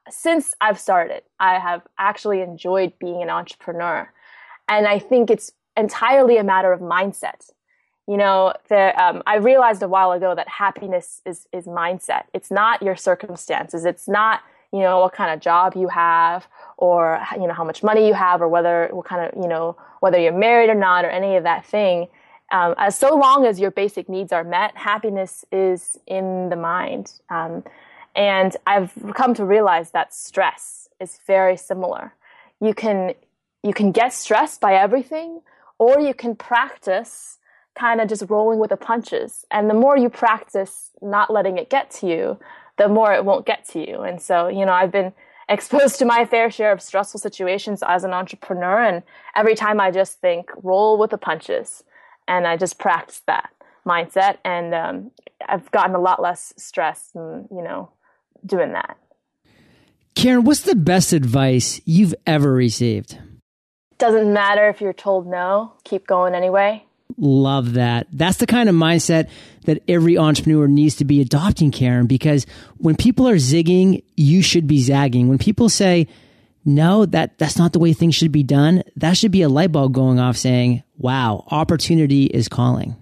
since 0.09 0.53
I've 0.61 0.79
started, 0.79 1.23
I 1.39 1.59
have 1.59 1.81
actually 1.97 2.41
enjoyed 2.41 2.93
being 2.99 3.21
an 3.21 3.29
entrepreneur. 3.29 4.11
And 4.67 4.87
I 4.87 4.99
think 4.99 5.29
it's 5.29 5.51
entirely 5.77 6.37
a 6.37 6.43
matter 6.43 6.71
of 6.71 6.79
mindset. 6.79 7.51
You 8.07 8.17
know, 8.17 8.53
the, 8.69 8.99
um, 9.01 9.21
I 9.25 9.35
realized 9.35 9.83
a 9.83 9.87
while 9.87 10.11
ago 10.11 10.33
that 10.35 10.47
happiness 10.47 11.21
is, 11.25 11.47
is 11.53 11.65
mindset. 11.65 12.23
It's 12.33 12.51
not 12.51 12.81
your 12.81 12.95
circumstances. 12.95 13.85
It's 13.85 14.07
not, 14.07 14.41
you 14.73 14.79
know, 14.79 14.99
what 14.99 15.13
kind 15.13 15.33
of 15.33 15.39
job 15.39 15.75
you 15.75 15.87
have 15.89 16.47
or, 16.77 17.21
you 17.33 17.47
know, 17.47 17.53
how 17.53 17.63
much 17.63 17.83
money 17.83 18.07
you 18.07 18.13
have 18.13 18.41
or 18.41 18.47
whether, 18.47 18.89
what 18.91 19.05
kind 19.05 19.25
of, 19.25 19.41
you 19.41 19.47
know, 19.47 19.77
whether 19.99 20.19
you're 20.19 20.33
married 20.33 20.69
or 20.69 20.75
not 20.75 21.05
or 21.05 21.09
any 21.09 21.35
of 21.35 21.43
that 21.43 21.65
thing. 21.65 22.07
Um, 22.51 22.75
as 22.77 22.97
so 22.97 23.15
long 23.15 23.45
as 23.45 23.59
your 23.59 23.71
basic 23.71 24.09
needs 24.09 24.33
are 24.33 24.43
met, 24.43 24.75
happiness 24.75 25.45
is 25.51 25.97
in 26.07 26.49
the 26.49 26.57
mind. 26.57 27.13
Um, 27.29 27.63
and 28.15 28.55
I've 28.67 28.93
come 29.15 29.33
to 29.35 29.45
realize 29.45 29.91
that 29.91 30.13
stress 30.13 30.89
is 30.99 31.19
very 31.25 31.57
similar. 31.57 32.13
You 32.59 32.73
can 32.73 33.13
you 33.63 33.73
can 33.73 33.91
get 33.91 34.13
stressed 34.13 34.59
by 34.59 34.73
everything 34.73 35.41
or 35.77 35.99
you 35.99 36.13
can 36.13 36.35
practice 36.35 37.39
kind 37.75 38.01
of 38.01 38.09
just 38.09 38.23
rolling 38.29 38.59
with 38.59 38.69
the 38.69 38.77
punches. 38.77 39.45
And 39.51 39.69
the 39.69 39.73
more 39.73 39.97
you 39.97 40.09
practice 40.09 40.91
not 41.01 41.31
letting 41.31 41.57
it 41.57 41.69
get 41.69 41.89
to 41.91 42.07
you, 42.07 42.39
the 42.77 42.87
more 42.87 43.13
it 43.13 43.25
won't 43.25 43.45
get 43.45 43.67
to 43.69 43.79
you. 43.79 44.01
And 44.01 44.21
so, 44.21 44.47
you 44.47 44.65
know, 44.65 44.73
I've 44.73 44.91
been 44.91 45.13
exposed 45.49 45.97
to 45.99 46.05
my 46.05 46.25
fair 46.25 46.49
share 46.49 46.71
of 46.71 46.81
stressful 46.81 47.19
situations 47.19 47.83
as 47.85 48.03
an 48.03 48.13
entrepreneur. 48.13 48.83
And 48.83 49.03
every 49.35 49.55
time 49.55 49.79
I 49.79 49.91
just 49.91 50.19
think, 50.21 50.49
roll 50.63 50.97
with 50.97 51.11
the 51.11 51.17
punches. 51.17 51.83
And 52.27 52.47
I 52.47 52.57
just 52.57 52.79
practice 52.79 53.21
that 53.27 53.49
mindset. 53.85 54.37
And 54.45 54.73
um, 54.73 55.11
I've 55.47 55.69
gotten 55.71 55.95
a 55.95 55.99
lot 55.99 56.21
less 56.21 56.53
stress 56.57 57.09
and, 57.15 57.47
you 57.51 57.61
know, 57.61 57.89
doing 58.45 58.73
that. 58.73 58.97
Karen, 60.15 60.43
what's 60.43 60.61
the 60.61 60.75
best 60.75 61.13
advice 61.13 61.81
you've 61.85 62.15
ever 62.27 62.51
received? 62.51 63.17
doesn't 64.01 64.33
matter 64.33 64.67
if 64.67 64.81
you're 64.81 64.93
told 64.93 65.27
no, 65.27 65.73
keep 65.83 66.07
going 66.07 66.33
anyway. 66.33 66.83
Love 67.17 67.73
that. 67.73 68.07
That's 68.11 68.37
the 68.37 68.47
kind 68.47 68.67
of 68.67 68.73
mindset 68.73 69.29
that 69.65 69.83
every 69.87 70.17
entrepreneur 70.17 70.67
needs 70.67 70.95
to 70.95 71.05
be 71.05 71.21
adopting, 71.21 71.69
Karen, 71.69 72.07
because 72.07 72.47
when 72.77 72.95
people 72.95 73.27
are 73.27 73.35
zigging, 73.35 74.03
you 74.17 74.41
should 74.41 74.65
be 74.65 74.81
zagging. 74.81 75.27
When 75.27 75.37
people 75.37 75.69
say, 75.69 76.07
no, 76.65 77.05
that, 77.05 77.37
that's 77.37 77.59
not 77.59 77.73
the 77.73 77.79
way 77.79 77.93
things 77.93 78.15
should 78.15 78.31
be 78.31 78.43
done, 78.43 78.81
that 78.95 79.17
should 79.17 79.31
be 79.31 79.43
a 79.43 79.49
light 79.49 79.71
bulb 79.71 79.93
going 79.93 80.19
off 80.19 80.35
saying, 80.35 80.81
wow, 80.97 81.45
opportunity 81.51 82.25
is 82.25 82.47
calling. 82.47 82.95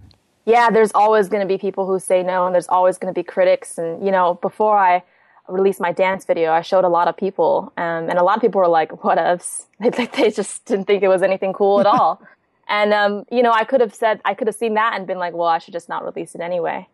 Yeah, 0.46 0.70
there's 0.70 0.92
always 0.94 1.30
going 1.30 1.48
to 1.48 1.48
be 1.48 1.58
people 1.58 1.86
who 1.86 2.00
say 2.00 2.24
no, 2.24 2.46
and 2.46 2.54
there's 2.54 2.68
always 2.68 2.98
going 2.98 3.14
to 3.14 3.18
be 3.18 3.24
critics. 3.24 3.78
And, 3.78 4.04
you 4.04 4.12
know, 4.12 4.34
before 4.42 4.78
I 4.78 5.04
released 5.50 5.80
my 5.80 5.92
dance 5.92 6.26
video, 6.26 6.52
I 6.52 6.62
showed 6.62 6.84
a 6.84 6.90
lot 6.90 7.08
of 7.08 7.18
people, 7.18 7.74
um, 7.78 8.10
and 8.10 8.18
a 8.18 8.24
lot 8.24 8.36
of 8.38 8.42
people 8.42 8.62
were 8.62 8.68
like, 8.68 9.04
what 9.04 9.18
ifs? 9.18 9.66
They, 9.80 9.90
they 9.90 10.32
just 10.32 10.66
didn't 10.66 10.86
think 10.86 11.04
it 11.04 11.08
was 11.08 11.22
anything 11.22 11.54
cool 11.54 11.80
at 11.80 11.86
all. 11.86 12.22
And, 12.72 12.94
um, 12.94 13.26
you 13.32 13.42
know, 13.42 13.52
I 13.52 13.64
could 13.64 13.82
have 13.82 13.96
said, 13.96 14.22
I 14.24 14.36
could 14.36 14.46
have 14.46 14.56
seen 14.56 14.76
that 14.76 14.94
and 14.96 15.08
been 15.08 15.18
like, 15.18 15.34
well, 15.34 15.48
I 15.48 15.58
should 15.58 15.74
just 15.74 15.90
not 15.90 16.06
release 16.06 16.36
it 16.36 16.42
anyway, 16.42 16.88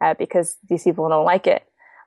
uh, 0.00 0.14
because 0.14 0.56
these 0.68 0.84
people 0.84 1.08
don't 1.08 1.24
like 1.24 1.48
it. 1.48 1.64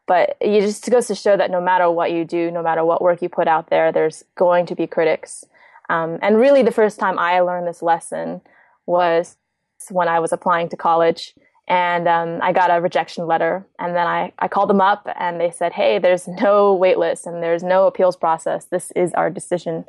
But 0.08 0.38
it 0.40 0.62
just 0.62 0.90
goes 0.90 1.08
to 1.08 1.16
show 1.16 1.36
that 1.36 1.52
no 1.52 1.60
matter 1.60 1.92
what 1.92 2.14
you 2.14 2.24
do, 2.24 2.50
no 2.50 2.64
matter 2.64 2.86
what 2.86 3.02
work 3.02 3.22
you 3.22 3.28
put 3.28 3.50
out 3.50 3.70
there, 3.70 3.92
there's 3.92 4.24
going 4.36 4.68
to 4.68 4.76
be 4.76 4.88
critics. 4.88 5.44
Um, 5.90 6.18
and 6.22 6.38
really, 6.38 6.64
the 6.64 6.72
first 6.72 6.98
time 6.98 7.20
I 7.20 7.42
learned 7.42 7.68
this 7.68 7.82
lesson 7.82 8.40
was 8.86 9.36
when 9.90 10.08
I 10.08 10.20
was 10.20 10.32
applying 10.32 10.70
to 10.70 10.78
college. 10.78 11.34
And 11.70 12.08
um, 12.08 12.40
I 12.42 12.52
got 12.52 12.76
a 12.76 12.82
rejection 12.82 13.28
letter. 13.28 13.64
And 13.78 13.96
then 13.96 14.08
I, 14.08 14.34
I 14.40 14.48
called 14.48 14.72
them 14.72 14.82
up 14.82 15.08
and 15.16 15.40
they 15.40 15.52
said, 15.52 15.72
hey, 15.72 16.00
there's 16.00 16.28
no 16.28 16.74
wait 16.74 16.98
list 16.98 17.28
and 17.28 17.44
there's 17.44 17.62
no 17.62 17.86
appeals 17.86 18.18
process. 18.18 18.66
This 18.66 18.92
is 18.96 19.14
our 19.14 19.30
decision. 19.30 19.86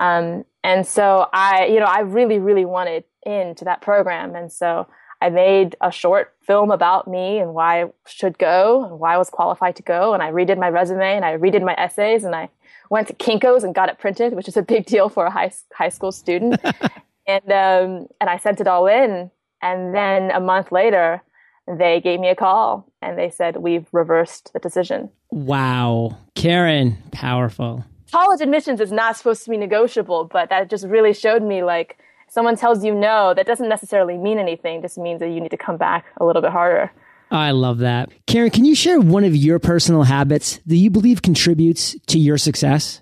Um, 0.00 0.44
and 0.64 0.84
so 0.84 1.28
I, 1.32 1.66
you 1.66 1.78
know, 1.78 1.86
I 1.86 2.00
really, 2.00 2.40
really 2.40 2.64
wanted 2.64 3.04
into 3.24 3.64
that 3.64 3.82
program. 3.82 4.34
And 4.34 4.50
so 4.50 4.88
I 5.20 5.30
made 5.30 5.76
a 5.80 5.92
short 5.92 6.34
film 6.44 6.72
about 6.72 7.06
me 7.06 7.38
and 7.38 7.54
why 7.54 7.84
I 7.84 7.90
should 8.08 8.36
go 8.36 8.84
and 8.84 8.98
why 8.98 9.14
I 9.14 9.18
was 9.18 9.30
qualified 9.30 9.76
to 9.76 9.82
go. 9.82 10.14
And 10.14 10.24
I 10.24 10.32
redid 10.32 10.58
my 10.58 10.70
resume 10.70 11.14
and 11.14 11.24
I 11.24 11.36
redid 11.36 11.64
my 11.64 11.74
essays 11.78 12.24
and 12.24 12.34
I 12.34 12.48
went 12.90 13.06
to 13.06 13.14
Kinko's 13.14 13.62
and 13.62 13.76
got 13.76 13.88
it 13.88 14.00
printed, 14.00 14.32
which 14.32 14.48
is 14.48 14.56
a 14.56 14.62
big 14.62 14.86
deal 14.86 15.08
for 15.08 15.26
a 15.26 15.30
high, 15.30 15.52
high 15.72 15.88
school 15.88 16.10
student. 16.10 16.60
and, 17.28 17.52
um, 17.52 18.08
and 18.20 18.28
I 18.28 18.38
sent 18.38 18.60
it 18.60 18.66
all 18.66 18.88
in. 18.88 19.30
And 19.62 19.94
then 19.94 20.30
a 20.30 20.40
month 20.40 20.72
later, 20.72 21.22
they 21.66 22.00
gave 22.00 22.20
me 22.20 22.28
a 22.28 22.34
call 22.36 22.92
and 23.00 23.16
they 23.16 23.30
said, 23.30 23.56
we've 23.56 23.86
reversed 23.92 24.52
the 24.52 24.58
decision. 24.58 25.08
Wow. 25.30 26.18
Karen, 26.34 26.98
powerful 27.12 27.84
college 28.12 28.42
admissions 28.42 28.80
is 28.80 28.92
not 28.92 29.16
supposed 29.16 29.42
to 29.42 29.50
be 29.50 29.56
negotiable, 29.56 30.24
but 30.24 30.50
that 30.50 30.70
just 30.70 30.86
really 30.86 31.14
showed 31.14 31.42
me 31.42 31.64
like 31.64 31.98
someone 32.28 32.56
tells 32.56 32.84
you 32.84 32.94
no, 32.94 33.34
that 33.34 33.46
doesn't 33.46 33.68
necessarily 33.68 34.16
mean 34.16 34.38
anything. 34.38 34.78
It 34.78 34.82
just 34.82 34.98
means 34.98 35.20
that 35.20 35.30
you 35.30 35.40
need 35.40 35.50
to 35.50 35.56
come 35.56 35.78
back 35.78 36.04
a 36.18 36.24
little 36.24 36.42
bit 36.42 36.52
harder. 36.52 36.92
I 37.30 37.52
love 37.52 37.78
that. 37.78 38.10
Karen, 38.26 38.50
can 38.50 38.66
you 38.66 38.74
share 38.74 39.00
one 39.00 39.24
of 39.24 39.34
your 39.34 39.58
personal 39.58 40.02
habits 40.02 40.60
that 40.66 40.76
you 40.76 40.90
believe 40.90 41.22
contributes 41.22 41.96
to 42.08 42.18
your 42.18 42.36
success? 42.36 43.00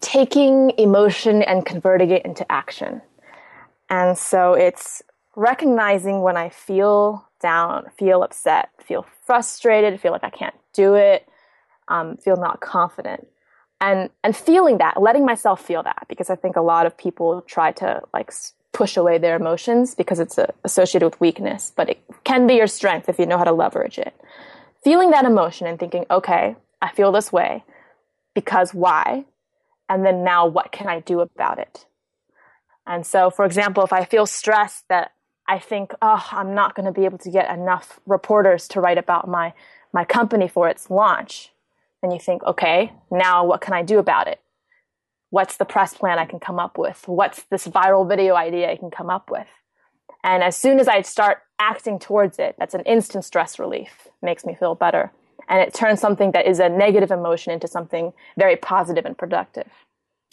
Taking 0.00 0.72
emotion 0.78 1.42
and 1.42 1.66
converting 1.66 2.10
it 2.10 2.24
into 2.24 2.50
action. 2.50 3.02
And 3.90 4.16
so 4.16 4.54
it's 4.54 5.02
recognizing 5.36 6.22
when 6.22 6.36
I 6.36 6.48
feel 6.48 7.28
down, 7.40 7.86
feel 7.98 8.22
upset, 8.22 8.70
feel 8.82 9.06
frustrated, 9.26 10.00
feel 10.00 10.12
like 10.12 10.24
I 10.24 10.30
can't 10.30 10.54
do 10.72 10.94
it, 10.94 11.28
um, 11.88 12.16
feel 12.16 12.36
not 12.36 12.60
confident. 12.60 13.28
And 13.80 14.10
and 14.22 14.36
feeling 14.36 14.78
that 14.78 15.00
letting 15.00 15.26
myself 15.26 15.60
feel 15.60 15.82
that 15.82 16.06
because 16.08 16.30
i 16.30 16.36
think 16.36 16.56
a 16.56 16.62
lot 16.62 16.86
of 16.86 16.96
people 16.96 17.42
try 17.42 17.72
to 17.72 18.00
like 18.14 18.32
push 18.72 18.96
away 18.96 19.18
their 19.18 19.36
emotions 19.36 19.94
because 19.94 20.20
it's 20.20 20.38
uh, 20.38 20.46
associated 20.64 21.04
with 21.04 21.20
weakness 21.20 21.72
but 21.76 21.90
it 21.90 22.02
can 22.24 22.46
be 22.46 22.54
your 22.54 22.66
strength 22.66 23.08
if 23.08 23.18
you 23.18 23.26
know 23.26 23.36
how 23.36 23.44
to 23.44 23.52
leverage 23.52 23.98
it. 23.98 24.14
Feeling 24.82 25.10
that 25.10 25.24
emotion 25.24 25.66
and 25.66 25.78
thinking 25.78 26.06
okay 26.10 26.56
i 26.80 26.90
feel 26.92 27.12
this 27.12 27.32
way 27.32 27.64
because 28.34 28.72
why? 28.72 29.24
And 29.88 30.04
then 30.06 30.24
now 30.24 30.46
what 30.46 30.72
can 30.72 30.88
i 30.88 31.00
do 31.00 31.20
about 31.20 31.58
it? 31.58 31.86
And 32.86 33.04
so 33.04 33.28
for 33.28 33.44
example 33.44 33.82
if 33.84 33.92
i 33.92 34.04
feel 34.04 34.24
stressed 34.24 34.84
that 34.88 35.12
i 35.48 35.58
think 35.58 35.92
oh 36.02 36.26
i'm 36.32 36.54
not 36.54 36.74
going 36.74 36.86
to 36.86 36.92
be 36.92 37.04
able 37.04 37.18
to 37.18 37.30
get 37.30 37.52
enough 37.52 38.00
reporters 38.06 38.68
to 38.68 38.80
write 38.80 38.98
about 38.98 39.28
my 39.28 39.52
my 39.92 40.04
company 40.04 40.48
for 40.48 40.68
its 40.68 40.90
launch 40.90 41.52
and 42.04 42.12
you 42.12 42.18
think, 42.18 42.44
okay, 42.44 42.92
now 43.10 43.46
what 43.46 43.62
can 43.62 43.72
I 43.72 43.82
do 43.82 43.98
about 43.98 44.28
it? 44.28 44.38
What's 45.30 45.56
the 45.56 45.64
press 45.64 45.94
plan 45.94 46.18
I 46.18 46.26
can 46.26 46.38
come 46.38 46.60
up 46.60 46.76
with? 46.76 47.02
What's 47.06 47.42
this 47.44 47.66
viral 47.66 48.06
video 48.06 48.34
idea 48.34 48.70
I 48.70 48.76
can 48.76 48.90
come 48.90 49.08
up 49.08 49.30
with? 49.30 49.48
And 50.22 50.42
as 50.42 50.54
soon 50.54 50.78
as 50.78 50.86
I 50.86 51.00
start 51.00 51.38
acting 51.58 51.98
towards 51.98 52.38
it, 52.38 52.56
that's 52.58 52.74
an 52.74 52.82
instant 52.82 53.24
stress 53.24 53.58
relief, 53.58 54.08
makes 54.22 54.44
me 54.44 54.54
feel 54.54 54.74
better. 54.74 55.12
And 55.48 55.60
it 55.60 55.72
turns 55.72 56.00
something 56.00 56.32
that 56.32 56.46
is 56.46 56.60
a 56.60 56.68
negative 56.68 57.10
emotion 57.10 57.52
into 57.52 57.68
something 57.68 58.12
very 58.38 58.56
positive 58.56 59.06
and 59.06 59.16
productive. 59.16 59.70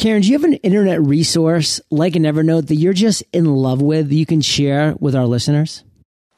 Karen, 0.01 0.23
do 0.23 0.29
you 0.29 0.33
have 0.33 0.43
an 0.43 0.55
internet 0.55 0.99
resource 0.99 1.79
like 1.91 2.15
an 2.15 2.23
Evernote 2.23 2.69
that 2.69 2.75
you're 2.77 2.91
just 2.91 3.21
in 3.33 3.45
love 3.45 3.83
with 3.83 4.09
that 4.09 4.15
you 4.15 4.25
can 4.25 4.41
share 4.41 4.95
with 4.99 5.13
our 5.13 5.27
listeners? 5.27 5.83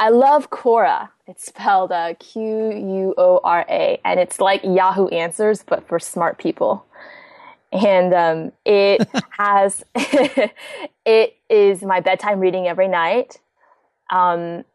I 0.02 0.10
love 0.10 0.50
Quora. 0.50 1.08
It's 1.28 1.46
spelled 1.46 1.94
uh, 1.94 2.16
Q 2.20 2.42
U 2.44 3.16
O 3.18 3.40
R 3.42 3.66
A, 3.70 4.02
and 4.04 4.20
it's 4.20 4.42
like 4.42 4.66
Yahoo 4.66 5.08
Answers, 5.08 5.64
but 5.64 5.88
for 5.88 5.98
smart 5.98 6.40
people. 6.40 6.86
And 7.72 8.14
um, 8.14 8.52
it 8.66 9.10
has, 9.30 9.82
it 9.96 11.38
is 11.50 11.84
my 11.84 12.02
bedtime 12.02 12.42
reading 12.42 12.68
every 12.68 12.90
night. 12.90 13.40
Um, 14.12 14.66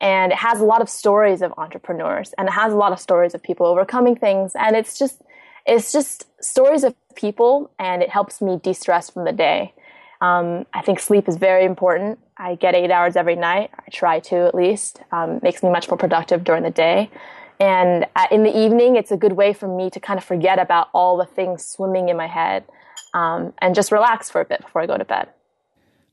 and 0.00 0.32
it 0.32 0.38
has 0.38 0.62
a 0.62 0.64
lot 0.64 0.80
of 0.80 0.88
stories 0.88 1.42
of 1.42 1.52
entrepreneurs 1.58 2.32
and 2.38 2.48
it 2.48 2.52
has 2.52 2.72
a 2.72 2.76
lot 2.76 2.92
of 2.92 3.00
stories 3.00 3.34
of 3.34 3.42
people 3.42 3.66
overcoming 3.66 4.16
things. 4.16 4.52
And 4.54 4.74
it's 4.74 4.98
just, 4.98 5.20
it's 5.66 5.92
just 5.92 6.24
stories 6.42 6.82
of 6.82 6.94
people 7.18 7.70
and 7.78 8.02
it 8.02 8.08
helps 8.08 8.40
me 8.40 8.58
de-stress 8.62 9.10
from 9.10 9.24
the 9.24 9.32
day. 9.32 9.74
Um, 10.20 10.66
I 10.72 10.82
think 10.82 11.00
sleep 11.00 11.28
is 11.28 11.36
very 11.36 11.64
important. 11.64 12.18
I 12.36 12.54
get 12.54 12.74
eight 12.74 12.90
hours 12.90 13.16
every 13.16 13.36
night. 13.36 13.70
I 13.78 13.90
try 13.90 14.20
to 14.20 14.46
at 14.46 14.54
least. 14.54 15.00
Um, 15.12 15.40
makes 15.42 15.62
me 15.62 15.70
much 15.70 15.88
more 15.88 15.98
productive 15.98 16.44
during 16.44 16.62
the 16.62 16.70
day. 16.70 17.10
And 17.60 18.06
in 18.30 18.44
the 18.44 18.56
evening, 18.56 18.96
it's 18.96 19.10
a 19.10 19.16
good 19.16 19.32
way 19.32 19.52
for 19.52 19.68
me 19.68 19.90
to 19.90 20.00
kind 20.00 20.18
of 20.18 20.24
forget 20.24 20.58
about 20.58 20.88
all 20.94 21.16
the 21.16 21.24
things 21.24 21.64
swimming 21.64 22.08
in 22.08 22.16
my 22.16 22.28
head 22.28 22.64
um, 23.14 23.52
and 23.58 23.74
just 23.74 23.90
relax 23.90 24.30
for 24.30 24.40
a 24.40 24.44
bit 24.44 24.60
before 24.60 24.82
I 24.82 24.86
go 24.86 24.96
to 24.96 25.04
bed. 25.04 25.28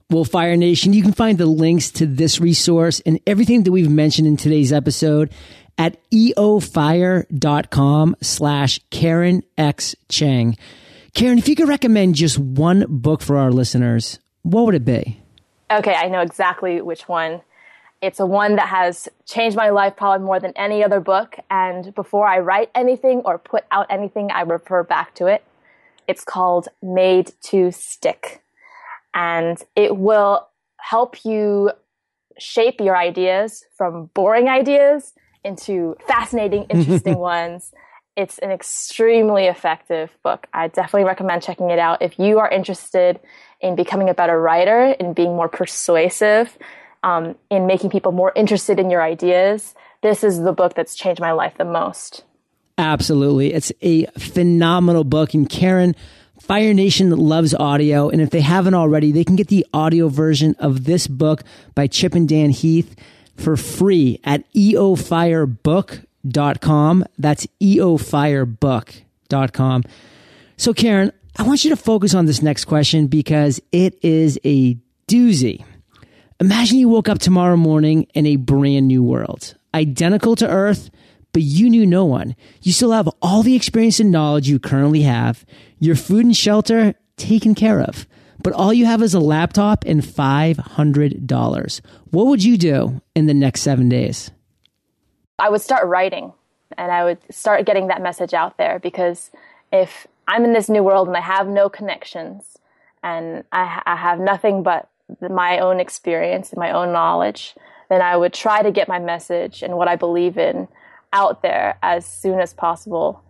Well, 0.10 0.24
Fire 0.24 0.56
Nation, 0.56 0.94
you 0.94 1.02
can 1.02 1.14
find 1.14 1.38
the 1.38 1.48
links 1.48 1.90
to 1.92 2.06
this 2.06 2.40
resource 2.40 3.00
and 3.06 3.20
everything 3.26 3.64
that 3.64 3.72
we've 3.72 3.90
mentioned 3.90 4.28
in 4.28 4.38
today's 4.38 4.72
episode 4.72 5.32
at 5.78 5.98
eofire.com 6.12 7.26
slash 8.22 8.80
Karen 8.92 9.44
X 9.58 9.96
Cheng. 10.10 10.58
Karen, 11.16 11.38
if 11.38 11.48
you 11.48 11.56
could 11.56 11.70
recommend 11.70 12.14
just 12.16 12.38
one 12.38 12.86
book 12.90 13.22
for 13.22 13.38
our 13.38 13.50
listeners, 13.50 14.20
what 14.42 14.66
would 14.66 14.76
it 14.76 14.84
be? 14.84 15.22
Okay, 15.72 15.94
I 15.94 16.10
know 16.10 16.20
exactly 16.20 16.82
which 16.82 17.08
one. 17.08 17.42
It's 18.02 18.20
a 18.20 18.26
one 18.26 18.58
that 18.58 18.68
has 18.68 19.08
changed 19.26 19.56
my 19.56 19.70
life 19.70 19.96
probably 19.96 20.26
more 20.26 20.42
than 20.42 20.52
any 20.58 20.84
other 20.84 21.00
book. 21.00 21.38
And 21.50 21.96
before 21.96 22.28
I 22.28 22.40
write 22.40 22.70
anything 22.76 23.22
or 23.24 23.38
put 23.38 23.64
out 23.72 23.88
anything, 23.90 24.30
I 24.30 24.42
refer 24.42 24.84
back 24.84 25.16
to 25.16 25.28
it. 25.28 25.46
It's 26.06 26.26
called 26.26 26.68
Made 26.84 27.32
to 27.44 27.72
Stick. 27.72 28.44
And 29.14 29.58
it 29.74 29.96
will 29.96 30.50
help 30.82 31.24
you 31.24 31.72
shape 32.38 32.82
your 32.82 32.98
ideas 32.98 33.64
from 33.78 34.10
boring 34.14 34.50
ideas 34.50 35.14
into 35.46 35.96
fascinating, 36.06 36.66
interesting 36.70 37.18
ones 37.20 37.72
it's 38.16 38.38
an 38.40 38.52
extremely 38.52 39.46
effective 39.46 40.10
book. 40.24 40.48
I 40.54 40.70
definitely 40.70 41.04
recommend 41.04 41.44
checking 41.44 41.70
it 41.70 41.80
out. 41.80 42.02
If 42.02 42.18
you 42.18 42.40
are 42.40 42.50
interested 42.50 43.20
in 43.60 43.76
becoming 43.76 44.10
a 44.10 44.14
better 44.14 44.40
writer, 44.40 44.96
in 45.00 45.14
being 45.14 45.36
more 45.36 45.50
persuasive, 45.50 46.58
um, 47.04 47.36
in 47.50 47.68
making 47.68 47.90
people 47.90 48.12
more 48.12 48.32
interested 48.36 48.80
in 48.80 48.90
your 48.90 49.02
ideas, 49.02 49.76
this 50.02 50.24
is 50.24 50.42
the 50.42 50.54
book 50.54 50.76
that's 50.76 50.96
changed 50.96 51.20
my 51.20 51.32
life 51.32 51.56
the 51.58 51.66
most. 51.66 52.24
Absolutely. 52.78 53.54
It's 53.54 53.72
a 53.82 54.06
phenomenal 54.18 55.04
book. 55.04 55.34
And 55.34 55.50
Karen, 55.50 55.96
Fire 56.40 56.74
Nation 56.74 57.10
loves 57.12 57.54
audio. 57.54 58.10
And 58.10 58.22
if 58.22 58.30
they 58.30 58.42
haven't 58.42 58.74
already, 58.74 59.12
they 59.12 59.24
can 59.24 59.36
get 59.36 59.48
the 59.48 59.66
audio 59.74 60.08
version 60.10 60.56
of 60.60 60.86
this 60.86 61.08
book 61.08 61.44
by 61.74 61.88
Chip 61.88 62.16
and 62.16 62.28
Dan 62.28 62.50
Heath 62.50 62.96
for 63.36 63.58
free 63.58 64.20
at 64.24 64.52
eofirebook.com 64.54 66.05
eofirebook.com. 66.26 67.06
That's 67.18 67.48
eofirebook.com. 67.62 69.84
So, 70.58 70.74
Karen, 70.74 71.12
I 71.38 71.44
want 71.44 71.64
you 71.64 71.70
to 71.72 71.76
focus 71.76 72.14
on 72.14 72.26
this 72.26 72.42
next 72.42 72.66
question 72.66 73.08
because 73.08 73.62
it 73.72 73.98
is 74.04 74.38
a 74.44 74.78
doozy. 75.08 75.64
Imagine 76.40 76.80
you 76.80 76.90
woke 76.90 77.08
up 77.10 77.20
tomorrow 77.20 77.58
morning 77.58 78.08
in 78.14 78.26
a 78.26 78.36
brand 78.36 78.88
new 78.88 79.04
world, 79.04 79.56
identical 79.74 80.36
to 80.38 80.50
Earth, 80.50 80.90
but 81.32 81.42
you 81.42 81.70
knew 81.70 81.86
no 81.86 82.06
one. 82.06 82.36
You 82.62 82.72
still 82.72 82.92
have 82.92 83.10
all 83.22 83.44
the 83.44 83.56
experience 83.56 84.00
and 84.00 84.12
knowledge 84.12 84.50
you 84.50 84.60
currently 84.60 85.04
have, 85.04 85.46
your 85.80 85.96
food 85.96 86.26
and 86.26 86.36
shelter 86.36 86.96
taken 87.18 87.56
care 87.56 87.82
of 87.82 88.08
but 88.46 88.54
all 88.54 88.72
you 88.72 88.86
have 88.86 89.02
is 89.02 89.16
a 89.16 89.20
laptop 89.20 89.86
and 89.86 90.02
$500. 90.02 91.82
What 92.12 92.28
would 92.28 92.44
you 92.44 92.58
do 92.58 93.02
in 93.16 93.26
the 93.26 93.34
next 93.34 93.62
seven 93.62 93.90
days? 93.90 94.30
I 95.38 95.50
would 95.50 95.62
start 95.62 95.88
writing 95.88 96.34
and 96.78 96.92
I 96.92 97.04
would 97.04 97.20
start 97.30 97.66
getting 97.66 97.88
that 97.88 98.02
message 98.02 98.34
out 98.34 98.58
there 98.58 98.80
because 98.80 99.32
if 99.72 100.08
I'm 100.28 100.44
in 100.44 100.54
this 100.54 100.70
new 100.70 100.84
world 100.84 101.08
and 101.08 101.18
I 101.18 101.22
have 101.22 101.48
no 101.48 101.70
connections 101.70 102.58
and 103.04 103.44
I, 103.52 103.82
I 103.86 103.96
have 103.96 104.20
nothing 104.20 104.64
but 104.64 104.90
my 105.22 105.60
own 105.60 105.80
experience 105.80 106.52
and 106.52 106.60
my 106.60 106.72
own 106.72 106.92
knowledge, 106.92 107.56
then 107.90 108.02
I 108.02 108.18
would 108.18 108.34
try 108.34 108.64
to 108.64 108.72
get 108.72 108.88
my 108.88 109.00
message 109.00 109.62
and 109.62 109.78
what 109.78 109.88
I 109.88 109.96
believe 109.96 110.38
in 110.38 110.68
out 111.14 111.42
there 111.42 111.78
as 111.84 112.06
soon 112.06 112.40
as 112.40 112.54
possible 112.54 113.24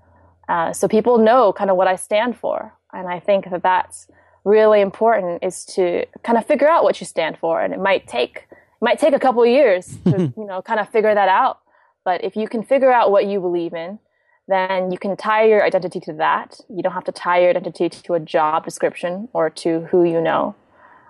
uh, 0.47 0.73
so 0.73 0.87
people 0.87 1.17
know 1.17 1.51
kind 1.53 1.69
of 1.69 1.77
what 1.77 1.87
I 1.87 1.95
stand 1.95 2.37
for. 2.37 2.73
And 2.93 3.07
I 3.07 3.19
think 3.19 3.49
that 3.49 3.63
that's 3.63 4.07
really 4.43 4.81
important 4.81 5.43
is 5.43 5.65
to 5.65 6.05
kind 6.23 6.37
of 6.37 6.45
figure 6.45 6.69
out 6.69 6.83
what 6.83 7.01
you 7.01 7.07
stand 7.07 7.37
for. 7.37 7.61
And 7.61 7.73
it 7.73 7.79
might 7.79 8.07
take, 8.07 8.47
it 8.51 8.81
might 8.81 8.99
take 8.99 9.13
a 9.13 9.19
couple 9.19 9.41
of 9.41 9.49
years 9.49 9.97
to, 10.05 10.33
you 10.37 10.45
know, 10.45 10.61
kind 10.61 10.79
of 10.79 10.87
figure 10.89 11.13
that 11.13 11.29
out. 11.29 11.59
But 12.05 12.23
if 12.23 12.37
you 12.37 12.47
can 12.47 12.63
figure 12.63 12.91
out 12.91 13.11
what 13.11 13.25
you 13.25 13.41
believe 13.41 13.73
in, 13.73 13.99
then 14.47 14.91
you 14.91 14.97
can 14.97 15.17
tie 15.17 15.43
your 15.45 15.63
identity 15.63 15.99
to 16.01 16.13
that. 16.13 16.61
You 16.69 16.83
don't 16.83 16.93
have 16.93 17.03
to 17.05 17.11
tie 17.11 17.39
your 17.39 17.49
identity 17.49 17.89
to 17.89 18.13
a 18.13 18.19
job 18.19 18.63
description 18.63 19.27
or 19.33 19.49
to 19.49 19.81
who 19.91 20.03
you 20.03 20.21
know. 20.21 20.55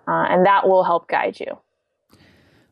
Uh, 0.07 0.25
and 0.29 0.45
that 0.45 0.67
will 0.67 0.85
help 0.85 1.07
guide 1.09 1.39
you. 1.39 1.57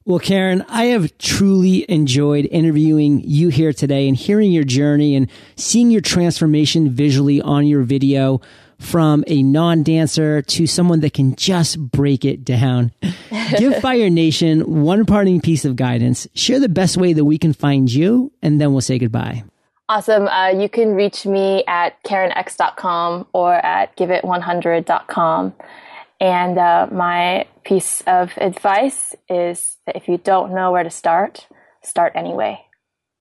Well, 0.06 0.20
Karen, 0.20 0.66
I 0.68 0.86
have 0.86 1.18
truly 1.18 1.90
enjoyed 1.90 2.46
interviewing 2.52 3.22
you 3.24 3.48
here 3.48 3.72
today 3.72 4.08
and 4.08 4.18
hearing 4.18 4.52
your 4.52 4.66
journey 4.66 5.16
and 5.16 5.30
seeing 5.56 5.92
your 5.92 6.02
transformation 6.02 6.90
visually 6.90 7.42
on 7.42 7.66
your 7.66 7.84
video 7.84 8.42
from 8.84 9.24
a 9.28 9.42
non-dancer 9.42 10.42
to 10.42 10.68
someone 10.68 11.00
that 11.00 11.14
can 11.14 11.36
just 11.36 11.80
break 11.80 12.26
it 12.26 12.44
down. 12.44 12.92
Give 13.58 13.76
Fire 13.78 14.10
Nation 14.10 14.84
one 14.84 15.06
parting 15.06 15.42
piece 15.42 15.66
of 15.66 15.76
guidance. 15.76 16.28
Share 16.36 16.60
the 16.60 16.70
best 16.70 16.98
way 16.98 17.14
that 17.14 17.26
we 17.26 17.38
can 17.38 17.54
find 17.54 17.92
you, 17.92 18.32
and 18.42 18.60
then 18.62 18.72
we'll 18.72 18.82
say 18.82 19.00
goodbye. 19.00 19.44
Awesome. 19.90 20.28
Uh, 20.28 20.50
you 20.50 20.70
can 20.70 20.96
reach 20.96 21.26
me 21.26 21.64
at 21.68 22.02
karenx.com 22.04 23.28
or 23.34 23.54
at 23.54 23.96
giveit100.com. 23.98 25.54
And 26.20 26.58
uh, 26.58 26.88
my 26.92 27.48
piece 27.66 28.02
of 28.08 28.32
advice 28.38 29.14
is 29.30 29.78
that 29.86 29.96
if 29.96 30.08
you 30.08 30.18
don't 30.18 30.54
know 30.54 30.72
where 30.72 30.84
to 30.84 30.90
start, 30.90 31.48
start 31.84 32.14
anyway. 32.16 32.64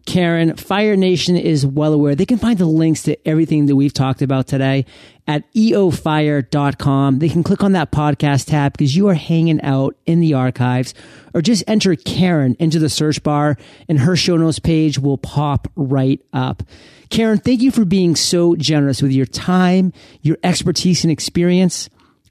Karen, 0.07 0.57
Fire 0.57 0.97
Nation 0.97 1.37
is 1.37 1.65
well 1.65 1.93
aware. 1.93 2.15
They 2.15 2.27
can 2.27 2.39
find 2.39 2.59
the 2.59 2.67
links 2.67 3.05
to 3.05 3.17
everything 3.29 3.67
that 3.67 3.77
we've 3.77 3.93
talked 3.93 4.21
about 4.21 4.47
today 4.49 4.85
at 5.27 5.51
eofire.com. 5.55 7.19
They 7.21 7.29
can 7.29 7.43
click 7.43 7.63
on 7.63 7.73
that 7.73 7.93
podcast 7.93 8.47
tab 8.49 8.73
because 8.73 8.97
you 8.97 9.09
are 9.09 9.15
hanging 9.15 9.61
out 9.63 9.97
in 10.05 10.21
the 10.21 10.35
archives 10.35 10.95
or 11.33 11.41
just 11.41 11.63
enter 11.69 11.95
Karen 11.95 12.57
into 12.59 12.79
the 12.79 12.89
search 12.89 13.23
bar 13.23 13.57
and 13.89 14.01
her 14.01 14.17
show 14.17 14.37
notes 14.37 14.59
page 14.59 14.99
will 14.99 15.19
pop 15.19 15.69
right 15.77 16.21
up. 16.33 16.63
Karen, 17.09 17.39
thank 17.39 17.61
you 17.61 17.71
for 17.71 17.85
being 17.85 18.17
so 18.17 18.57
generous 18.57 19.03
with 19.03 19.13
your 19.13 19.27
time, 19.27 19.93
your 20.23 20.39
expertise 20.43 21.05
and 21.05 21.13
experience. 21.13 21.89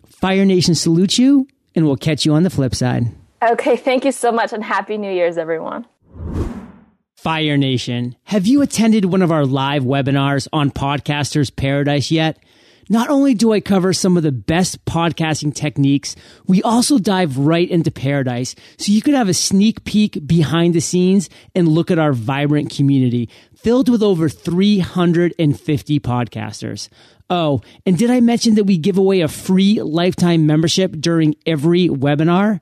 Fire 0.08 0.44
Nation 0.44 0.76
salutes 0.76 1.18
you 1.18 1.48
and 1.76 1.86
we'll 1.86 1.96
catch 1.96 2.26
you 2.26 2.34
on 2.34 2.44
the 2.44 2.50
flip 2.50 2.76
side. 2.76 3.06
Okay. 3.42 3.78
Thank 3.78 4.06
you 4.06 4.12
so 4.12 4.32
much 4.32 4.52
and 4.54 4.64
happy 4.64 4.98
New 4.98 5.12
Year's, 5.12 5.38
everyone. 5.38 5.86
Fire 7.22 7.56
Nation, 7.56 8.16
have 8.24 8.48
you 8.48 8.64
attended 8.64 9.06
one 9.06 9.22
of 9.22 9.32
our 9.32 9.46
live 9.46 9.84
webinars 9.84 10.48
on 10.52 10.72
Podcasters 10.72 11.56
Paradise 11.56 12.10
yet? 12.10 12.40
Not 12.90 13.12
only 13.12 13.36
do 13.36 13.54
I 13.54 13.60
cover 13.60 13.94
some 13.94 14.18
of 14.18 14.24
the 14.24 14.32
best 14.32 14.84
podcasting 14.86 15.54
techniques, 15.54 16.16
we 16.48 16.64
also 16.64 16.98
dive 16.98 17.38
right 17.38 17.70
into 17.70 17.92
paradise 17.92 18.56
so 18.80 18.92
you 18.92 19.04
could 19.04 19.14
have 19.14 19.30
a 19.30 19.36
sneak 19.36 19.84
peek 19.84 20.26
behind 20.26 20.74
the 20.74 20.80
scenes 20.80 21.30
and 21.54 21.68
look 21.68 21.92
at 21.92 22.00
our 22.00 22.12
vibrant 22.12 22.72
community 22.72 23.30
filled 23.56 23.88
with 23.88 24.02
over 24.02 24.28
350 24.28 26.00
podcasters. 26.00 26.90
Oh, 27.30 27.62
and 27.86 28.00
did 28.00 28.10
I 28.10 28.20
mention 28.20 28.56
that 28.56 28.64
we 28.64 28.80
give 28.80 28.98
away 28.98 29.22
a 29.22 29.28
free 29.28 29.80
lifetime 29.80 30.48
membership 30.48 30.94
during 30.94 31.36
every 31.46 31.88
webinar? 31.88 32.62